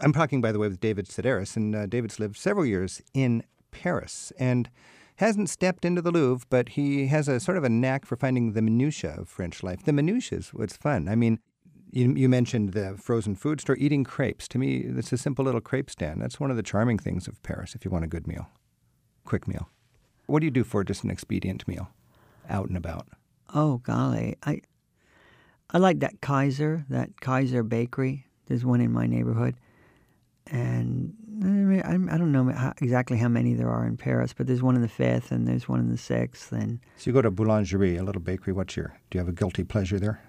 I'm 0.00 0.12
talking, 0.12 0.40
by 0.40 0.50
the 0.50 0.58
way, 0.58 0.66
with 0.68 0.80
David 0.80 1.06
Sedaris, 1.06 1.56
and 1.56 1.76
uh, 1.76 1.86
David's 1.86 2.18
lived 2.18 2.36
several 2.36 2.66
years 2.66 3.00
in 3.14 3.44
Paris 3.70 4.32
and 4.38 4.68
hasn't 5.22 5.48
stepped 5.48 5.84
into 5.84 6.02
the 6.02 6.10
Louvre, 6.10 6.46
but 6.50 6.70
he 6.70 7.06
has 7.06 7.28
a 7.28 7.40
sort 7.40 7.56
of 7.56 7.64
a 7.64 7.68
knack 7.68 8.04
for 8.04 8.16
finding 8.16 8.52
the 8.52 8.62
minutiae 8.62 9.14
of 9.18 9.28
French 9.28 9.62
life. 9.62 9.84
The 9.84 9.92
minutiae 9.92 10.38
is 10.38 10.48
what's 10.48 10.76
fun. 10.76 11.08
I 11.08 11.14
mean, 11.14 11.38
you, 11.92 12.12
you 12.14 12.28
mentioned 12.28 12.72
the 12.72 12.96
frozen 12.96 13.34
food 13.36 13.60
store, 13.60 13.76
eating 13.78 14.02
crepes. 14.02 14.48
To 14.48 14.58
me, 14.58 14.78
it's 14.78 15.12
a 15.12 15.18
simple 15.18 15.44
little 15.44 15.60
crepe 15.60 15.90
stand. 15.90 16.20
That's 16.20 16.40
one 16.40 16.50
of 16.50 16.56
the 16.56 16.62
charming 16.62 16.98
things 16.98 17.28
of 17.28 17.42
Paris 17.42 17.74
if 17.74 17.84
you 17.84 17.90
want 17.90 18.04
a 18.04 18.08
good 18.08 18.26
meal, 18.26 18.48
quick 19.24 19.46
meal. 19.46 19.68
What 20.26 20.40
do 20.40 20.46
you 20.46 20.50
do 20.50 20.64
for 20.64 20.82
just 20.84 21.04
an 21.04 21.10
expedient 21.10 21.68
meal, 21.68 21.90
out 22.48 22.68
and 22.68 22.76
about? 22.76 23.06
Oh 23.54 23.78
golly, 23.78 24.36
I 24.42 24.62
I 25.70 25.78
like 25.78 26.00
that 26.00 26.20
Kayser, 26.20 26.84
that 26.88 27.16
Kayser 27.16 27.68
bakery. 27.68 28.26
There's 28.46 28.64
one 28.64 28.80
in 28.80 28.92
my 28.92 29.06
neighborhood, 29.06 29.56
and 30.46 31.14
I, 31.42 31.46
mean, 31.46 31.82
I 31.82 32.14
I 32.14 32.18
don't 32.18 32.32
know 32.32 32.50
how, 32.52 32.72
exactly 32.80 33.18
how 33.18 33.28
many 33.28 33.54
there 33.54 33.68
are 33.68 33.84
in 33.84 33.96
Paris, 33.96 34.32
but 34.32 34.46
there's 34.46 34.62
one 34.62 34.76
in 34.76 34.82
the 34.82 34.88
fifth, 34.88 35.32
and 35.32 35.46
there's 35.46 35.68
one 35.68 35.80
in 35.80 35.90
the 35.90 35.98
sixth, 35.98 36.52
and 36.52 36.78
So 36.96 37.10
you 37.10 37.14
go 37.14 37.22
to 37.22 37.30
Boulangerie, 37.30 37.98
a 37.98 38.02
little 38.02 38.22
bakery. 38.22 38.52
What's 38.52 38.76
your? 38.76 38.96
Do 39.10 39.18
you 39.18 39.20
have 39.20 39.28
a 39.28 39.32
guilty 39.32 39.64
pleasure 39.64 39.98
there? 39.98 40.22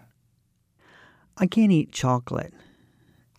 I 1.38 1.47
can't 1.47 1.71
eat 1.71 1.91
chocolate. 1.91 2.54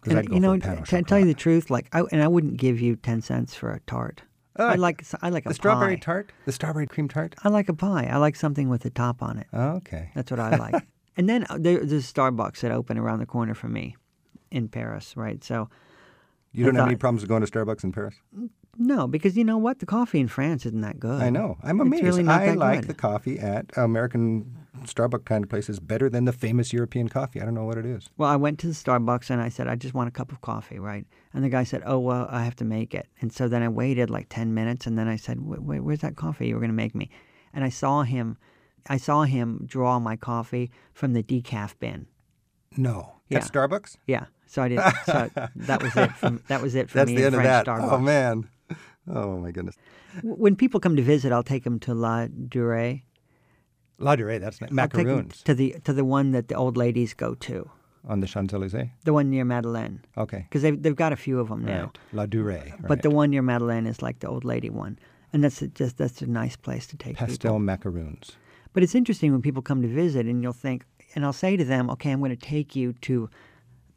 And, 0.04 0.18
I'd 0.18 0.28
go 0.28 0.34
you 0.34 0.40
know, 0.40 0.52
a 0.52 0.58
to 0.58 1.02
tell 1.02 1.18
you 1.18 1.24
the 1.24 1.34
truth, 1.34 1.70
like 1.70 1.88
I 1.92 2.02
and 2.12 2.22
I 2.22 2.28
wouldn't 2.28 2.58
give 2.58 2.80
you 2.80 2.96
ten 2.96 3.22
cents 3.22 3.54
for 3.54 3.70
a 3.70 3.80
tart. 3.80 4.22
Oh, 4.56 4.66
I 4.66 4.74
like 4.74 5.04
I 5.22 5.30
like 5.30 5.46
a 5.46 5.48
the 5.48 5.54
strawberry 5.54 5.96
pie. 5.96 6.00
tart, 6.00 6.32
the 6.44 6.52
strawberry 6.52 6.87
cream 6.87 7.08
tart. 7.08 7.34
I 7.42 7.48
like 7.48 7.68
a 7.68 7.74
pie. 7.74 8.08
I 8.10 8.18
like 8.18 8.37
something 8.37 8.68
with 8.68 8.84
a 8.84 8.90
top 8.90 9.22
on 9.22 9.38
it. 9.38 9.46
Okay. 9.52 10.10
That's 10.14 10.30
what 10.30 10.38
I 10.38 10.56
like. 10.56 10.87
and 11.16 11.28
then 11.28 11.46
uh, 11.48 11.58
there, 11.58 11.84
there's 11.84 12.08
a 12.08 12.12
Starbucks 12.12 12.60
that 12.60 12.70
opened 12.70 13.00
around 13.00 13.18
the 13.18 13.26
corner 13.26 13.54
from 13.54 13.72
me 13.72 13.96
in 14.50 14.68
Paris, 14.68 15.16
right? 15.16 15.42
So 15.42 15.68
You 16.55 16.64
don't 16.64 16.77
have 16.77 16.87
any 16.87 16.97
problems 16.97 17.23
with 17.23 17.29
going 17.29 17.45
to 17.45 17.51
Starbucks 17.51 17.83
in 17.85 17.93
Paris? 17.93 18.14
no, 18.79 19.07
because 19.09 19.37
you 19.37 19.45
know 19.45 19.59
what, 19.59 19.79
the 19.81 19.87
coffee 19.87 20.21
in 20.21 20.29
France 20.29 20.64
isn't 20.67 20.81
that 20.83 20.99
good. 21.01 21.21
I 21.21 21.29
know. 21.31 21.57
I'm 21.62 21.81
It's 21.81 21.87
amazed. 21.87 22.03
really 22.05 22.23
not 22.23 22.43
I 22.43 22.47
that 22.47 22.57
like 22.59 22.81
good. 22.81 22.88
the 22.88 22.95
coffee 22.95 23.38
at 23.38 23.67
American 23.77 24.57
Starbucks 24.85 25.25
kind 25.25 25.45
of 25.45 25.51
places 25.51 25.81
better 25.81 26.09
than 26.09 26.25
the 26.27 26.33
famous 26.33 26.73
European 26.73 27.09
coffee. 27.09 27.40
I 27.40 27.45
don't 27.45 27.55
know 27.55 27.64
what 27.64 27.79
it 27.79 27.87
is. 27.87 28.09
Well, 28.17 28.29
I 28.31 28.37
went 28.37 28.59
to 28.61 28.67
the 28.67 28.73
Starbucks 28.73 29.31
and 29.31 29.40
I 29.40 29.49
said, 29.49 29.67
I 29.69 29.75
just 29.77 29.95
want 29.95 30.09
a 30.09 30.12
cup 30.12 30.31
of 30.33 30.40
coffee, 30.43 30.79
right? 30.79 31.07
And 31.33 31.43
the 31.45 31.49
guy 31.49 31.64
said, 31.64 31.83
Oh, 31.87 31.99
well, 31.99 32.27
I 32.31 32.45
have 32.45 32.57
to 32.57 32.64
make 32.64 32.95
it. 32.95 33.07
And 33.21 33.33
so 33.33 33.49
then 33.49 33.62
I 33.62 33.69
waited 33.69 34.11
like 34.11 34.27
10 34.29 34.55
minutes 34.55 34.87
and 34.87 34.97
then 34.99 35.09
I 35.09 35.17
said, 35.17 35.40
wait, 35.40 35.62
wait, 35.62 35.81
Where's 35.81 36.01
that 36.01 36.17
coffee 36.17 36.49
you 36.49 36.55
were 36.55 36.61
going 36.61 36.71
to 36.71 36.75
make 36.75 36.95
me? 36.95 37.11
And 37.53 37.64
I 37.64 37.69
saw 37.69 38.03
him. 38.03 38.37
I 38.88 38.97
saw 38.99 39.23
him 39.23 39.62
draw 39.67 39.99
my 39.99 40.17
coffee 40.17 40.71
from 40.93 41.14
the 41.14 41.23
decaf 41.23 41.75
bin. 41.79 42.07
No. 42.77 43.14
Yeah. 43.29 43.38
At 43.38 43.45
Starbucks? 43.45 43.97
Yeah, 44.07 44.27
so 44.46 44.62
I 44.62 44.68
didn't. 44.68 44.94
So 45.07 45.30
that 45.57 45.83
was 45.83 45.96
it. 45.96 46.11
From, 46.12 46.42
that 46.48 46.62
was 46.62 46.74
it 46.74 46.88
for 46.90 46.98
That's 46.98 47.11
me 47.11 47.16
the 47.16 47.22
in 47.22 47.26
end 47.26 47.35
of 47.37 47.40
French 47.42 47.66
that. 47.66 47.66
Starbucks. 47.66 47.92
Oh, 47.92 47.98
man. 47.98 48.48
Oh, 49.09 49.38
my 49.38 49.50
goodness. 49.50 49.76
When 50.22 50.57
people 50.57 50.80
come 50.80 50.96
to 50.96 51.02
visit, 51.02 51.33
I'll 51.33 51.42
take 51.42 51.64
them 51.64 51.78
to 51.80 51.92
Ladurée. 51.92 53.02
La 53.98 54.16
Durée, 54.16 54.40
that's 54.40 54.61
nice. 54.61 54.70
I'll 54.76 54.88
take 54.88 55.00
'em 55.00 55.07
Macaroons 55.07 55.42
to 55.44 55.54
the 55.54 55.76
to 55.85 55.92
the 55.92 56.04
one 56.04 56.33
that 56.33 56.48
the 56.48 56.54
old 56.57 56.76
ladies 56.76 57.14
go 57.14 57.35
to, 57.35 57.70
on 58.09 58.20
the 58.20 58.26
Champs 58.26 58.52
Elysees. 58.52 58.88
the 59.04 59.12
one 59.12 59.30
near 59.30 59.44
Madeleine, 59.44 60.00
Okay. 60.18 60.46
because 60.48 60.62
they've 60.62 60.80
they've 60.83 60.96
got 60.96 61.12
a 61.12 61.16
few 61.16 61.38
of 61.38 61.48
them 61.48 61.64
now. 61.64 61.92
Right. 62.12 62.30
Ladurée. 62.30 62.87
But 62.88 63.02
the 63.02 63.11
one 63.11 63.30
near 63.30 63.42
Madeleine 63.42 63.87
is 63.87 64.02
like 64.02 64.18
the 64.18 64.26
old 64.28 64.44
lady 64.44 64.68
one, 64.68 64.98
and 65.33 65.44
that's 65.44 65.62
a, 65.62 65.68
just 65.68 65.96
that's 65.96 66.22
a 66.22 66.26
nice 66.26 66.57
place 66.57 66.87
to 66.88 66.96
take 66.96 67.16
pastel 67.16 67.52
people. 67.52 67.59
macaroons. 67.61 68.33
But 68.72 68.83
it's 68.83 68.96
interesting 68.96 69.30
when 69.30 69.42
people 69.42 69.62
come 69.62 69.80
to 69.83 69.88
visit, 69.88 70.26
and 70.26 70.42
you'll 70.42 70.52
think, 70.52 70.85
and 71.14 71.24
I'll 71.24 71.33
say 71.33 71.57
to 71.57 71.64
them, 71.64 71.88
okay, 71.90 72.11
I'm 72.11 72.18
going 72.18 72.37
to 72.37 72.37
take 72.37 72.74
you 72.74 72.94
to, 73.02 73.30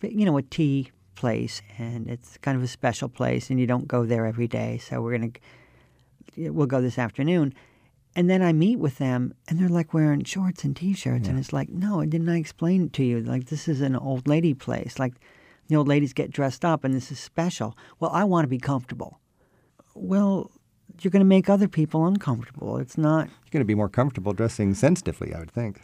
you 0.01 0.25
know, 0.25 0.38
a 0.38 0.41
tea 0.41 0.91
place, 1.15 1.62
and 1.77 2.07
it's 2.07 2.38
kind 2.38 2.57
of 2.57 2.63
a 2.63 2.67
special 2.67 3.10
place, 3.10 3.49
and 3.49 3.60
you 3.60 3.67
don't 3.67 3.88
go 3.88 4.05
there 4.05 4.25
every 4.25 4.47
day, 4.47 4.77
so 4.77 5.01
we're 5.01 5.17
going 5.17 5.31
to, 6.36 6.49
we'll 6.51 6.67
go 6.67 6.81
this 6.81 6.99
afternoon. 6.99 7.53
And 8.15 8.29
then 8.29 8.41
I 8.41 8.51
meet 8.53 8.79
with 8.79 8.97
them, 8.97 9.33
and 9.47 9.60
they're 9.60 9.69
like 9.69 9.93
wearing 9.93 10.23
shorts 10.23 10.63
and 10.63 10.75
t-shirts, 10.75 11.27
and 11.27 11.38
it's 11.38 11.53
like, 11.53 11.69
no, 11.69 12.03
didn't 12.03 12.29
I 12.29 12.38
explain 12.38 12.86
it 12.86 12.93
to 12.93 13.03
you? 13.03 13.21
Like 13.21 13.45
this 13.45 13.67
is 13.67 13.81
an 13.81 13.95
old 13.95 14.27
lady 14.27 14.53
place. 14.53 14.97
Like 14.97 15.13
the 15.67 15.75
old 15.75 15.88
ladies 15.88 16.13
get 16.13 16.31
dressed 16.31 16.65
up, 16.65 16.83
and 16.83 16.93
this 16.95 17.12
is 17.12 17.19
special. 17.19 17.77
Well, 17.99 18.12
I 18.12 18.23
want 18.23 18.43
to 18.45 18.47
be 18.47 18.57
comfortable. 18.57 19.19
Well, 19.93 20.51
you're 21.01 21.12
going 21.12 21.21
to 21.21 21.25
make 21.25 21.49
other 21.49 21.67
people 21.67 22.07
uncomfortable. 22.07 22.77
It's 22.77 22.97
not. 22.97 23.27
You're 23.27 23.51
going 23.51 23.62
to 23.62 23.65
be 23.65 23.75
more 23.75 23.89
comfortable 23.89 24.33
dressing 24.33 24.73
sensitively, 24.73 25.33
I 25.33 25.39
would 25.39 25.51
think. 25.51 25.81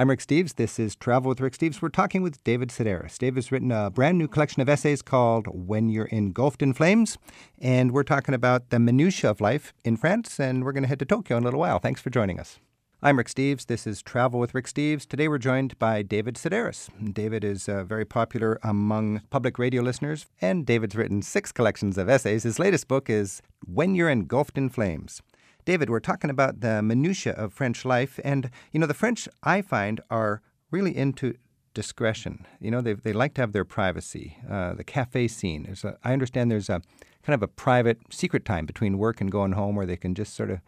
I'm 0.00 0.08
Rick 0.08 0.20
Steves. 0.20 0.54
This 0.54 0.78
is 0.78 0.96
Travel 0.96 1.28
with 1.28 1.42
Rick 1.42 1.52
Steves. 1.52 1.82
We're 1.82 1.90
talking 1.90 2.22
with 2.22 2.42
David 2.42 2.70
Sedaris. 2.70 3.18
Dave 3.18 3.34
has 3.34 3.52
written 3.52 3.70
a 3.70 3.90
brand 3.90 4.16
new 4.16 4.28
collection 4.28 4.62
of 4.62 4.68
essays 4.70 5.02
called 5.02 5.46
When 5.48 5.90
You're 5.90 6.06
Engulfed 6.06 6.62
in 6.62 6.72
Flames. 6.72 7.18
And 7.58 7.92
we're 7.92 8.02
talking 8.02 8.34
about 8.34 8.70
the 8.70 8.78
minutiae 8.78 9.28
of 9.28 9.42
life 9.42 9.74
in 9.84 9.98
France, 9.98 10.40
and 10.40 10.64
we're 10.64 10.72
going 10.72 10.84
to 10.84 10.88
head 10.88 11.00
to 11.00 11.04
Tokyo 11.04 11.36
in 11.36 11.42
a 11.42 11.44
little 11.44 11.60
while. 11.60 11.80
Thanks 11.80 12.00
for 12.00 12.08
joining 12.08 12.40
us. 12.40 12.58
I'm 13.02 13.18
Rick 13.18 13.28
Steves. 13.28 13.66
This 13.66 13.86
is 13.86 14.02
Travel 14.02 14.40
with 14.40 14.54
Rick 14.54 14.68
Steves. 14.68 15.06
Today 15.06 15.28
we're 15.28 15.36
joined 15.36 15.78
by 15.78 16.00
David 16.00 16.36
Sedaris. 16.36 16.88
David 17.12 17.44
is 17.44 17.68
uh, 17.68 17.84
very 17.84 18.06
popular 18.06 18.58
among 18.62 19.20
public 19.28 19.58
radio 19.58 19.82
listeners, 19.82 20.24
and 20.40 20.64
David's 20.64 20.96
written 20.96 21.20
six 21.20 21.52
collections 21.52 21.98
of 21.98 22.08
essays. 22.08 22.44
His 22.44 22.58
latest 22.58 22.88
book 22.88 23.10
is 23.10 23.42
When 23.66 23.94
You're 23.94 24.08
Engulfed 24.08 24.56
in 24.56 24.70
Flames. 24.70 25.20
David, 25.70 25.88
we're 25.88 26.00
talking 26.00 26.30
about 26.30 26.62
the 26.62 26.82
minutiae 26.82 27.32
of 27.34 27.52
French 27.52 27.84
life, 27.84 28.18
and 28.24 28.50
you 28.72 28.80
know 28.80 28.88
the 28.88 28.92
French 28.92 29.28
I 29.44 29.62
find 29.62 30.00
are 30.10 30.42
really 30.72 30.96
into 30.96 31.34
discretion. 31.74 32.44
You 32.60 32.72
know 32.72 32.80
they 32.80 32.94
they 32.94 33.12
like 33.12 33.34
to 33.34 33.40
have 33.42 33.52
their 33.52 33.64
privacy. 33.64 34.36
Uh, 34.50 34.74
the 34.74 34.82
cafe 34.82 35.28
scene 35.28 35.66
is 35.66 35.84
a, 35.84 35.96
I 36.02 36.12
understand 36.12 36.50
there's 36.50 36.70
a 36.70 36.82
kind 37.22 37.34
of 37.34 37.42
a 37.44 37.46
private 37.46 37.98
secret 38.10 38.44
time 38.44 38.66
between 38.66 38.98
work 38.98 39.20
and 39.20 39.30
going 39.30 39.52
home 39.52 39.76
where 39.76 39.86
they 39.86 39.96
can 39.96 40.12
just 40.12 40.34
sort 40.34 40.50
of 40.50 40.58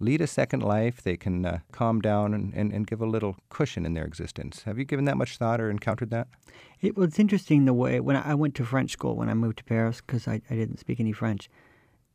lead 0.00 0.20
a 0.20 0.26
second 0.26 0.64
life. 0.64 1.00
They 1.00 1.16
can 1.16 1.46
uh, 1.46 1.58
calm 1.70 2.00
down 2.00 2.34
and, 2.34 2.52
and, 2.52 2.72
and 2.72 2.88
give 2.88 3.00
a 3.00 3.06
little 3.06 3.36
cushion 3.50 3.86
in 3.86 3.94
their 3.94 4.04
existence. 4.04 4.64
Have 4.64 4.78
you 4.80 4.84
given 4.84 5.04
that 5.04 5.16
much 5.16 5.36
thought 5.36 5.60
or 5.60 5.70
encountered 5.70 6.10
that? 6.10 6.26
It 6.80 6.96
was 6.96 7.20
interesting 7.20 7.66
the 7.66 7.72
way 7.72 8.00
when 8.00 8.16
I 8.16 8.32
I 8.32 8.34
went 8.34 8.56
to 8.56 8.64
French 8.64 8.90
school 8.90 9.14
when 9.14 9.28
I 9.28 9.34
moved 9.34 9.58
to 9.58 9.64
Paris 9.64 10.00
because 10.00 10.26
I, 10.26 10.42
I 10.50 10.56
didn't 10.56 10.80
speak 10.80 10.98
any 10.98 11.12
French, 11.12 11.48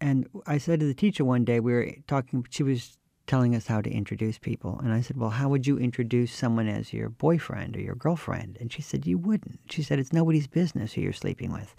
and 0.01 0.27
I 0.45 0.57
said 0.57 0.79
to 0.79 0.85
the 0.85 0.93
teacher 0.93 1.25
one 1.25 1.45
day 1.45 1.59
we 1.59 1.73
were 1.73 1.91
talking. 2.07 2.45
She 2.49 2.63
was 2.63 2.97
telling 3.27 3.55
us 3.55 3.65
how 3.67 3.81
to 3.81 3.89
introduce 3.89 4.37
people, 4.37 4.79
and 4.83 4.93
I 4.93 5.01
said, 5.01 5.17
"Well, 5.17 5.31
how 5.31 5.49
would 5.49 5.65
you 5.65 5.77
introduce 5.77 6.31
someone 6.31 6.67
as 6.67 6.93
your 6.93 7.09
boyfriend 7.09 7.75
or 7.75 7.81
your 7.81 7.95
girlfriend?" 7.95 8.57
And 8.59 8.71
she 8.71 8.81
said, 8.81 9.07
"You 9.07 9.17
wouldn't." 9.17 9.59
She 9.69 9.83
said, 9.83 9.99
"It's 9.99 10.13
nobody's 10.13 10.47
business 10.47 10.93
who 10.93 11.01
you're 11.01 11.13
sleeping 11.13 11.51
with." 11.51 11.75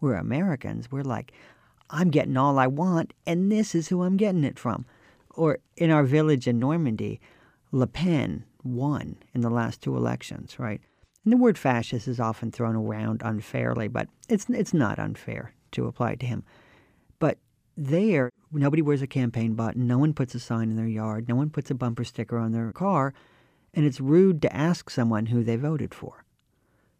We're 0.00 0.16
Americans. 0.16 0.92
We're 0.92 1.02
like, 1.02 1.32
I'm 1.90 2.10
getting 2.10 2.36
all 2.36 2.58
I 2.58 2.66
want, 2.66 3.12
and 3.26 3.50
this 3.50 3.74
is 3.74 3.88
who 3.88 4.02
I'm 4.02 4.16
getting 4.16 4.44
it 4.44 4.58
from. 4.58 4.84
Or 5.30 5.58
in 5.76 5.90
our 5.90 6.04
village 6.04 6.46
in 6.46 6.58
Normandy, 6.58 7.20
Le 7.72 7.86
Pen 7.86 8.44
won 8.62 9.16
in 9.34 9.42
the 9.42 9.50
last 9.50 9.82
two 9.82 9.96
elections, 9.96 10.58
right? 10.58 10.80
And 11.24 11.32
the 11.32 11.36
word 11.36 11.58
fascist 11.58 12.08
is 12.08 12.20
often 12.20 12.50
thrown 12.50 12.76
around 12.76 13.22
unfairly, 13.24 13.88
but 13.88 14.08
it's 14.28 14.46
it's 14.48 14.74
not 14.74 14.98
unfair 14.98 15.52
to 15.72 15.86
apply 15.86 16.12
it 16.12 16.20
to 16.20 16.26
him. 16.26 16.44
There, 17.76 18.30
nobody 18.52 18.82
wears 18.82 19.02
a 19.02 19.06
campaign 19.06 19.54
button, 19.54 19.86
no 19.86 19.98
one 19.98 20.14
puts 20.14 20.34
a 20.34 20.40
sign 20.40 20.70
in 20.70 20.76
their 20.76 20.86
yard, 20.86 21.28
no 21.28 21.34
one 21.34 21.50
puts 21.50 21.70
a 21.70 21.74
bumper 21.74 22.04
sticker 22.04 22.38
on 22.38 22.52
their 22.52 22.72
car, 22.72 23.12
and 23.72 23.84
it's 23.84 24.00
rude 24.00 24.40
to 24.42 24.56
ask 24.56 24.90
someone 24.90 25.26
who 25.26 25.42
they 25.42 25.56
voted 25.56 25.92
for. 25.92 26.24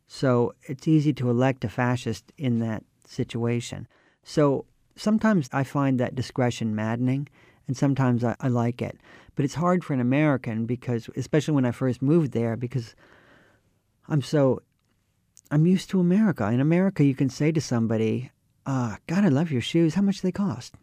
So 0.06 0.54
it's 0.62 0.88
easy 0.88 1.12
to 1.14 1.30
elect 1.30 1.64
a 1.64 1.68
fascist 1.68 2.32
in 2.36 2.58
that 2.58 2.82
situation. 3.06 3.86
So 4.22 4.66
sometimes 4.96 5.48
I 5.52 5.64
find 5.64 6.00
that 6.00 6.14
discretion 6.14 6.74
maddening, 6.74 7.28
and 7.66 7.76
sometimes 7.76 8.24
I, 8.24 8.36
I 8.40 8.48
like 8.48 8.82
it. 8.82 8.98
But 9.36 9.44
it's 9.44 9.54
hard 9.54 9.84
for 9.84 9.94
an 9.94 10.00
American 10.00 10.66
because, 10.66 11.08
especially 11.16 11.54
when 11.54 11.64
I 11.64 11.70
first 11.70 12.02
moved 12.02 12.32
there, 12.32 12.56
because 12.56 12.94
I'm 14.08 14.22
so 14.22 14.60
I'm 15.50 15.66
used 15.66 15.90
to 15.90 16.00
America. 16.00 16.48
In 16.48 16.60
America, 16.60 17.04
you 17.04 17.14
can 17.14 17.30
say 17.30 17.52
to 17.52 17.60
somebody, 17.60 18.30
uh, 18.66 18.96
"God, 19.06 19.24
I 19.24 19.28
love 19.28 19.50
your 19.50 19.60
shoes. 19.60 19.94
How 19.94 20.02
much 20.02 20.16
do 20.16 20.28
they 20.28 20.32
cost?" 20.32 20.74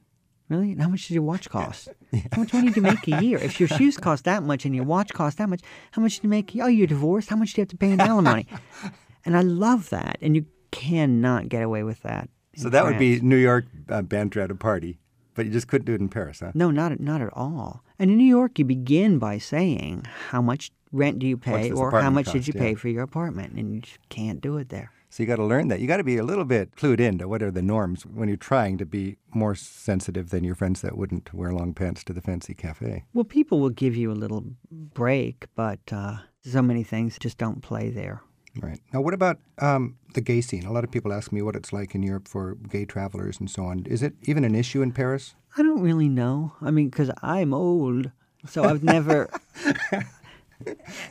Really? 0.49 0.73
And 0.73 0.81
how 0.81 0.89
much 0.89 1.07
does 1.07 1.11
your 1.11 1.23
watch 1.23 1.49
cost? 1.57 1.87
How 2.33 2.41
much 2.41 2.53
money 2.53 2.71
do 2.71 2.75
you 2.75 2.81
make 2.81 3.07
a 3.07 3.23
year? 3.23 3.37
If 3.37 3.59
your 3.59 3.69
shoes 3.69 3.97
cost 3.97 4.25
that 4.25 4.43
much 4.43 4.65
and 4.65 4.75
your 4.75 4.83
watch 4.83 5.13
cost 5.13 5.37
that 5.37 5.47
much, 5.47 5.61
how 5.91 6.01
much 6.01 6.19
do 6.19 6.27
you 6.27 6.29
make? 6.29 6.51
Oh, 6.61 6.67
you're 6.67 6.87
divorced. 6.87 7.29
How 7.29 7.37
much 7.37 7.53
do 7.53 7.61
you 7.61 7.63
have 7.63 7.69
to 7.69 7.77
pay 7.77 7.91
in 7.91 8.01
alimony? 8.01 8.47
and 9.25 9.37
I 9.37 9.41
love 9.41 9.89
that, 9.91 10.17
and 10.21 10.35
you 10.35 10.45
cannot 10.71 11.47
get 11.47 11.63
away 11.63 11.83
with 11.83 12.01
that. 12.01 12.29
So 12.57 12.69
that 12.69 12.81
France. 12.81 12.93
would 12.93 12.99
be 12.99 13.21
New 13.21 13.37
York 13.37 13.65
uh, 13.89 14.01
banter 14.01 14.41
at 14.41 14.51
a 14.51 14.55
party, 14.55 14.99
but 15.35 15.45
you 15.45 15.51
just 15.53 15.69
couldn't 15.69 15.85
do 15.85 15.93
it 15.93 16.01
in 16.01 16.09
Paris, 16.09 16.41
huh? 16.41 16.51
No, 16.53 16.69
not 16.69 16.99
not 16.99 17.21
at 17.21 17.29
all. 17.31 17.85
And 17.97 18.11
in 18.11 18.17
New 18.17 18.25
York, 18.25 18.59
you 18.59 18.65
begin 18.65 19.19
by 19.19 19.37
saying 19.37 20.03
how 20.31 20.41
much 20.41 20.71
rent 20.91 21.19
do 21.19 21.27
you 21.27 21.37
pay, 21.37 21.71
or 21.71 21.91
how 22.01 22.09
much 22.09 22.25
cost, 22.25 22.33
did 22.33 22.47
you 22.47 22.53
yeah. 22.55 22.61
pay 22.61 22.75
for 22.75 22.89
your 22.89 23.03
apartment, 23.03 23.53
and 23.53 23.75
you 23.75 23.81
can't 24.09 24.41
do 24.41 24.57
it 24.57 24.67
there. 24.67 24.91
So 25.11 25.21
you 25.21 25.27
got 25.27 25.35
to 25.35 25.45
learn 25.45 25.67
that. 25.67 25.81
You 25.81 25.87
got 25.87 25.97
to 25.97 26.05
be 26.05 26.15
a 26.15 26.23
little 26.23 26.45
bit 26.45 26.73
clued 26.77 27.01
in 27.01 27.17
to 27.17 27.27
what 27.27 27.43
are 27.43 27.51
the 27.51 27.61
norms 27.61 28.05
when 28.05 28.29
you're 28.29 28.37
trying 28.37 28.77
to 28.77 28.85
be 28.85 29.17
more 29.33 29.55
sensitive 29.55 30.29
than 30.29 30.45
your 30.45 30.55
friends 30.55 30.79
that 30.81 30.97
wouldn't 30.97 31.33
wear 31.33 31.51
long 31.51 31.73
pants 31.73 32.01
to 32.05 32.13
the 32.13 32.21
fancy 32.21 32.53
cafe. 32.53 33.03
Well, 33.13 33.25
people 33.25 33.59
will 33.59 33.71
give 33.71 33.93
you 33.93 34.09
a 34.09 34.13
little 34.13 34.45
break, 34.71 35.47
but 35.53 35.81
uh, 35.91 36.19
so 36.45 36.61
many 36.61 36.83
things 36.83 37.19
just 37.19 37.37
don't 37.37 37.61
play 37.61 37.89
there. 37.89 38.21
Right. 38.61 38.79
Now, 38.93 39.01
what 39.01 39.13
about 39.13 39.39
um, 39.59 39.97
the 40.13 40.21
gay 40.21 40.39
scene? 40.39 40.65
A 40.65 40.71
lot 40.71 40.85
of 40.85 40.91
people 40.91 41.11
ask 41.11 41.33
me 41.33 41.41
what 41.41 41.57
it's 41.57 41.73
like 41.73 41.93
in 41.93 42.03
Europe 42.03 42.29
for 42.29 42.55
gay 42.69 42.85
travelers 42.85 43.37
and 43.37 43.49
so 43.49 43.65
on. 43.65 43.85
Is 43.87 44.01
it 44.01 44.13
even 44.23 44.45
an 44.45 44.55
issue 44.55 44.81
in 44.81 44.93
Paris? 44.93 45.35
I 45.57 45.61
don't 45.61 45.81
really 45.81 46.07
know. 46.07 46.53
I 46.61 46.71
mean, 46.71 46.89
because 46.89 47.11
I'm 47.21 47.53
old, 47.53 48.11
so 48.47 48.63
I've 48.63 48.83
never. 48.83 49.29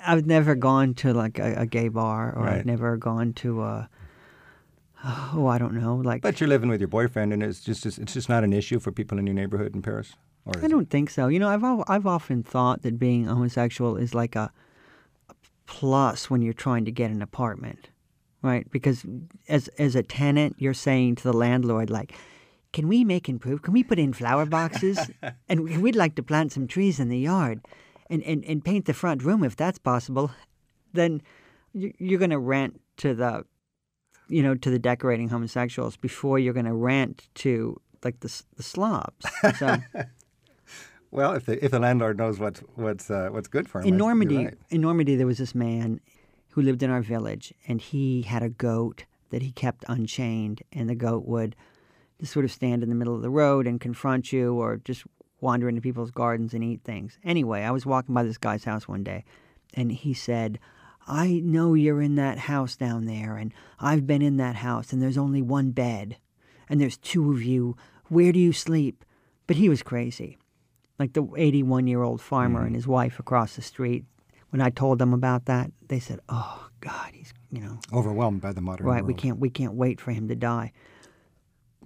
I've 0.06 0.26
never 0.26 0.54
gone 0.54 0.94
to 0.94 1.12
like 1.12 1.38
a, 1.38 1.54
a 1.62 1.66
gay 1.66 1.88
bar, 1.88 2.32
or 2.36 2.44
Right. 2.44 2.58
I've 2.58 2.66
never 2.66 2.96
gone 2.96 3.32
to 3.34 3.62
a. 3.62 3.88
Oh, 5.02 5.46
I 5.46 5.56
don't 5.58 5.74
know. 5.74 5.96
Like 5.96 6.20
But 6.20 6.40
you're 6.40 6.48
living 6.48 6.68
with 6.68 6.80
your 6.80 6.88
boyfriend, 6.88 7.32
and 7.32 7.42
it's 7.42 7.60
just 7.60 7.86
it's 7.86 8.12
just 8.12 8.28
not 8.28 8.44
an 8.44 8.52
issue 8.52 8.78
for 8.78 8.92
people 8.92 9.18
in 9.18 9.26
your 9.26 9.34
neighborhood 9.34 9.74
in 9.74 9.82
Paris. 9.82 10.12
Or 10.44 10.54
I 10.62 10.68
don't 10.68 10.90
think 10.90 11.10
so. 11.10 11.28
You 11.28 11.38
know, 11.38 11.48
I've 11.48 11.64
I've 11.88 12.06
often 12.06 12.42
thought 12.42 12.82
that 12.82 12.98
being 12.98 13.24
homosexual 13.26 13.96
is 13.96 14.14
like 14.14 14.36
a, 14.36 14.50
a 15.28 15.34
plus 15.66 16.28
when 16.30 16.42
you're 16.42 16.52
trying 16.52 16.84
to 16.84 16.92
get 16.92 17.10
an 17.10 17.22
apartment, 17.22 17.88
right? 18.42 18.70
Because 18.70 19.04
as 19.48 19.68
as 19.78 19.94
a 19.94 20.02
tenant, 20.02 20.56
you're 20.58 20.74
saying 20.74 21.16
to 21.16 21.24
the 21.24 21.32
landlord 21.32 21.88
like, 21.90 22.14
"Can 22.72 22.88
we 22.88 23.04
make 23.04 23.28
improve? 23.28 23.62
Can 23.62 23.72
we 23.72 23.82
put 23.82 23.98
in 23.98 24.12
flower 24.12 24.46
boxes? 24.46 25.10
and 25.48 25.82
we'd 25.82 25.96
like 25.96 26.14
to 26.16 26.22
plant 26.22 26.52
some 26.52 26.66
trees 26.66 27.00
in 27.00 27.08
the 27.08 27.18
yard, 27.18 27.60
and 28.10 28.22
and, 28.24 28.44
and 28.44 28.62
paint 28.64 28.84
the 28.84 28.94
front 28.94 29.22
room 29.22 29.42
if 29.44 29.56
that's 29.56 29.78
possible." 29.78 30.30
Then 30.92 31.22
you- 31.72 31.94
you're 31.98 32.18
going 32.18 32.30
to 32.30 32.38
rent 32.38 32.80
to 32.98 33.14
the, 33.14 33.44
you 34.28 34.42
know, 34.42 34.54
to 34.56 34.70
the 34.70 34.78
decorating 34.78 35.28
homosexuals 35.28 35.96
before 35.96 36.38
you're 36.38 36.52
going 36.52 36.66
to 36.66 36.74
rent 36.74 37.28
to 37.36 37.80
like 38.04 38.20
the 38.20 38.42
the 38.56 38.62
slobs. 38.62 39.24
So. 39.58 39.76
Well, 41.12 41.32
if 41.34 41.44
the 41.46 41.64
if 41.64 41.72
the 41.72 41.80
landlord 41.80 42.18
knows 42.18 42.38
what's 42.38 42.60
what's 42.76 43.10
uh, 43.10 43.30
what's 43.32 43.48
good 43.48 43.68
for 43.68 43.80
him, 43.80 43.86
in 43.88 43.88
I 43.88 43.90
think 43.90 43.98
you're 43.98 44.06
Normandy, 44.06 44.44
right. 44.44 44.58
in 44.70 44.80
Normandy, 44.80 45.16
there 45.16 45.26
was 45.26 45.38
this 45.38 45.56
man 45.56 46.00
who 46.50 46.62
lived 46.62 46.84
in 46.84 46.90
our 46.90 47.02
village, 47.02 47.52
and 47.66 47.80
he 47.80 48.22
had 48.22 48.44
a 48.44 48.48
goat 48.48 49.06
that 49.30 49.42
he 49.42 49.50
kept 49.50 49.84
unchained, 49.88 50.62
and 50.72 50.88
the 50.88 50.94
goat 50.94 51.24
would 51.26 51.56
just 52.20 52.32
sort 52.32 52.44
of 52.44 52.52
stand 52.52 52.84
in 52.84 52.88
the 52.90 52.94
middle 52.94 53.16
of 53.16 53.22
the 53.22 53.30
road 53.30 53.66
and 53.66 53.80
confront 53.80 54.32
you, 54.32 54.54
or 54.54 54.76
just 54.84 55.02
wander 55.40 55.68
into 55.68 55.80
people's 55.80 56.10
gardens 56.10 56.54
and 56.54 56.62
eat 56.62 56.82
things. 56.84 57.18
Anyway, 57.24 57.62
I 57.62 57.70
was 57.70 57.86
walking 57.86 58.14
by 58.14 58.22
this 58.22 58.38
guy's 58.38 58.64
house 58.64 58.86
one 58.88 59.04
day, 59.04 59.24
and 59.74 59.92
he 59.92 60.14
said. 60.14 60.58
I 61.08 61.40
know 61.42 61.74
you're 61.74 62.02
in 62.02 62.14
that 62.16 62.38
house 62.38 62.76
down 62.76 63.06
there, 63.06 63.36
and 63.36 63.52
I've 63.80 64.06
been 64.06 64.22
in 64.22 64.36
that 64.36 64.56
house, 64.56 64.92
and 64.92 65.02
there's 65.02 65.16
only 65.16 65.42
one 65.42 65.70
bed, 65.70 66.18
and 66.68 66.80
there's 66.80 66.98
two 66.98 67.32
of 67.32 67.42
you. 67.42 67.74
Where 68.08 68.30
do 68.30 68.38
you 68.38 68.52
sleep? 68.52 69.04
But 69.48 69.56
he 69.56 69.68
was 69.68 69.82
crazy 69.82 70.38
like 71.00 71.14
the 71.14 71.26
81 71.36 71.88
year 71.88 72.02
old 72.02 72.20
farmer 72.20 72.64
and 72.64 72.76
his 72.76 72.86
wife 72.86 73.18
across 73.18 73.56
the 73.56 73.62
street. 73.62 74.04
When 74.50 74.60
I 74.60 74.68
told 74.68 74.98
them 74.98 75.14
about 75.14 75.46
that, 75.46 75.72
they 75.88 75.98
said, 75.98 76.20
"Oh 76.28 76.68
God, 76.80 77.10
he's 77.14 77.32
you 77.50 77.60
know 77.60 77.78
overwhelmed 77.92 78.42
by 78.42 78.52
the 78.52 78.60
modern 78.60 78.86
right. 78.86 79.04
We 79.04 79.14
can't 79.14 79.38
we 79.38 79.48
can't 79.48 79.74
wait 79.74 80.00
for 80.00 80.12
him 80.12 80.28
to 80.28 80.36
die." 80.36 80.72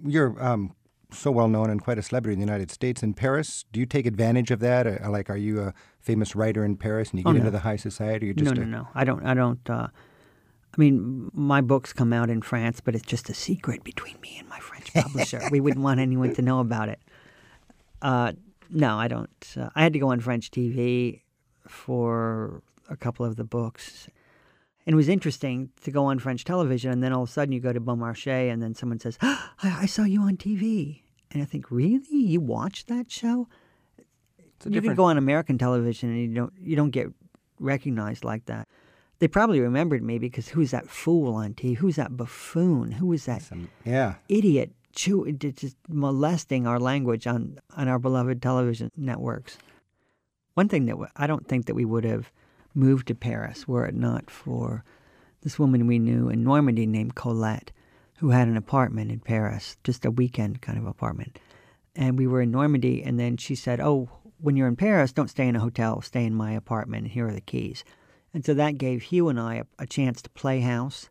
You're 0.03 0.43
um, 0.43 0.74
so 1.11 1.31
well 1.31 1.47
known 1.47 1.69
and 1.69 1.81
quite 1.81 1.97
a 1.97 2.01
celebrity 2.01 2.33
in 2.33 2.39
the 2.39 2.45
United 2.45 2.71
States. 2.71 3.03
In 3.03 3.13
Paris, 3.13 3.65
do 3.71 3.79
you 3.79 3.85
take 3.85 4.05
advantage 4.05 4.51
of 4.51 4.59
that? 4.59 4.85
Uh, 4.87 5.09
like, 5.09 5.29
are 5.29 5.37
you 5.37 5.61
a 5.61 5.73
famous 5.99 6.35
writer 6.35 6.63
in 6.65 6.77
Paris 6.77 7.11
and 7.11 7.19
you 7.19 7.23
Oh, 7.25 7.31
get 7.33 7.39
no. 7.39 7.45
into 7.47 7.51
the 7.51 7.59
high 7.59 7.75
society? 7.75 8.29
Or 8.29 8.33
just 8.33 8.55
no, 8.55 8.61
a- 8.61 8.65
no, 8.65 8.77
no. 8.79 8.87
I 8.95 9.03
don't. 9.03 9.25
I 9.25 9.33
don't. 9.33 9.69
Uh, 9.69 9.87
I 9.91 10.77
mean, 10.77 11.29
my 11.33 11.61
books 11.61 11.93
come 11.93 12.11
out 12.11 12.29
in 12.29 12.41
France, 12.41 12.81
but 12.81 12.95
it's 12.95 13.05
just 13.05 13.29
a 13.29 13.33
secret 13.33 13.83
between 13.83 14.19
me 14.21 14.35
and 14.39 14.49
my 14.49 14.59
French 14.59 14.93
publisher. 14.93 15.41
we 15.51 15.59
wouldn't 15.61 15.83
want 15.83 15.99
anyone 15.99 16.33
to 16.35 16.41
know 16.41 16.59
about 16.59 16.89
it. 16.89 16.99
Uh, 18.01 18.33
no, 18.69 18.97
I 18.97 19.07
don't. 19.07 19.29
Uh, 19.57 19.69
I 19.75 19.83
had 19.83 19.93
to 19.93 19.99
go 19.99 20.09
on 20.09 20.19
French 20.19 20.51
TV 20.51 21.21
for 21.67 22.61
a 22.89 22.97
couple 22.97 23.25
of 23.25 23.35
the 23.35 23.43
books. 23.43 24.07
And 24.85 24.93
it 24.93 24.97
was 24.97 25.09
interesting 25.09 25.71
to 25.81 25.91
go 25.91 26.05
on 26.05 26.19
French 26.19 26.43
television, 26.43 26.91
and 26.91 27.03
then 27.03 27.11
all 27.11 27.23
of 27.23 27.29
a 27.29 27.31
sudden 27.31 27.51
you 27.51 27.59
go 27.59 27.73
to 27.73 27.81
Beaumarchais, 27.81 28.51
and 28.51 28.61
then 28.61 28.75
someone 28.75 28.99
says, 28.99 29.17
ah, 29.21 29.53
I, 29.63 29.83
I 29.83 29.85
saw 29.87 30.03
you 30.03 30.21
on 30.21 30.37
TV. 30.37 31.01
And 31.31 31.41
I 31.41 31.45
think, 31.45 31.71
really? 31.71 32.05
You 32.17 32.39
watched 32.39 32.87
that 32.87 33.11
show? 33.11 33.47
You 34.63 34.71
different. 34.71 34.85
can 34.85 34.95
go 34.95 35.03
on 35.05 35.17
American 35.17 35.57
television 35.57 36.09
and 36.09 36.19
you 36.21 36.33
don't 36.33 36.53
you 36.59 36.75
don't 36.75 36.89
get 36.89 37.07
recognized 37.59 38.23
like 38.23 38.45
that. 38.45 38.67
They 39.19 39.27
probably 39.27 39.59
remembered 39.59 40.03
me 40.03 40.17
because 40.17 40.49
who's 40.49 40.71
that 40.71 40.89
fool 40.89 41.35
on 41.35 41.53
TV? 41.53 41.77
Who's 41.77 41.97
that 41.97 42.17
buffoon? 42.17 42.93
Who 42.93 43.13
is 43.13 43.25
that 43.25 43.41
some- 43.41 43.69
yeah. 43.83 44.15
idiot 44.27 44.71
chew, 44.93 45.31
just 45.33 45.75
molesting 45.87 46.65
our 46.65 46.79
language 46.79 47.27
on 47.27 47.59
on 47.75 47.87
our 47.87 47.99
beloved 47.99 48.41
television 48.41 48.91
networks? 48.95 49.57
One 50.53 50.69
thing 50.69 50.85
that 50.85 50.95
I 51.15 51.27
don't 51.27 51.47
think 51.47 51.65
that 51.65 51.75
we 51.75 51.85
would 51.85 52.05
have 52.05 52.31
moved 52.75 53.07
to 53.07 53.15
Paris 53.15 53.67
were 53.67 53.85
it 53.85 53.95
not 53.95 54.29
for 54.29 54.83
this 55.41 55.57
woman 55.59 55.87
we 55.87 55.99
knew 55.99 56.29
in 56.29 56.43
Normandy 56.43 56.85
named 56.85 57.15
Colette, 57.15 57.71
who 58.17 58.29
had 58.29 58.47
an 58.47 58.57
apartment 58.57 59.11
in 59.11 59.19
Paris, 59.19 59.77
just 59.83 60.05
a 60.05 60.11
weekend 60.11 60.61
kind 60.61 60.77
of 60.77 60.85
apartment. 60.85 61.39
And 61.95 62.17
we 62.17 62.27
were 62.27 62.41
in 62.41 62.51
Normandy, 62.51 63.03
and 63.03 63.19
then 63.19 63.37
she 63.37 63.55
said, 63.55 63.79
"Oh, 63.79 64.09
when 64.39 64.57
you're 64.57 64.67
in 64.67 64.75
Paris, 64.75 65.13
don't 65.13 65.29
stay 65.29 65.47
in 65.47 65.55
a 65.55 65.61
hotel. 65.61 66.01
Stay 66.01 66.25
in 66.25 66.33
my 66.33 66.51
apartment. 66.51 67.07
Here 67.07 67.27
are 67.27 67.33
the 67.33 67.41
keys." 67.41 67.83
And 68.33 68.43
so 68.43 68.53
that 68.53 68.77
gave 68.77 69.03
Hugh 69.03 69.29
and 69.29 69.39
I 69.39 69.55
a, 69.55 69.63
a 69.79 69.87
chance 69.87 70.21
to 70.21 70.29
play 70.31 70.59
house. 70.59 71.09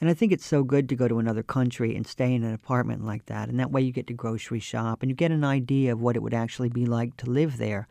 And 0.00 0.08
I 0.08 0.14
think 0.14 0.32
it's 0.32 0.46
so 0.46 0.62
good 0.62 0.88
to 0.88 0.96
go 0.96 1.08
to 1.08 1.18
another 1.18 1.42
country 1.42 1.96
and 1.96 2.06
stay 2.06 2.32
in 2.34 2.44
an 2.44 2.54
apartment 2.54 3.04
like 3.04 3.26
that. 3.26 3.48
And 3.48 3.58
that 3.58 3.72
way 3.72 3.80
you 3.80 3.90
get 3.90 4.06
to 4.08 4.12
grocery 4.12 4.60
shop 4.60 5.02
and 5.02 5.10
you 5.10 5.16
get 5.16 5.32
an 5.32 5.44
idea 5.44 5.92
of 5.92 6.00
what 6.00 6.14
it 6.14 6.22
would 6.22 6.34
actually 6.34 6.68
be 6.68 6.86
like 6.86 7.16
to 7.16 7.30
live 7.30 7.56
there, 7.56 7.88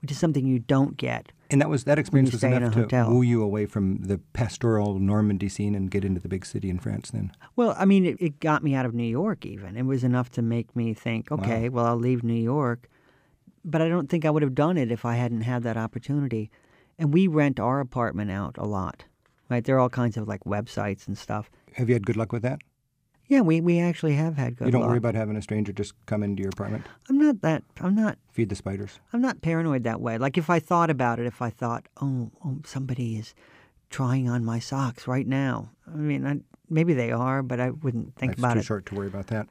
which 0.00 0.10
is 0.10 0.18
something 0.18 0.46
you 0.46 0.58
don't 0.58 0.96
get. 0.96 1.32
And 1.50 1.60
that 1.60 1.68
was 1.68 1.84
that 1.84 1.98
experience 1.98 2.32
was 2.32 2.44
enough 2.44 2.72
to 2.74 2.80
hotel. 2.82 3.10
woo 3.10 3.22
you 3.22 3.42
away 3.42 3.66
from 3.66 3.98
the 4.02 4.18
pastoral 4.32 4.98
Normandy 4.98 5.48
scene 5.48 5.74
and 5.74 5.90
get 5.90 6.04
into 6.04 6.20
the 6.20 6.28
big 6.28 6.46
city 6.46 6.70
in 6.70 6.78
France. 6.78 7.10
Then 7.10 7.32
Well, 7.56 7.74
I 7.78 7.84
mean, 7.84 8.04
it, 8.04 8.16
it 8.20 8.40
got 8.40 8.62
me 8.62 8.74
out 8.74 8.86
of 8.86 8.94
New 8.94 9.02
York 9.02 9.44
even. 9.44 9.76
It 9.76 9.84
was 9.84 10.04
enough 10.04 10.30
to 10.30 10.42
make 10.42 10.74
me 10.76 10.94
think, 10.94 11.30
okay, 11.32 11.68
well, 11.68 11.86
I'll 11.86 11.96
leave 11.96 12.22
New 12.22 12.34
York. 12.34 12.88
But 13.64 13.82
I 13.82 13.88
don't 13.88 14.08
think 14.08 14.24
I 14.24 14.30
would 14.30 14.42
have 14.42 14.54
done 14.54 14.78
it 14.78 14.90
if 14.90 15.04
I 15.04 15.16
hadn't 15.16 15.42
had 15.42 15.62
that 15.64 15.76
opportunity. 15.76 16.50
And 16.98 17.12
we 17.12 17.26
rent 17.26 17.58
our 17.58 17.80
apartment 17.80 18.30
out 18.30 18.56
a 18.56 18.64
lot, 18.64 19.04
right? 19.48 19.64
There 19.64 19.76
are 19.76 19.80
all 19.80 19.90
kinds 19.90 20.16
of 20.16 20.28
like 20.28 20.44
websites 20.44 21.06
and 21.08 21.18
stuff. 21.18 21.50
have 21.74 21.88
you 21.88 21.94
had 21.94 22.06
good 22.06 22.16
luck 22.16 22.32
with 22.32 22.42
that? 22.42 22.60
Yeah, 23.30 23.42
we, 23.42 23.60
we 23.60 23.78
actually 23.78 24.14
have 24.14 24.36
had 24.36 24.56
good 24.56 24.66
you 24.66 24.72
don't 24.72 24.80
luck. 24.80 24.88
worry 24.88 24.98
about 24.98 25.14
having 25.14 25.36
a 25.36 25.42
stranger 25.42 25.72
just 25.72 25.94
come 26.06 26.24
into 26.24 26.42
your 26.42 26.50
apartment, 26.50 26.84
I'm 27.08 27.16
not 27.16 27.40
that. 27.42 27.62
I'm 27.80 27.94
not. 27.94 28.18
feed 28.32 28.48
the 28.48 28.56
spiders. 28.56 28.98
I'm 29.12 29.22
not 29.22 29.40
paranoid 29.40 29.84
that 29.84 30.00
way. 30.00 30.18
Like 30.18 30.36
if 30.36 30.50
I 30.50 30.58
thought 30.58 30.90
about 30.90 31.20
it, 31.20 31.26
if 31.26 31.40
I 31.40 31.48
thought, 31.48 31.86
oh, 32.02 32.32
oh 32.44 32.58
somebody 32.66 33.16
is 33.16 33.36
trying 33.88 34.28
on 34.28 34.44
my 34.44 34.58
socks 34.58 35.06
right 35.06 35.28
now. 35.28 35.70
I 35.86 35.96
mean, 35.96 36.26
I, 36.26 36.40
maybe 36.68 36.92
they 36.92 37.12
are, 37.12 37.44
but 37.44 37.60
I 37.60 37.70
wouldn't 37.70 38.16
think 38.16 38.30
Life's 38.30 38.38
about 38.40 38.54
too 38.54 38.58
it. 38.60 38.64
short 38.64 38.86
to 38.86 38.96
worry 38.96 39.06
about 39.06 39.28
that. 39.28 39.46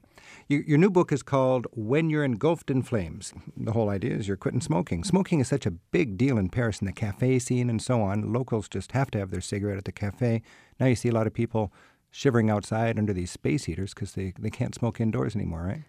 Your, 0.50 0.62
your 0.64 0.78
new 0.78 0.90
book 0.90 1.14
is 1.14 1.24
called 1.24 1.66
When 1.72 2.10
You're 2.10 2.26
Engulfed 2.26 2.70
in 2.70 2.82
Flames. 2.84 3.34
The 3.56 3.72
whole 3.72 3.90
idea 3.90 4.14
is 4.14 4.28
you're 4.28 4.36
quitting 4.36 4.60
smoking. 4.60 5.06
Smoking 5.06 5.40
is 5.40 5.48
such 5.48 5.66
a 5.66 5.72
big 5.72 6.18
deal 6.18 6.38
in 6.38 6.50
Paris 6.50 6.82
in 6.82 6.86
the 6.86 6.92
cafe 6.92 7.40
scene 7.40 7.70
and 7.70 7.82
so 7.82 8.02
on. 8.02 8.34
Locals 8.34 8.68
just 8.68 8.92
have 8.92 9.10
to 9.12 9.20
have 9.20 9.32
their 9.32 9.40
cigarette 9.40 9.78
at 9.78 9.86
the 9.86 9.94
cafe. 9.94 10.42
Now 10.82 10.88
you 10.88 10.96
see 10.96 11.08
a 11.08 11.14
lot 11.14 11.28
of 11.28 11.34
people 11.34 11.72
shivering 12.12 12.50
outside 12.50 12.98
under 12.98 13.14
these 13.14 13.32
space 13.32 13.66
heaters 13.66 13.94
because 13.94 14.14
they, 14.14 14.34
they 14.40 14.50
can't 14.50 14.76
smoke 14.76 15.00
indoors 15.00 15.36
anymore, 15.36 15.64
right? 15.64 15.84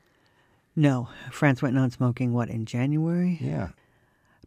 No, 0.77 1.09
France 1.31 1.62
went 1.62 1.75
non-smoking. 1.75 2.33
What 2.33 2.49
in 2.49 2.64
January? 2.64 3.39
Yeah. 3.41 3.68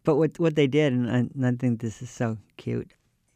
But 0.04 0.16
what 0.16 0.38
what 0.38 0.54
they 0.54 0.66
did, 0.66 0.92
and 0.92 1.10
I, 1.10 1.16
and 1.16 1.46
I 1.46 1.52
think 1.52 1.80
this 1.80 2.02
is 2.02 2.10
so 2.10 2.38
cute. 2.56 2.92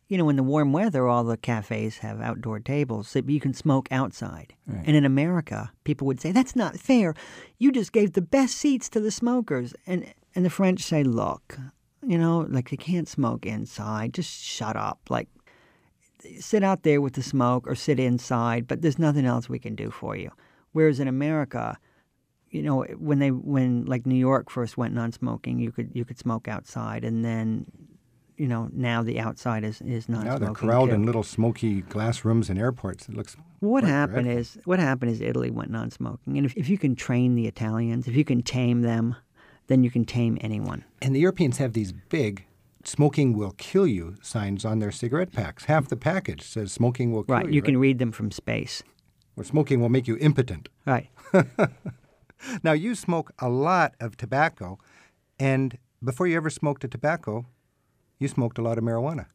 You 0.09 0.17
know, 0.17 0.29
in 0.31 0.37
the 0.37 0.43
warm 0.43 0.73
weather, 0.73 1.07
all 1.07 1.25
the 1.25 1.37
cafes 1.37 1.99
have 1.99 2.21
outdoor 2.21 2.61
tables 2.61 3.09
so 3.09 3.21
you 3.27 3.41
can 3.41 3.53
smoke 3.53 3.89
outside. 3.91 4.55
Right. 4.67 4.85
And 4.87 4.97
in 4.97 5.05
America, 5.05 5.71
people 5.85 6.07
would 6.07 6.21
say, 6.21 6.33
"That's 6.33 6.57
not 6.57 6.79
fair. 6.79 7.15
You 7.59 7.73
just 7.73 7.93
gave 7.93 8.13
the 8.13 8.23
best 8.23 8.55
seats 8.57 8.89
to 8.91 9.01
the 9.01 9.11
smokers." 9.11 9.75
And 9.87 10.13
and 10.35 10.45
the 10.45 10.51
French 10.51 10.83
say, 10.83 11.03
"Look, 11.05 11.59
you 12.07 12.19
know, 12.19 12.47
like 12.49 12.71
you 12.73 12.79
can't 12.79 13.09
smoke 13.09 13.45
inside. 13.45 14.15
Just 14.15 14.43
shut 14.43 14.77
up. 14.77 15.01
Like 15.11 15.29
sit 16.41 16.63
out 16.63 16.83
there 16.83 17.01
with 17.01 17.15
the 17.15 17.23
smoke 17.23 17.67
or 17.67 17.75
sit 17.75 17.99
inside, 17.99 18.67
but 18.67 18.83
there's 18.83 18.99
nothing 18.99 19.25
else 19.25 19.49
we 19.49 19.59
can 19.59 19.75
do 19.75 19.91
for 19.91 20.17
you." 20.17 20.31
Whereas 20.73 21.01
in 21.01 21.09
America, 21.09 21.79
you 22.51 22.63
know, 22.63 22.85
when 22.99 23.19
they 23.19 23.31
when 23.31 23.85
like 23.87 24.07
New 24.07 24.15
York 24.15 24.51
first 24.51 24.77
went 24.77 24.95
non-smoking, 24.95 25.59
you 25.59 25.73
could 25.73 25.91
you 25.95 26.05
could 26.05 26.19
smoke 26.19 26.49
outside, 26.49 27.05
and 27.05 27.25
then, 27.25 27.67
you 28.37 28.49
know, 28.49 28.69
now 28.73 29.03
the 29.03 29.21
outside 29.21 29.65
is 29.65 29.81
is 29.83 30.09
non-smoking. 30.09 30.25
Now 30.25 30.39
they're 30.39 30.55
corralled 30.55 30.91
too. 30.91 30.95
in 30.95 31.05
little 31.05 31.23
smoky 31.23 31.83
glass 31.83 32.25
rooms 32.25 32.49
in 32.51 32.59
airports. 32.59 33.09
It 33.09 33.15
looks 33.15 33.37
What 33.61 33.85
happened 33.85 34.25
dreadful. 34.25 34.41
is 34.41 34.59
what 34.65 34.79
happened 34.79 35.11
is 35.11 35.21
Italy 35.21 35.51
went 35.51 35.71
non-smoking, 35.71 36.37
and 36.37 36.47
if 36.47 36.57
if 36.57 36.69
you 36.69 36.79
can 36.79 36.95
train 36.95 37.35
the 37.35 37.47
Italians, 37.47 38.09
if 38.09 38.17
you 38.17 38.25
can 38.25 38.43
tame 38.43 38.83
them, 38.83 39.15
then 39.67 39.85
you 39.85 39.91
can 39.91 40.05
tame 40.05 40.39
anyone. 40.41 40.85
And 41.03 41.15
the 41.15 41.21
Europeans 41.21 41.59
have 41.59 41.73
these 41.75 41.93
big 41.93 42.45
smoking 42.89 43.37
will 43.37 43.53
kill 43.53 43.87
you 43.87 44.17
signs 44.23 44.65
on 44.65 44.79
their 44.79 44.91
cigarette 44.91 45.33
packs. 45.33 45.65
Half 45.67 45.89
the 45.89 45.97
package 45.97 46.43
says 46.43 46.73
smoking 46.73 47.13
will 47.13 47.25
kill 47.25 47.35
Right, 47.35 47.45
you. 47.45 47.49
Right, 47.49 47.55
you 47.55 47.63
can 47.63 47.79
read 47.79 47.99
them 47.99 48.13
from 48.13 48.31
space. 48.31 48.83
Or 49.37 49.45
smoking 49.45 49.81
will 49.81 49.89
make 49.89 50.09
you 50.09 50.17
impotent. 50.19 50.69
Right. 50.87 51.09
Now, 52.63 52.73
you 52.73 52.95
smoke 52.95 53.33
a 53.39 53.49
lot 53.49 53.95
of 54.01 54.17
tobacco, 54.17 54.79
and 55.39 55.77
before 56.03 56.27
you 56.27 56.37
ever 56.37 56.51
smoked 56.51 56.85
a 56.85 56.89
tobacco, 56.89 57.47
you 58.19 58.29
smoked 58.29 58.59
a 58.59 58.63
lot 58.63 58.79
of 58.79 58.85
marijuana. 58.85 59.27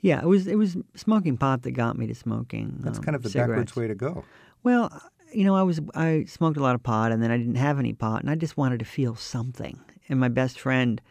Yeah, 0.00 0.20
it 0.20 0.26
was 0.26 0.46
it 0.46 0.56
was 0.56 0.78
smoking 0.94 1.36
pot 1.36 1.62
that 1.62 1.72
got 1.72 1.98
me 1.98 2.06
to 2.06 2.14
smoking. 2.14 2.76
That's 2.80 2.98
um, 2.98 3.04
kind 3.04 3.14
of 3.14 3.22
the 3.22 3.28
cigarettes. 3.28 3.50
backwards 3.50 3.76
way 3.76 3.86
to 3.88 3.94
go. 3.94 4.24
Well, 4.62 4.90
you 5.32 5.44
know, 5.44 5.54
I 5.54 5.62
was 5.62 5.80
I 5.94 6.24
smoked 6.26 6.56
a 6.56 6.62
lot 6.62 6.74
of 6.74 6.82
pot, 6.82 7.12
and 7.12 7.22
then 7.22 7.30
I 7.30 7.36
didn't 7.36 7.56
have 7.56 7.78
any 7.78 7.92
pot, 7.92 8.22
and 8.22 8.30
I 8.30 8.34
just 8.34 8.56
wanted 8.56 8.78
to 8.78 8.86
feel 8.86 9.14
something. 9.14 9.78
And 10.08 10.18
my 10.18 10.28
best 10.28 10.58
friend 10.58 11.02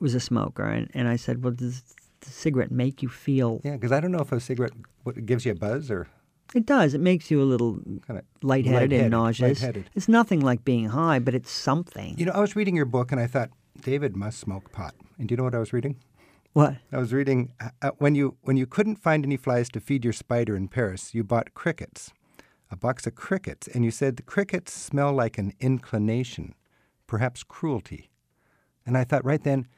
was 0.00 0.14
a 0.14 0.20
smoker, 0.20 0.64
and, 0.64 0.90
and 0.94 1.08
I 1.08 1.16
said, 1.16 1.44
"Well, 1.44 1.52
does 1.52 1.82
the 2.20 2.30
cigarette 2.30 2.70
make 2.70 3.02
you 3.02 3.08
feel?" 3.08 3.60
Yeah, 3.64 3.74
because 3.74 3.92
I 3.92 4.00
don't 4.00 4.12
know 4.12 4.20
if 4.20 4.32
a 4.32 4.40
cigarette 4.40 4.72
what, 5.04 5.24
gives 5.26 5.44
you 5.44 5.52
a 5.52 5.54
buzz 5.54 5.90
or 5.90 6.08
It 6.54 6.66
does. 6.66 6.94
It 6.94 7.00
makes 7.00 7.30
you 7.30 7.42
a 7.42 7.44
little 7.44 7.80
kind 8.06 8.18
of 8.18 8.24
lightheaded, 8.42 9.00
and 9.00 9.10
nauseous. 9.10 9.60
Lightheaded. 9.60 9.90
It's 9.94 10.08
nothing 10.08 10.40
like 10.40 10.64
being 10.64 10.88
high, 10.88 11.18
but 11.18 11.34
it's 11.34 11.50
something. 11.50 12.14
You 12.18 12.26
know, 12.26 12.32
I 12.32 12.40
was 12.40 12.56
reading 12.56 12.76
your 12.76 12.86
book, 12.86 13.12
and 13.12 13.20
I 13.20 13.26
thought 13.26 13.50
David 13.82 14.16
must 14.16 14.38
smoke 14.38 14.72
pot. 14.72 14.94
And 15.18 15.28
do 15.28 15.32
you 15.32 15.36
know 15.36 15.44
what 15.44 15.54
I 15.54 15.58
was 15.58 15.72
reading? 15.72 15.96
what? 16.52 16.76
I 16.92 16.98
was 16.98 17.12
reading 17.12 17.52
uh, 17.60 17.70
uh, 17.82 17.90
when 17.98 18.14
you 18.14 18.36
when 18.42 18.56
you 18.56 18.66
couldn't 18.66 18.96
find 18.96 19.24
any 19.24 19.36
flies 19.36 19.68
to 19.70 19.80
feed 19.80 20.04
your 20.04 20.12
spider 20.12 20.56
in 20.56 20.68
Paris, 20.68 21.14
you 21.14 21.22
bought 21.22 21.54
crickets, 21.54 22.12
a 22.70 22.76
box 22.76 23.06
of 23.06 23.14
crickets, 23.14 23.68
and 23.68 23.84
you 23.84 23.90
said 23.90 24.16
the 24.16 24.22
crickets 24.22 24.72
smell 24.72 25.12
like 25.12 25.38
an 25.38 25.52
inclination, 25.60 26.54
perhaps 27.06 27.42
cruelty. 27.42 28.10
And 28.84 28.96
I 28.96 29.04
thought 29.04 29.24
right 29.24 29.42
then, 29.42 29.68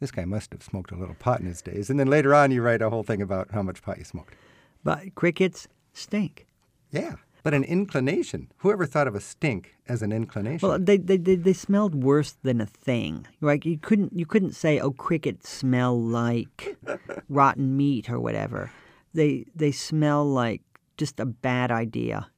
this 0.00 0.10
guy 0.10 0.24
must 0.24 0.52
have 0.52 0.62
smoked 0.62 0.90
a 0.90 0.96
little 0.96 1.14
pot 1.14 1.40
in 1.40 1.46
his 1.46 1.62
days. 1.62 1.90
And 1.90 1.98
then 1.98 2.08
later 2.08 2.34
on, 2.34 2.50
you 2.50 2.62
write 2.62 2.82
a 2.82 2.90
whole 2.90 3.02
thing 3.02 3.22
about 3.22 3.52
how 3.52 3.62
much 3.62 3.82
pot 3.82 3.98
you 3.98 4.04
smoked. 4.04 4.34
But 4.82 5.14
crickets 5.14 5.68
stink. 5.92 6.46
Yeah, 6.90 7.16
but 7.42 7.54
an 7.54 7.64
inclination. 7.64 8.50
Whoever 8.58 8.86
thought 8.86 9.06
of 9.06 9.14
a 9.14 9.20
stink 9.20 9.76
as 9.88 10.02
an 10.02 10.12
inclination? 10.12 10.68
Well, 10.68 10.78
they, 10.78 10.96
they 10.96 11.16
they 11.16 11.36
they 11.36 11.52
smelled 11.52 11.94
worse 11.94 12.36
than 12.42 12.60
a 12.60 12.66
thing. 12.66 13.26
Right? 13.40 13.64
You 13.64 13.78
couldn't 13.78 14.18
you 14.18 14.26
couldn't 14.26 14.54
say, 14.54 14.80
"Oh, 14.80 14.92
crickets 14.92 15.48
smell 15.48 16.00
like 16.00 16.76
rotten 17.28 17.76
meat" 17.76 18.10
or 18.10 18.18
whatever. 18.18 18.70
They 19.12 19.46
they 19.54 19.72
smell 19.72 20.24
like 20.24 20.62
just 20.96 21.20
a 21.20 21.26
bad 21.26 21.70
idea. 21.70 22.30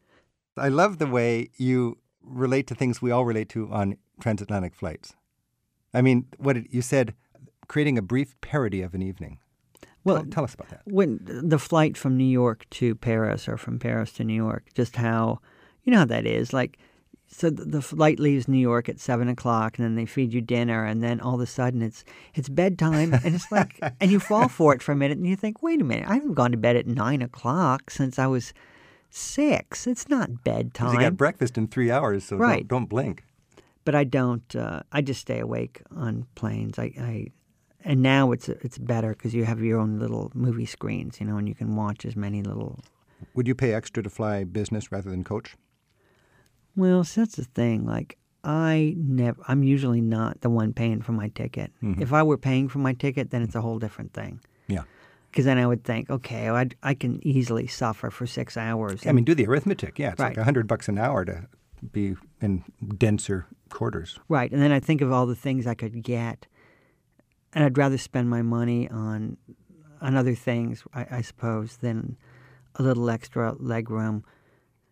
I 0.57 0.69
love 0.69 0.99
the 0.99 1.07
way 1.07 1.51
you 1.57 1.99
relate 2.23 2.67
to 2.69 2.75
things 2.75 3.01
we 3.01 3.11
all 3.11 3.25
relate 3.25 3.49
to 3.51 3.71
on 3.71 3.97
transatlantic 4.21 4.75
flights. 4.75 5.15
I 5.95 6.03
mean, 6.03 6.27
what 6.39 6.57
it, 6.57 6.67
you 6.71 6.83
said, 6.83 7.15
creating 7.69 7.99
a 7.99 8.03
brief 8.03 8.41
parody 8.41 8.83
of 8.83 8.95
an 8.95 9.03
evening. 9.03 9.39
Well, 10.05 10.17
tell, 10.19 10.27
tell 10.27 10.45
us 10.45 10.55
about 10.55 10.69
that. 10.71 10.83
when 10.85 11.19
the 11.23 11.59
flight 11.59 11.97
from 11.97 12.17
New 12.17 12.25
York 12.25 12.65
to 12.71 12.95
Paris 12.95 13.49
or 13.49 13.57
from 13.57 13.79
Paris 13.79 14.13
to 14.13 14.25
New 14.25 14.35
York, 14.35 14.67
just 14.75 14.97
how 14.97 15.41
you 15.83 15.93
know 15.93 15.99
how 15.99 16.05
that 16.07 16.27
is. 16.27 16.53
Like, 16.53 16.79
so 17.29 17.51
the, 17.51 17.65
the 17.65 17.83
flight 17.83 18.21
leaves 18.21 18.47
New 18.47 18.59
York 18.59 18.89
at 18.89 19.01
seven 19.01 19.29
o'clock, 19.29 19.79
and 19.79 19.85
then 19.85 19.97
they 19.97 20.07
feed 20.07 20.33
you 20.33 20.41
dinner, 20.41 20.85
and 20.85 21.03
then 21.03 21.21
all 21.21 21.35
of 21.35 21.41
a 21.41 21.47
sudden 21.47 21.83
it's 21.83 22.05
it's 22.35 22.49
bedtime, 22.49 23.15
and 23.15 23.35
it's 23.35 23.51
like, 23.51 23.81
and 24.01 24.13
you 24.13 24.21
fall 24.21 24.49
for 24.49 24.73
it 24.75 24.81
for 24.83 24.93
a 24.93 24.97
minute, 24.97 25.19
and 25.19 25.27
you 25.27 25.35
think, 25.35 25.61
wait 25.61 25.81
a 25.81 25.85
minute, 25.85 26.09
I 26.09 26.15
haven't 26.15 26.35
gone 26.35 26.53
to 26.53 26.57
bed 26.57 26.77
at 26.77 26.87
nine 26.87 27.21
o'clock 27.21 27.91
since 27.91 28.17
I 28.19 28.29
was 28.29 28.55
six. 29.11 29.87
It's 29.87 30.09
not 30.09 30.45
bedtime. 30.45 30.95
You 30.95 31.01
got 31.01 31.17
breakfast 31.17 31.59
in 31.59 31.67
three 31.69 31.91
hours, 31.91 32.25
so 32.25 32.37
Right. 32.37 32.67
don't, 32.69 32.81
don't 32.83 32.89
blink. 32.89 33.25
but 33.85 33.95
I 33.97 34.05
don't. 34.05 34.55
Uh, 34.55 34.83
I 34.93 35.01
just 35.03 35.21
stay 35.21 35.41
awake 35.41 35.83
on 35.95 36.27
planes. 36.37 36.79
I, 36.79 36.93
I 36.99 37.27
and 37.87 38.03
now 38.03 38.33
it's 38.33 38.49
it's 38.49 38.77
better 38.77 39.11
because 39.11 39.33
you 39.33 39.45
have 39.45 39.63
your 39.63 39.79
own 39.79 39.99
little 39.99 40.31
movie 40.35 40.67
screens, 40.67 41.21
you 41.21 41.27
know, 41.27 41.39
and 41.39 41.49
you 41.49 41.55
can 41.55 41.77
watch 41.77 42.05
as 42.05 42.17
many 42.17 42.43
little 42.43 42.81
Would 43.35 43.47
you 43.47 43.55
pay 43.55 43.73
extra 43.73 44.03
to 44.03 44.11
fly 44.11 44.45
business 44.45 44.93
rather 44.93 45.09
than 45.09 45.25
coach? 45.25 45.57
Well, 46.75 47.05
see, 47.05 47.23
that's 47.23 47.37
the 47.37 47.45
thing. 47.45 47.87
Like, 47.87 48.19
I 48.45 48.95
never, 48.99 49.41
I'm 49.49 49.63
usually 49.63 50.03
not 50.03 50.43
the 50.43 50.51
one 50.51 50.75
paying 50.75 51.01
for 51.01 51.13
my 51.13 51.29
ticket. 51.29 51.73
Mm-hmm. 51.83 52.03
If 52.03 52.13
I 52.13 52.23
were 52.23 52.37
paying 52.37 52.69
for 52.69 52.81
my 52.81 52.93
ticket, 52.93 53.31
then 53.31 53.41
it's 53.43 53.55
a 53.55 53.63
whole 53.63 53.79
different 53.79 54.13
thing. 54.13 54.41
Yeah. 54.69 54.83
Because 55.31 55.47
then 55.47 55.57
I 55.57 55.67
would 55.67 55.85
think, 55.85 56.11
okay, 56.11 56.51
I, 56.51 56.69
I 56.83 56.95
can 56.95 57.27
easily 57.27 57.67
suffer 57.67 58.11
for 58.11 58.27
six 58.27 58.57
hours. 58.57 59.07
I 59.07 59.13
mean, 59.13 59.25
do 59.25 59.35
the 59.35 59.47
arithmetic. 59.47 59.99
Yeah, 59.99 60.11
it's 60.13 60.21
like 60.21 60.37
a 60.37 60.45
hundred 60.45 60.67
bucks 60.67 60.89
an 60.89 60.99
hour 60.99 61.25
to 61.25 61.47
be 61.93 62.17
in 62.41 62.65
denser 62.99 63.47
quarters. 63.71 64.19
right. 64.29 64.51
And 64.51 64.61
then 64.61 64.73
I 64.73 64.81
think 64.81 65.01
of 65.01 65.13
all 65.13 65.27
the 65.27 65.35
things 65.37 65.67
I 65.67 65.75
could 65.75 66.03
get. 66.03 66.47
And 67.57 67.65
I'd 67.65 67.79
rather 67.79 67.97
spend 67.97 68.29
my 68.29 68.43
money 68.43 68.87
on, 68.91 69.39
on 70.03 70.15
other 70.15 70.35
things, 70.35 70.85
I, 70.93 71.07
I 71.11 71.21
suppose, 71.23 71.79
than 71.79 72.19
a 72.75 72.83
little 72.83 73.09
extra 73.09 73.55
legroom. 73.55 74.25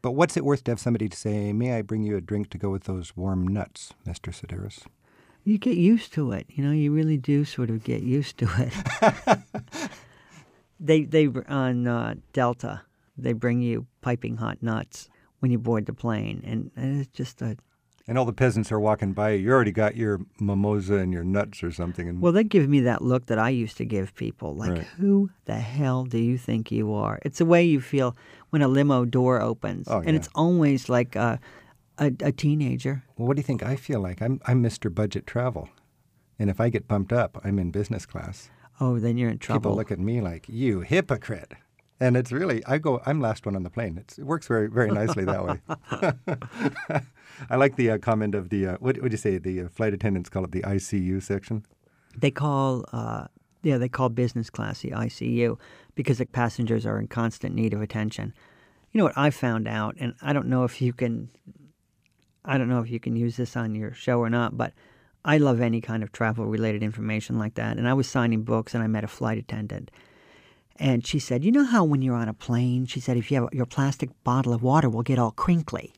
But 0.00 0.12
what's 0.12 0.34
it 0.38 0.46
worth 0.46 0.64
to 0.64 0.70
have 0.70 0.80
somebody 0.80 1.10
to 1.10 1.16
say, 1.16 1.52
"May 1.52 1.76
I 1.76 1.82
bring 1.82 2.04
you 2.04 2.16
a 2.16 2.22
drink 2.22 2.48
to 2.50 2.58
go 2.58 2.70
with 2.70 2.84
those 2.84 3.14
warm 3.14 3.46
nuts, 3.46 3.92
Mister 4.06 4.30
Sedaris"? 4.30 4.84
You 5.44 5.58
get 5.58 5.76
used 5.76 6.14
to 6.14 6.32
it. 6.32 6.46
You 6.48 6.64
know, 6.64 6.72
you 6.72 6.90
really 6.90 7.18
do 7.18 7.44
sort 7.44 7.68
of 7.68 7.84
get 7.84 8.02
used 8.02 8.38
to 8.38 8.48
it. 8.56 9.38
they 10.80 11.04
they 11.04 11.28
on 11.46 11.86
uh, 11.86 12.14
Delta, 12.32 12.80
they 13.18 13.34
bring 13.34 13.60
you 13.60 13.86
piping 14.00 14.38
hot 14.38 14.62
nuts 14.62 15.10
when 15.40 15.50
you 15.50 15.58
board 15.58 15.84
the 15.84 15.92
plane, 15.92 16.42
and, 16.46 16.70
and 16.76 17.02
it's 17.02 17.14
just 17.14 17.42
a 17.42 17.58
And 18.06 18.18
all 18.18 18.26
the 18.26 18.34
peasants 18.34 18.70
are 18.70 18.78
walking 18.78 19.14
by. 19.14 19.30
You 19.30 19.50
already 19.50 19.72
got 19.72 19.96
your 19.96 20.20
mimosa 20.38 20.96
and 20.96 21.10
your 21.10 21.24
nuts 21.24 21.62
or 21.62 21.72
something. 21.72 22.06
And 22.06 22.20
well, 22.20 22.32
they 22.32 22.44
give 22.44 22.68
me 22.68 22.80
that 22.80 23.00
look 23.00 23.26
that 23.26 23.38
I 23.38 23.48
used 23.48 23.78
to 23.78 23.86
give 23.86 24.14
people, 24.14 24.54
like, 24.54 24.70
Right. 24.72 24.86
who 24.98 25.30
the 25.46 25.54
hell 25.54 26.04
do 26.04 26.18
you 26.18 26.36
think 26.36 26.70
you 26.70 26.92
are? 26.92 27.18
It's 27.22 27.38
the 27.38 27.46
way 27.46 27.64
you 27.64 27.80
feel 27.80 28.14
when 28.50 28.60
a 28.60 28.68
limo 28.68 29.06
door 29.06 29.40
opens, 29.40 29.88
Oh, 29.88 30.00
and 30.00 30.10
yeah. 30.10 30.16
it's 30.16 30.28
always 30.34 30.88
like 30.90 31.16
a, 31.16 31.40
a 31.98 32.12
a 32.20 32.30
teenager. 32.32 33.02
well, 33.16 33.26
what 33.28 33.36
do 33.36 33.40
you 33.40 33.44
think 33.46 33.62
I 33.62 33.76
feel 33.76 34.00
like? 34.00 34.20
I'm 34.20 34.38
I'm 34.46 34.60
Mister 34.60 34.90
Budget 34.90 35.26
Travel, 35.26 35.70
and 36.38 36.50
if 36.50 36.60
I 36.60 36.68
get 36.68 36.86
bumped 36.86 37.12
up, 37.12 37.40
I'm 37.42 37.58
in 37.58 37.70
business 37.70 38.04
class. 38.04 38.50
Oh, 38.80 38.98
then 38.98 39.16
you're 39.16 39.30
in 39.30 39.38
trouble. 39.38 39.60
People 39.70 39.76
look 39.76 39.90
at 39.92 39.98
me 39.98 40.20
like 40.20 40.46
you 40.48 40.80
hypocrite. 40.80 41.54
And 42.00 42.16
it's 42.16 42.32
really, 42.32 42.64
I 42.66 42.78
go, 42.78 43.00
I'm 43.06 43.20
last 43.20 43.46
one 43.46 43.54
on 43.54 43.62
the 43.62 43.70
plane. 43.70 43.98
It's, 43.98 44.18
it 44.18 44.24
works 44.24 44.48
very, 44.48 44.68
very 44.68 44.90
nicely 44.90 45.24
that 45.24 45.44
way. 45.44 45.60
I 47.50 47.56
like 47.56 47.76
the 47.76 47.92
uh, 47.92 47.98
comment 47.98 48.34
of 48.34 48.48
the, 48.48 48.66
uh, 48.66 48.76
what 48.80 49.00
would 49.00 49.12
you 49.12 49.18
say, 49.18 49.38
the 49.38 49.62
uh, 49.62 49.68
flight 49.68 49.94
attendants 49.94 50.28
call 50.28 50.44
it 50.44 50.50
the 50.50 50.62
ICU 50.62 51.22
section? 51.22 51.64
They 52.16 52.30
call, 52.30 52.84
uh, 52.92 53.26
yeah, 53.62 53.78
they 53.78 53.88
call 53.88 54.08
business 54.08 54.50
class 54.50 54.80
the 54.80 54.90
ICU 54.90 55.58
because 55.94 56.18
the 56.18 56.26
passengers 56.26 56.84
are 56.84 56.98
in 56.98 57.06
constant 57.06 57.54
need 57.54 57.72
of 57.72 57.80
attention. 57.80 58.34
You 58.92 58.98
know 58.98 59.04
what 59.04 59.18
I 59.18 59.30
found 59.30 59.66
out, 59.66 59.96
and 59.98 60.14
I 60.22 60.32
don't 60.32 60.48
know 60.48 60.64
if 60.64 60.80
you 60.80 60.92
can, 60.92 61.30
I 62.44 62.58
don't 62.58 62.68
know 62.68 62.80
if 62.80 62.90
you 62.90 63.00
can 63.00 63.16
use 63.16 63.36
this 63.36 63.56
on 63.56 63.74
your 63.74 63.92
show 63.92 64.18
or 64.20 64.30
not, 64.30 64.56
but 64.56 64.72
I 65.24 65.38
love 65.38 65.60
any 65.60 65.80
kind 65.80 66.02
of 66.02 66.12
travel 66.12 66.44
related 66.46 66.82
information 66.82 67.38
like 67.38 67.54
that. 67.54 67.78
And 67.78 67.88
I 67.88 67.94
was 67.94 68.08
signing 68.08 68.42
books, 68.42 68.74
and 68.74 68.82
I 68.82 68.86
met 68.86 69.04
a 69.04 69.08
flight 69.08 69.38
attendant, 69.38 69.90
and 70.76 71.06
she 71.06 71.18
said, 71.18 71.44
"You 71.44 71.52
know 71.52 71.64
how 71.64 71.84
when 71.84 72.02
you're 72.02 72.16
on 72.16 72.28
a 72.28 72.34
plane, 72.34 72.86
she 72.86 73.00
said, 73.00 73.16
if 73.16 73.30
you 73.30 73.40
have 73.42 73.52
your 73.52 73.66
plastic 73.66 74.10
bottle 74.24 74.52
of 74.52 74.62
water 74.62 74.88
will 74.88 75.02
get 75.02 75.18
all 75.18 75.30
crinkly." 75.30 75.92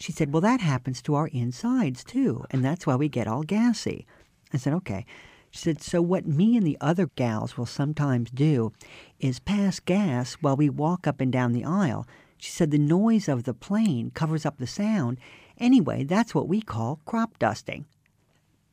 She 0.00 0.12
said, 0.12 0.32
Well, 0.32 0.40
that 0.40 0.62
happens 0.62 1.02
to 1.02 1.14
our 1.14 1.28
insides 1.28 2.02
too, 2.02 2.44
and 2.50 2.64
that's 2.64 2.86
why 2.86 2.96
we 2.96 3.08
get 3.08 3.28
all 3.28 3.42
gassy. 3.42 4.06
I 4.52 4.56
said, 4.56 4.72
Okay. 4.72 5.04
She 5.50 5.58
said, 5.58 5.82
So 5.82 6.00
what 6.00 6.26
me 6.26 6.56
and 6.56 6.66
the 6.66 6.78
other 6.80 7.10
gals 7.16 7.58
will 7.58 7.66
sometimes 7.66 8.30
do 8.30 8.72
is 9.18 9.40
pass 9.40 9.78
gas 9.78 10.34
while 10.34 10.56
we 10.56 10.70
walk 10.70 11.06
up 11.06 11.20
and 11.20 11.30
down 11.30 11.52
the 11.52 11.64
aisle. 11.64 12.06
She 12.38 12.50
said, 12.50 12.70
The 12.70 12.78
noise 12.78 13.28
of 13.28 13.44
the 13.44 13.52
plane 13.52 14.10
covers 14.12 14.46
up 14.46 14.58
the 14.58 14.66
sound. 14.66 15.18
Anyway, 15.58 16.04
that's 16.04 16.34
what 16.34 16.48
we 16.48 16.62
call 16.62 17.00
crop 17.04 17.38
dusting. 17.38 17.84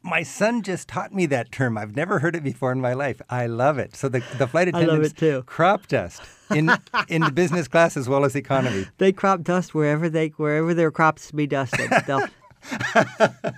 My 0.07 0.23
son 0.23 0.61
just 0.63 0.87
taught 0.87 1.13
me 1.13 1.25
that 1.27 1.51
term. 1.51 1.77
I've 1.77 1.95
never 1.95 2.19
heard 2.19 2.35
it 2.35 2.43
before 2.43 2.71
in 2.71 2.79
my 2.79 2.93
life. 2.93 3.21
I 3.29 3.45
love 3.47 3.77
it. 3.77 3.93
So 3.95 4.07
the, 4.07 4.23
the 4.37 4.47
flight 4.47 4.67
attendants 4.71 5.13
crop 5.45 5.87
dust 5.87 6.21
in 6.49 6.71
in 7.09 7.21
the 7.23 7.31
business 7.31 7.67
class 7.67 7.97
as 7.97 8.07
well 8.07 8.23
as 8.23 8.35
economy. 8.35 8.85
They 8.99 9.11
crop 9.11 9.41
dust 9.43 9.75
wherever 9.75 10.09
they 10.09 10.29
wherever 10.29 10.73
their 10.73 10.91
crops 10.91 11.31
be 11.31 11.45
dusted. 11.47 11.91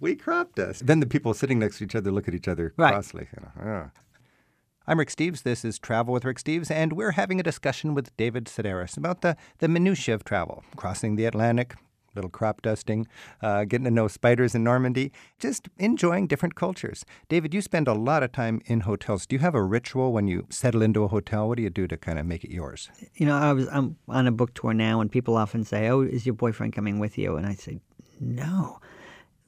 We 0.00 0.14
crop 0.16 0.54
dust. 0.54 0.86
Then 0.86 1.00
the 1.00 1.06
people 1.06 1.34
sitting 1.34 1.58
next 1.58 1.78
to 1.78 1.84
each 1.84 1.94
other 1.94 2.10
look 2.10 2.26
at 2.28 2.34
each 2.34 2.48
other 2.48 2.72
Right. 2.78 2.92
crossly. 2.92 3.28
you 3.36 3.42
know, 3.42 3.50
"Ah." 3.62 3.90
I'm 4.86 4.98
Rick 4.98 5.10
Steves. 5.10 5.42
This 5.42 5.64
is 5.66 5.78
Travel 5.78 6.14
with 6.14 6.24
Rick 6.24 6.38
Steves, 6.38 6.70
and 6.70 6.94
we're 6.94 7.10
having 7.12 7.40
a 7.40 7.42
discussion 7.42 7.92
with 7.94 8.16
David 8.16 8.46
Sedaris 8.46 8.96
about 8.96 9.20
the, 9.20 9.36
the 9.58 9.68
minutiae 9.68 10.14
of 10.14 10.24
travel, 10.24 10.64
crossing 10.76 11.16
the 11.16 11.24
Atlantic, 11.26 11.74
little 12.16 12.30
crop 12.30 12.62
dusting, 12.62 13.06
uh, 13.42 13.64
getting 13.64 13.84
to 13.84 13.90
know 13.90 14.08
spiders 14.08 14.54
in 14.54 14.64
Normandy, 14.64 15.12
just 15.38 15.68
enjoying 15.78 16.26
different 16.26 16.54
cultures. 16.54 17.04
David, 17.28 17.54
you 17.54 17.60
spend 17.60 17.86
a 17.86 17.94
lot 17.94 18.22
of 18.22 18.32
time 18.32 18.60
in 18.66 18.80
hotels. 18.80 19.26
Do 19.26 19.36
you 19.36 19.40
have 19.40 19.54
a 19.54 19.62
ritual 19.62 20.12
when 20.12 20.26
you 20.26 20.46
settle 20.50 20.82
into 20.82 21.04
a 21.04 21.08
hotel? 21.08 21.48
What 21.48 21.56
do 21.58 21.62
you 21.62 21.70
do 21.70 21.86
to 21.86 21.96
kind 21.96 22.18
of 22.18 22.26
make 22.26 22.42
it 22.42 22.50
yours? 22.50 22.90
you 23.14 23.26
know, 23.26 23.36
I 23.36 23.52
was 23.52 23.68
I'm 23.68 23.96
on 24.08 24.26
a 24.26 24.32
book 24.32 24.54
tour 24.54 24.74
now, 24.74 25.00
and 25.00 25.10
people 25.10 25.36
often 25.36 25.64
say, 25.64 25.88
"Oh, 25.88 26.00
is 26.00 26.26
your 26.26 26.34
boyfriend 26.34 26.72
coming 26.72 26.98
with 26.98 27.16
you?" 27.18 27.36
And 27.36 27.46
I 27.46 27.54
say, 27.54 27.80
"No." 28.20 28.80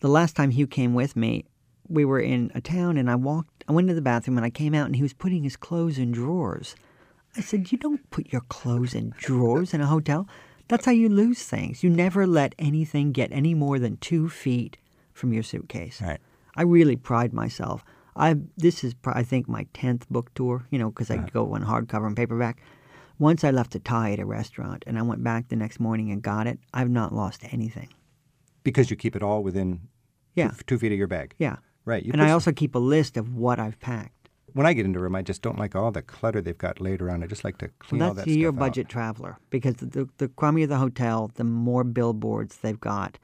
The 0.01 0.09
last 0.09 0.37
time 0.37 0.51
Hugh 0.51 0.67
came 0.69 0.95
with 0.95 1.17
me, 1.17 1.45
we 1.89 2.05
were 2.05 2.21
in 2.21 2.53
a 2.55 2.61
town, 2.61 2.97
and 2.97 3.11
I 3.11 3.17
walked. 3.17 3.65
I 3.69 3.73
went 3.73 3.89
to 3.89 3.95
the 3.95 4.03
bathroom, 4.03 4.39
and 4.39 4.45
I 4.45 4.51
came 4.51 4.75
out, 4.75 4.87
and 4.87 4.97
he 4.97 5.03
was 5.03 5.13
putting 5.13 5.43
his 5.43 5.57
clothes 5.57 5.99
in 5.99 6.13
drawers. 6.13 6.77
I 7.37 7.41
said, 7.41 7.73
"You 7.73 7.79
don't 7.79 8.09
put 8.11 8.33
your 8.33 8.43
clothes 8.43 8.95
in 8.95 9.13
drawers 9.19 9.75
in 9.75 9.81
a 9.81 9.87
hotel. 9.87 10.27
That's 10.69 10.85
how 10.85 10.93
you 10.93 11.09
lose 11.09 11.43
things. 11.43 11.83
You 11.83 11.91
never 11.91 12.27
let 12.27 12.55
anything 12.59 13.13
get 13.13 13.33
any 13.33 13.55
more 13.55 13.79
than 13.79 13.97
two 13.97 14.29
feet 14.29 14.77
from 15.13 15.33
your 15.33 15.43
suitcase." 15.43 16.01
Right. 16.01 16.21
I 16.55 16.63
really 16.63 16.97
pride 16.97 17.33
myself. 17.33 17.85
I 18.17 18.37
this 18.57 18.85
is 18.85 18.95
I 19.05 19.23
think 19.23 19.49
my 19.49 19.67
tenth 19.73 20.09
book 20.09 20.33
tour. 20.35 20.67
You 20.71 20.79
know, 20.79 20.91
because 20.91 21.11
I 21.11 21.17
uh-huh. 21.17 21.29
go 21.33 21.55
on 21.55 21.65
hardcover 21.65 22.07
and 22.07 22.17
paperback. 22.17 22.63
Once 23.19 23.43
I 23.43 23.51
left 23.51 23.75
a 23.75 23.81
tie 23.81 24.13
at 24.13 24.21
a 24.21 24.25
restaurant, 24.25 24.85
and 24.87 24.97
I 24.97 25.03
went 25.03 25.25
back 25.25 25.49
the 25.49 25.57
next 25.57 25.81
morning 25.81 26.13
and 26.13 26.23
got 26.23 26.47
it. 26.47 26.61
I've 26.73 26.91
not 26.91 27.13
lost 27.13 27.43
anything. 27.51 27.89
Because 28.63 28.91
you 28.91 28.97
keep 28.97 29.17
it 29.17 29.23
all 29.25 29.43
within 29.43 29.81
Yeah, 30.37 30.51
two, 30.51 30.63
two 30.67 30.79
feet 30.79 30.93
of 30.93 30.99
your 30.99 31.09
bag. 31.09 31.35
yeah. 31.39 31.57
Right. 31.85 32.05
You 32.05 32.13
And 32.13 32.21
I 32.23 32.33
also 32.33 32.53
keep 32.53 32.75
a 32.75 32.79
list 32.79 33.17
of 33.17 33.35
what 33.35 33.59
I've 33.59 33.81
packed. 33.81 34.18
When 34.55 34.67
I 34.67 34.73
get 34.73 34.87
into 34.87 34.99
a 34.99 35.03
room, 35.03 35.15
I 35.15 35.23
just 35.23 35.43
don't 35.43 35.59
like 35.59 35.75
all 35.77 35.91
the 35.91 36.03
clutter 36.03 36.41
they've 36.41 36.57
got 36.57 36.81
laid 36.81 37.01
around. 37.03 37.23
I 37.23 37.27
just 37.27 37.45
like 37.45 37.59
to 37.59 37.69
clean 37.79 38.01
Well, 38.01 38.11
all 38.11 38.15
that's 38.15 38.27
that 38.27 38.33
your 38.35 38.51
stuff 38.53 38.63
out. 38.63 38.69
budget 38.71 38.89
traveler 38.89 39.39
because 39.51 39.75
the, 39.77 39.87
the 39.87 40.09
the 40.19 40.29
crummier 40.29 40.69
the 40.69 40.79
hotel, 40.79 41.31
the 41.35 41.45
more 41.45 41.85
billboards 41.85 42.59
they've 42.59 42.81
got 42.81 43.19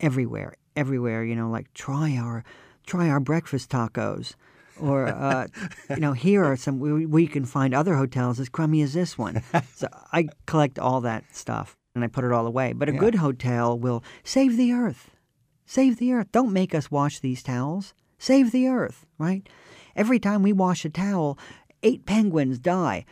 everywhere, 0.00 0.54
everywhere. 0.76 1.24
You 1.24 1.36
know, 1.36 1.50
like 1.50 1.72
try 1.74 2.16
our 2.16 2.44
try 2.86 3.08
our 3.08 3.20
breakfast 3.20 3.70
tacos, 3.70 4.34
or 4.78 5.06
uh, 5.06 5.46
you 5.90 6.00
know, 6.00 6.12
here 6.12 6.44
are 6.44 6.56
some 6.56 6.78
we, 6.78 7.06
we 7.06 7.26
can 7.26 7.44
find 7.44 7.74
other 7.74 7.96
hotels 7.96 8.40
as 8.40 8.48
crummy 8.48 8.82
as 8.82 8.92
this 8.94 9.16
one. 9.18 9.42
so 9.74 9.88
I 10.12 10.28
collect 10.46 10.78
all 10.78 11.00
that 11.02 11.24
stuff 11.34 11.76
and 11.94 12.04
I 12.04 12.08
put 12.08 12.24
it 12.24 12.32
all 12.32 12.46
away. 12.46 12.72
But 12.72 12.88
a 12.88 12.92
Yeah. 12.92 12.98
good 13.00 13.16
hotel 13.16 13.78
will 13.78 14.02
save 14.24 14.56
the 14.56 14.72
earth, 14.72 15.10
save 15.66 15.98
the 15.98 16.12
earth. 16.12 16.28
Don't 16.32 16.52
make 16.52 16.74
us 16.74 16.90
wash 16.90 17.20
these 17.20 17.42
towels. 17.42 17.94
Save 18.20 18.50
the 18.50 18.66
earth, 18.66 19.06
right? 19.18 19.48
Every 19.98 20.20
time 20.20 20.44
we 20.44 20.52
wash 20.52 20.84
a 20.84 20.90
towel, 20.90 21.36
eight 21.82 22.06
penguins 22.06 22.60
die. 22.60 23.04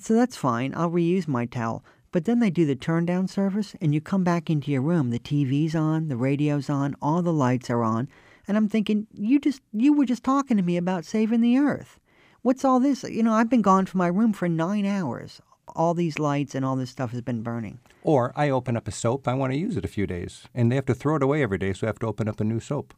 So 0.00 0.14
that's 0.14 0.34
fine. 0.34 0.72
I'll 0.74 0.90
reuse 0.90 1.28
my 1.28 1.44
towel. 1.44 1.84
But 2.10 2.24
then 2.24 2.40
they 2.40 2.48
do 2.48 2.64
the 2.64 2.74
turn 2.74 3.04
down 3.04 3.28
service, 3.28 3.76
and 3.82 3.92
you 3.92 4.00
come 4.00 4.24
back 4.24 4.48
into 4.48 4.70
your 4.70 4.80
room. 4.80 5.10
The 5.10 5.18
TV's 5.18 5.74
on, 5.74 6.08
the 6.08 6.16
radio's 6.16 6.70
on, 6.70 6.96
all 7.02 7.20
the 7.20 7.34
lights 7.34 7.68
are 7.68 7.82
on, 7.82 8.08
and 8.48 8.56
I'm 8.56 8.66
thinking, 8.66 9.06
you 9.12 9.38
just 9.38 9.60
you 9.74 9.92
were 9.92 10.06
just 10.06 10.24
talking 10.24 10.56
to 10.56 10.62
me 10.62 10.78
about 10.78 11.04
saving 11.04 11.42
the 11.42 11.58
earth. 11.58 12.00
What's 12.40 12.64
all 12.64 12.80
this? 12.80 13.02
You 13.02 13.22
know, 13.22 13.34
I've 13.34 13.50
been 13.50 13.60
gone 13.60 13.84
from 13.84 13.98
my 13.98 14.06
room 14.06 14.32
for 14.32 14.48
nine 14.48 14.86
hours. 14.86 15.42
All 15.74 15.92
these 15.92 16.18
lights 16.18 16.54
and 16.54 16.64
all 16.64 16.76
this 16.76 16.88
stuff 16.88 17.10
has 17.10 17.20
been 17.20 17.42
burning. 17.42 17.78
Or 18.02 18.32
I 18.34 18.48
open 18.48 18.74
up 18.74 18.88
a 18.88 18.92
soap, 18.92 19.28
I 19.28 19.34
want 19.34 19.52
to 19.52 19.58
use 19.58 19.76
it 19.76 19.84
a 19.84 19.88
few 19.88 20.06
days, 20.06 20.44
and 20.54 20.72
they 20.72 20.76
have 20.76 20.86
to 20.86 20.94
throw 20.94 21.16
it 21.16 21.22
away 21.22 21.42
every 21.42 21.58
day, 21.58 21.74
so 21.74 21.86
I 21.86 21.88
have 21.88 21.98
to 21.98 22.06
open 22.06 22.26
up 22.26 22.40
a 22.40 22.44
new 22.44 22.60
soap. 22.60 22.94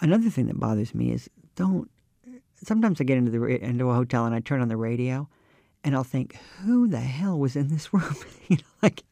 Another 0.00 0.30
thing 0.30 0.46
that 0.46 0.58
bothers 0.58 0.96
me 0.96 1.12
is 1.12 1.30
don't. 1.54 1.88
Sometimes 2.62 3.00
I 3.00 3.04
get 3.04 3.18
into 3.18 3.30
the 3.30 3.44
into 3.44 3.90
a 3.90 3.94
hotel 3.94 4.24
and 4.24 4.34
I 4.34 4.40
turn 4.40 4.60
on 4.60 4.68
the 4.68 4.76
radio, 4.76 5.28
and 5.84 5.94
I'll 5.94 6.04
think, 6.04 6.36
who 6.62 6.88
the 6.88 7.00
hell 7.00 7.38
was 7.38 7.56
in 7.56 7.68
this 7.68 7.92
room? 7.92 8.16
you 8.48 8.56
know, 8.56 8.62
like 8.82 9.02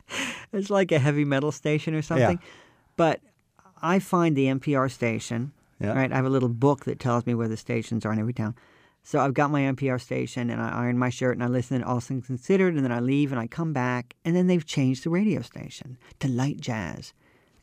it's 0.52 0.70
like 0.70 0.92
a 0.92 0.98
heavy 0.98 1.24
metal 1.24 1.52
station 1.52 1.94
or 1.94 2.02
something. 2.02 2.38
But 2.96 3.20
I 3.82 3.98
find 3.98 4.36
the 4.36 4.46
NPR 4.46 4.90
station. 4.90 5.52
Yeah. 5.80 5.92
Right, 5.92 6.12
I 6.12 6.16
have 6.16 6.24
a 6.24 6.30
little 6.30 6.48
book 6.48 6.84
that 6.84 7.00
tells 7.00 7.26
me 7.26 7.34
where 7.34 7.48
the 7.48 7.56
stations 7.56 8.06
are 8.06 8.12
in 8.12 8.20
every 8.20 8.32
town. 8.32 8.54
So 9.02 9.18
I've 9.18 9.34
got 9.34 9.50
my 9.50 9.62
NPR 9.62 10.00
station, 10.00 10.48
and 10.48 10.62
I 10.62 10.70
iron 10.70 10.96
my 10.98 11.10
shirt, 11.10 11.36
and 11.36 11.42
I 11.42 11.48
listen 11.48 11.80
to 11.80 11.86
All 11.86 12.00
Things 12.00 12.26
Considered, 12.26 12.74
and 12.74 12.84
then 12.84 12.92
I 12.92 13.00
leave, 13.00 13.32
and 13.32 13.40
I 13.40 13.48
come 13.48 13.72
back, 13.72 14.14
and 14.24 14.34
then 14.34 14.46
they've 14.46 14.64
changed 14.64 15.04
the 15.04 15.10
radio 15.10 15.42
station 15.42 15.98
to 16.20 16.28
light 16.28 16.60
jazz. 16.60 17.12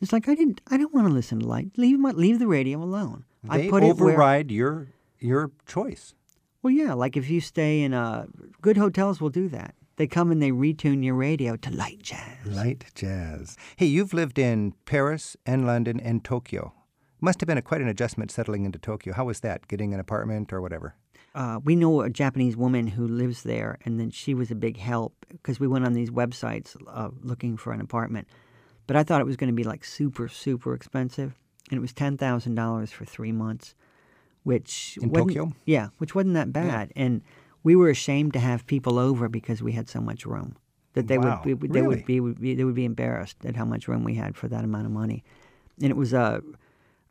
It's 0.02 0.14
like 0.14 0.28
I 0.28 0.36
didn't. 0.36 0.62
I 0.70 0.78
don't 0.78 0.94
want 0.94 1.08
to 1.08 1.14
listen 1.14 1.40
to 1.40 1.48
light. 1.48 1.72
Leave 1.78 2.00
my 2.00 2.12
leave 2.12 2.38
the 2.38 2.48
radio 2.48 2.84
alone. 2.84 3.24
They 3.44 3.68
I 3.68 3.70
put 3.70 3.84
it 3.84 3.96
where. 3.96 4.14
override 4.14 4.52
your 4.52 4.90
your 5.22 5.52
choice. 5.66 6.14
Well, 6.62 6.72
yeah, 6.72 6.94
like 6.94 7.16
if 7.16 7.30
you 7.30 7.42
stay 7.42 7.82
in 7.82 7.94
a 7.94 8.28
good 8.62 8.78
hotels 8.78 9.22
will 9.22 9.30
do 9.30 9.48
that. 9.50 9.76
They 9.98 10.08
come 10.08 10.32
and 10.32 10.42
they 10.42 10.52
retune 10.52 11.04
your 11.04 11.16
radio 11.16 11.56
to 11.58 11.70
light 11.70 12.02
jazz. 12.02 12.46
Light 12.46 12.86
jazz. 12.96 13.58
Hey, 13.76 13.86
you've 13.86 14.14
lived 14.14 14.40
in 14.40 14.74
Paris 14.86 15.38
and 15.46 15.68
London 15.68 16.00
and 16.00 16.24
Tokyo. 16.24 16.74
Must 17.20 17.40
have 17.40 17.48
been 17.48 17.58
a, 17.58 17.62
quite 17.62 17.82
an 17.82 17.88
adjustment 17.88 18.32
settling 18.32 18.66
into 18.66 18.80
Tokyo. 18.80 19.14
How 19.14 19.26
was 19.26 19.42
that? 19.42 19.68
Getting 19.68 19.94
an 19.94 20.00
apartment 20.00 20.52
or 20.52 20.62
whatever? 20.62 20.96
Uh, 21.36 21.60
we 21.64 21.76
know 21.76 22.02
a 22.02 22.10
Japanese 22.10 22.58
woman 22.58 22.88
who 22.88 23.08
lives 23.08 23.44
there, 23.44 23.78
and 23.86 24.00
then 24.00 24.10
she 24.10 24.34
was 24.34 24.50
a 24.50 24.56
big 24.56 24.78
help 24.78 25.14
because 25.30 25.60
we 25.60 25.68
went 25.68 25.86
on 25.86 25.94
these 25.94 26.10
websites 26.10 26.76
uh, 26.90 27.10
looking 27.22 27.56
for 27.56 27.72
an 27.72 27.80
apartment. 27.80 28.28
But 28.88 28.96
I 28.96 29.04
thought 29.04 29.22
it 29.22 29.28
was 29.28 29.38
going 29.38 29.50
to 29.50 29.56
be 29.56 29.64
like 29.64 29.86
super, 29.86 30.28
super 30.28 30.74
expensive, 30.74 31.36
and 31.70 31.78
it 31.78 31.82
was 31.82 31.94
ten 31.94 32.18
thousand 32.18 32.56
dollars 32.56 32.92
for 32.92 33.06
three 33.06 33.32
months, 33.32 33.76
which 34.44 34.98
In 35.02 35.10
wasn't- 35.10 35.30
Tokyo? 35.30 35.54
yeah, 35.66 35.90
which 35.98 36.16
wasn't 36.16 36.34
that 36.36 36.52
bad. 36.54 36.92
And 36.96 37.22
we 37.64 37.76
were 37.76 37.90
ashamed 37.90 38.34
to 38.34 38.40
have 38.40 38.66
people 38.66 38.98
over 38.98 39.30
because 39.30 39.62
we 39.62 39.74
had 39.74 39.88
so 39.90 40.02
much 40.02 40.26
room 40.26 40.56
that 40.94 41.08
they 41.08 41.18
Wow, 41.18 41.42
would 41.46 41.60
be, 41.60 41.68
they 41.68 41.82
really? 41.82 41.96
would 41.98 42.06
be, 42.06 42.20
would 42.20 42.40
be 42.42 42.56
they 42.56 42.64
would 42.64 42.76
be 42.76 42.86
embarrassed 42.86 43.38
at 43.46 43.56
how 43.56 43.66
much 43.66 43.88
room 43.88 44.04
we 44.04 44.16
had 44.16 44.36
for 44.36 44.48
that 44.48 44.64
amount 44.64 44.86
of 44.86 44.92
money, 44.92 45.24
and 45.82 45.90
it 45.92 45.96
was 45.98 46.12
a 46.14 46.42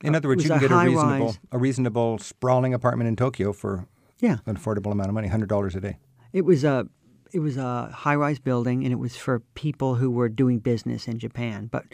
In 0.03 0.15
other 0.15 0.29
words, 0.29 0.43
you 0.45 0.51
can 0.51 0.59
a 0.59 0.61
get 0.61 0.71
a 0.73 0.77
reasonable, 0.77 1.03
high-rise- 1.09 1.39
a 1.53 1.59
reasonable 1.59 2.19
sprawling 2.19 2.75
apartment 2.75 3.09
in 3.09 3.17
Tokyo 3.17 3.53
for 3.53 3.87
yeah 4.19 4.39
an 4.47 4.57
affordable 4.57 4.93
amount 4.93 5.09
of 5.09 5.15
money, 5.15 5.29
hundred 5.29 5.49
dollars 5.49 5.75
a 5.77 5.81
day. 5.81 5.99
It 6.33 6.45
was 6.45 6.65
a 6.65 6.89
it 7.33 7.39
was 7.39 7.57
a 7.57 7.87
high 7.95 8.17
rise 8.17 8.39
building, 8.41 8.83
and 8.85 8.93
it 8.93 8.97
was 8.99 9.15
for 9.17 9.41
people 9.55 9.95
who 9.95 10.11
were 10.11 10.29
doing 10.29 10.59
business 10.59 11.07
in 11.07 11.19
Japan. 11.19 11.69
But 11.71 11.85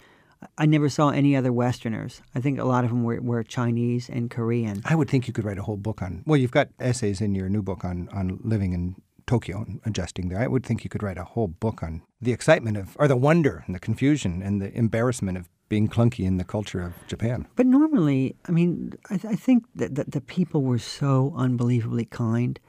I 0.58 0.66
never 0.66 0.88
saw 0.88 1.10
any 1.10 1.36
other 1.36 1.52
Westerners. 1.52 2.22
I 2.34 2.40
think 2.40 2.58
a 2.58 2.64
lot 2.64 2.84
of 2.84 2.90
them 2.90 3.04
were, 3.04 3.20
were 3.20 3.42
Chinese 3.42 4.08
and 4.08 4.30
Korean. 4.30 4.82
I 4.84 4.94
would 4.94 5.08
think 5.08 5.26
you 5.26 5.32
could 5.32 5.44
write 5.44 5.58
a 5.58 5.62
whole 5.62 5.76
book 5.76 6.02
on. 6.02 6.22
Well, 6.26 6.38
you've 6.38 6.50
got 6.50 6.68
essays 6.78 7.20
in 7.20 7.34
your 7.34 7.48
new 7.48 7.62
book 7.62 7.84
on 7.84 8.08
on 8.12 8.38
living 8.42 8.72
in 8.72 8.96
Tokyo 9.26 9.64
and 9.66 9.80
adjusting 9.84 10.28
there. 10.28 10.40
I 10.40 10.46
would 10.46 10.64
think 10.64 10.84
you 10.84 10.90
could 10.90 11.02
write 11.02 11.18
a 11.18 11.24
whole 11.24 11.48
book 11.48 11.82
on 11.82 12.02
the 12.20 12.32
excitement 12.32 12.76
of, 12.76 12.96
or 12.98 13.08
the 13.08 13.16
wonder 13.16 13.64
and 13.66 13.74
the 13.74 13.80
confusion 13.80 14.42
and 14.42 14.62
the 14.62 14.72
embarrassment 14.76 15.36
of 15.36 15.48
being 15.68 15.88
clunky 15.88 16.24
in 16.24 16.36
the 16.36 16.44
culture 16.44 16.80
of 16.80 16.94
Japan. 17.08 17.48
But 17.56 17.66
normally, 17.66 18.36
I 18.48 18.52
mean, 18.52 18.92
I, 19.10 19.16
th- 19.16 19.32
I 19.32 19.36
think 19.36 19.64
that, 19.74 19.96
that 19.96 20.12
the 20.12 20.20
people 20.20 20.62
were 20.62 20.78
so 20.78 21.34
unbelievably 21.36 22.04
kind. 22.06 22.60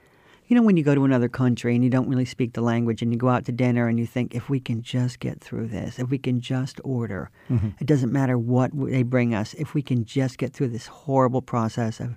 You 0.47 0.55
know, 0.55 0.61
when 0.61 0.77
you 0.77 0.83
go 0.83 0.95
to 0.95 1.03
another 1.03 1.27
country 1.27 1.75
and 1.75 1.83
you 1.83 1.89
don't 1.89 2.07
really 2.07 2.25
speak 2.25 2.53
the 2.53 2.61
language 2.61 3.01
and 3.01 3.11
you 3.11 3.17
go 3.17 3.27
out 3.27 3.45
to 3.45 3.51
dinner 3.51 3.87
and 3.87 3.99
you 3.99 4.05
think, 4.05 4.33
if 4.33 4.49
we 4.49 4.59
can 4.61 4.81
just 4.81 5.19
get 5.19 5.41
through 5.41 5.67
this, 5.67 5.99
if 5.99 6.09
we 6.09 6.17
can 6.17 6.39
just 6.39 6.79
order, 6.85 7.29
mm-hmm. 7.49 7.69
it 7.79 7.85
doesn't 7.85 8.13
matter 8.13 8.37
what 8.37 8.71
they 8.73 9.03
bring 9.03 9.35
us, 9.35 9.53
if 9.55 9.73
we 9.73 9.81
can 9.81 10.05
just 10.05 10.37
get 10.37 10.53
through 10.53 10.69
this 10.69 10.87
horrible 10.87 11.41
process 11.41 11.99
of 11.99 12.15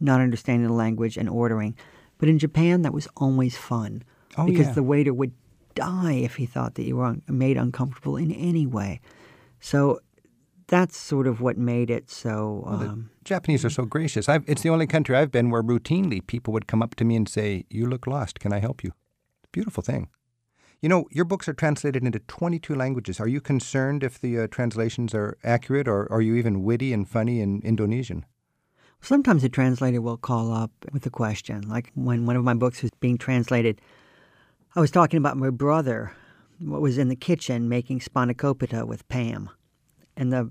not 0.00 0.20
understanding 0.20 0.66
the 0.66 0.74
language 0.74 1.16
and 1.16 1.28
ordering. 1.28 1.76
But 2.18 2.28
in 2.28 2.38
Japan, 2.38 2.82
that 2.82 2.92
was 2.92 3.06
always 3.16 3.56
fun 3.56 4.02
Oh, 4.36 4.46
because 4.46 4.66
yeah. 4.66 4.72
the 4.72 4.82
waiter 4.82 5.14
would 5.14 5.32
die 5.74 6.12
if 6.12 6.36
he 6.36 6.46
thought 6.46 6.74
that 6.74 6.84
you 6.84 6.96
were 6.96 7.06
un- 7.06 7.22
made 7.28 7.56
uncomfortable 7.56 8.16
in 8.16 8.30
any 8.32 8.66
way. 8.66 9.00
So 9.60 10.00
that's 10.68 10.96
sort 10.96 11.26
of 11.26 11.40
what 11.40 11.56
made 11.56 11.90
it 11.90 12.10
so. 12.10 12.62
Um, 12.66 13.10
Japanese 13.24 13.64
are 13.64 13.70
so 13.70 13.84
gracious. 13.84 14.28
I've, 14.28 14.44
it's 14.46 14.62
the 14.62 14.68
only 14.68 14.86
country 14.86 15.16
I've 15.16 15.32
been 15.32 15.50
where 15.50 15.62
routinely 15.62 16.24
people 16.24 16.52
would 16.52 16.66
come 16.66 16.82
up 16.82 16.94
to 16.96 17.04
me 17.04 17.16
and 17.16 17.28
say, 17.28 17.64
"You 17.70 17.86
look 17.86 18.06
lost. 18.06 18.38
Can 18.38 18.52
I 18.52 18.58
help 18.58 18.84
you?" 18.84 18.92
Beautiful 19.50 19.82
thing. 19.82 20.08
You 20.80 20.88
know, 20.88 21.06
your 21.10 21.24
books 21.24 21.48
are 21.48 21.54
translated 21.54 22.04
into 22.04 22.20
22 22.20 22.74
languages. 22.74 23.18
Are 23.18 23.26
you 23.26 23.40
concerned 23.40 24.04
if 24.04 24.20
the 24.20 24.38
uh, 24.38 24.46
translations 24.46 25.12
are 25.12 25.36
accurate, 25.42 25.88
or 25.88 26.10
are 26.12 26.20
you 26.20 26.36
even 26.36 26.62
witty 26.62 26.92
and 26.92 27.08
funny 27.08 27.40
in 27.40 27.60
Indonesian? 27.62 28.24
Sometimes 29.00 29.42
a 29.42 29.48
translator 29.48 30.00
will 30.00 30.16
call 30.16 30.52
up 30.52 30.70
with 30.92 31.04
a 31.06 31.10
question. 31.10 31.62
Like 31.68 31.90
when 31.94 32.26
one 32.26 32.36
of 32.36 32.44
my 32.44 32.54
books 32.54 32.82
was 32.82 32.90
being 33.00 33.18
translated, 33.18 33.80
I 34.76 34.80
was 34.80 34.90
talking 34.90 35.18
about 35.18 35.36
my 35.36 35.50
brother, 35.50 36.12
what 36.58 36.80
was 36.80 36.98
in 36.98 37.08
the 37.08 37.16
kitchen 37.16 37.68
making 37.68 38.00
spanakopita 38.00 38.86
with 38.86 39.08
Pam. 39.08 39.50
And 40.16 40.32
the 40.32 40.50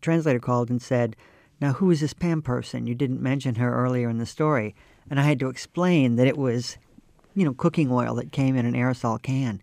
translator 0.00 0.40
called 0.40 0.70
and 0.70 0.80
said, 0.80 1.16
Now, 1.60 1.72
who 1.74 1.90
is 1.90 2.00
this 2.00 2.12
Pam 2.12 2.42
person? 2.42 2.86
You 2.86 2.94
didn't 2.94 3.22
mention 3.22 3.56
her 3.56 3.74
earlier 3.74 4.08
in 4.08 4.18
the 4.18 4.26
story. 4.26 4.74
And 5.08 5.18
I 5.18 5.24
had 5.24 5.40
to 5.40 5.48
explain 5.48 6.16
that 6.16 6.26
it 6.26 6.38
was 6.38 6.78
you 7.34 7.44
know, 7.44 7.54
cooking 7.54 7.90
oil 7.90 8.14
that 8.16 8.32
came 8.32 8.56
in 8.56 8.66
an 8.66 8.74
aerosol 8.74 9.20
can. 9.20 9.60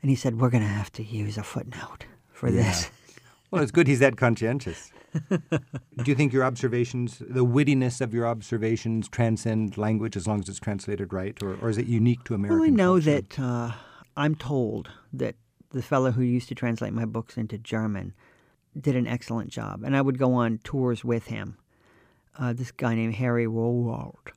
And 0.00 0.10
he 0.10 0.16
said, 0.16 0.40
We're 0.40 0.50
going 0.50 0.62
to 0.62 0.68
have 0.68 0.92
to 0.92 1.02
use 1.02 1.38
a 1.38 1.42
footnote 1.42 2.06
for 2.32 2.48
yeah. 2.48 2.62
this. 2.62 2.90
Well, 3.50 3.62
it's 3.62 3.70
good 3.70 3.86
he's 3.86 3.98
that 3.98 4.16
conscientious. 4.16 4.90
Do 5.28 5.40
you 6.06 6.14
think 6.14 6.32
your 6.32 6.42
observations, 6.42 7.18
the 7.18 7.44
wittiness 7.44 8.00
of 8.00 8.14
your 8.14 8.26
observations, 8.26 9.10
transcend 9.10 9.76
language 9.76 10.16
as 10.16 10.26
long 10.26 10.40
as 10.40 10.48
it's 10.48 10.58
translated 10.58 11.12
right, 11.12 11.36
or, 11.42 11.58
or 11.60 11.68
is 11.68 11.76
it 11.76 11.84
unique 11.84 12.24
to 12.24 12.34
American? 12.34 12.58
Well, 12.58 12.66
I 12.66 12.70
know 12.70 12.92
culture? 12.94 13.20
that 13.20 13.38
uh, 13.38 13.72
I'm 14.16 14.36
told 14.36 14.88
that 15.12 15.34
the 15.68 15.82
fellow 15.82 16.12
who 16.12 16.22
used 16.22 16.48
to 16.48 16.54
translate 16.54 16.94
my 16.94 17.04
books 17.04 17.36
into 17.36 17.58
German 17.58 18.14
did 18.78 18.96
an 18.96 19.06
excellent 19.06 19.50
job, 19.50 19.82
and 19.84 19.96
I 19.96 20.00
would 20.00 20.18
go 20.18 20.34
on 20.34 20.58
tours 20.64 21.04
with 21.04 21.26
him. 21.26 21.58
Uh, 22.38 22.52
this 22.52 22.70
guy 22.70 22.94
named 22.94 23.14
Harry 23.16 23.46
Rowohlt, 23.46 24.32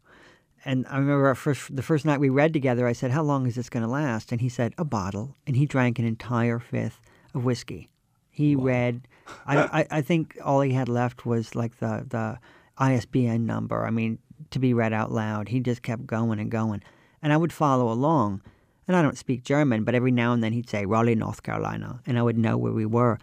and 0.66 0.88
I 0.90 0.98
remember 0.98 1.34
first, 1.36 1.74
the 1.74 1.84
first 1.84 2.06
night 2.06 2.20
we 2.20 2.30
read 2.30 2.52
together, 2.52 2.88
I 2.88 2.94
said, 2.94 3.12
How 3.12 3.22
long 3.22 3.46
is 3.46 3.54
this 3.54 3.70
going 3.70 3.84
to 3.84 3.90
last? 3.90 4.32
And 4.32 4.42
he 4.42 4.50
said, 4.50 4.74
A 4.78 4.84
bottle. 4.84 5.36
And 5.46 5.56
he 5.56 5.68
drank 5.68 6.00
an 6.00 6.06
entire 6.06 6.58
fifth 6.58 7.00
of 7.36 7.46
whiskey. 7.46 7.90
He 8.32 8.56
wow. 8.56 8.66
read, 8.66 9.08
I, 9.46 9.58
I, 9.80 9.88
I, 9.92 10.02
think 10.02 10.38
all 10.44 10.62
he 10.62 10.74
had 10.74 10.90
left 10.90 11.26
was 11.26 11.54
like 11.54 11.78
the, 11.78 12.06
the 12.10 12.40
ISBN 12.80 13.46
number. 13.46 13.86
I 13.86 13.92
mean, 13.92 14.18
to 14.50 14.60
be 14.60 14.74
read 14.74 14.92
out 14.92 15.12
loud. 15.12 15.50
He 15.50 15.60
just 15.60 15.84
kept 15.84 16.08
going 16.08 16.40
and 16.40 16.50
going. 16.50 16.82
And 17.22 17.32
I 17.32 17.38
would 17.38 17.54
follow 17.54 17.92
along. 17.92 18.42
And 18.88 18.98
I 18.98 19.04
don't 19.04 19.18
speak 19.18 19.44
German, 19.44 19.84
but 19.84 19.96
every 19.96 20.12
now 20.12 20.34
and 20.34 20.44
then 20.44 20.54
he'd 20.54 20.70
say, 20.70 20.86
Raleigh, 20.86 21.16
North 21.16 21.44
Carolina. 21.44 22.02
And 22.08 22.18
I 22.18 22.24
would 22.24 22.38
know 22.38 22.58
where 22.58 22.74
we 22.74 22.86
were. 22.86 23.20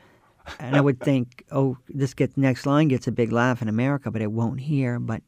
And 0.59 0.76
I 0.76 0.80
would 0.80 1.01
think, 1.01 1.45
oh, 1.51 1.76
this 1.88 2.14
gets, 2.14 2.36
next 2.36 2.66
line 2.66 2.88
gets 2.88 3.07
a 3.07 3.12
big 3.12 3.32
laugh 3.32 3.62
in 3.62 3.68
America, 3.68 4.11
but 4.11 4.22
it 4.22 4.32
won't 4.32 4.61
here. 4.61 4.99
But 4.99 5.22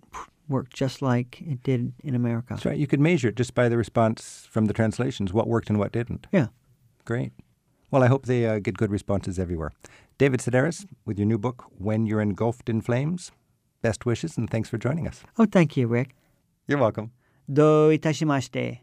worked 0.49 0.75
just 0.75 1.03
like 1.03 1.41
it 1.41 1.63
did 1.63 1.93
in 2.03 2.15
America. 2.15 2.49
That's 2.51 2.67
right. 2.67 2.77
You 2.77 2.87
could 2.87 3.01
measure 3.01 3.29
it 3.29 3.37
just 3.37 3.55
by 3.55 3.69
the 3.69 3.77
response 3.77 4.47
from 4.51 4.67
the 4.67 4.75
translations, 4.75 5.33
what 5.33 5.49
worked 5.49 5.71
and 5.71 5.79
what 5.79 5.93
didn't. 5.93 6.27
Yeah. 6.33 6.49
Great. 7.05 7.33
Well, 7.91 8.03
I 8.03 8.09
hope 8.09 8.27
they 8.27 8.47
uh, 8.47 8.59
get 8.59 8.77
good 8.77 8.91
responses 8.91 9.39
everywhere. 9.39 9.73
David 10.19 10.41
Sedaris, 10.41 10.87
with 11.05 11.19
your 11.19 11.27
new 11.27 11.39
book, 11.39 11.65
When 11.79 12.07
You're 12.07 12.21
Engulfed 12.21 12.69
in 12.69 12.81
Flames, 12.81 13.33
best 13.83 14.07
wishes 14.07 14.37
and 14.37 14.49
thanks 14.51 14.69
for 14.69 14.79
joining 14.79 15.07
us. 15.07 15.23
Oh, 15.39 15.47
thank 15.47 15.77
you, 15.77 15.87
Rick. 15.87 16.15
You're 16.67 16.79
welcome. 16.79 17.13
Do 17.53 17.91
itashimashite. 17.97 18.81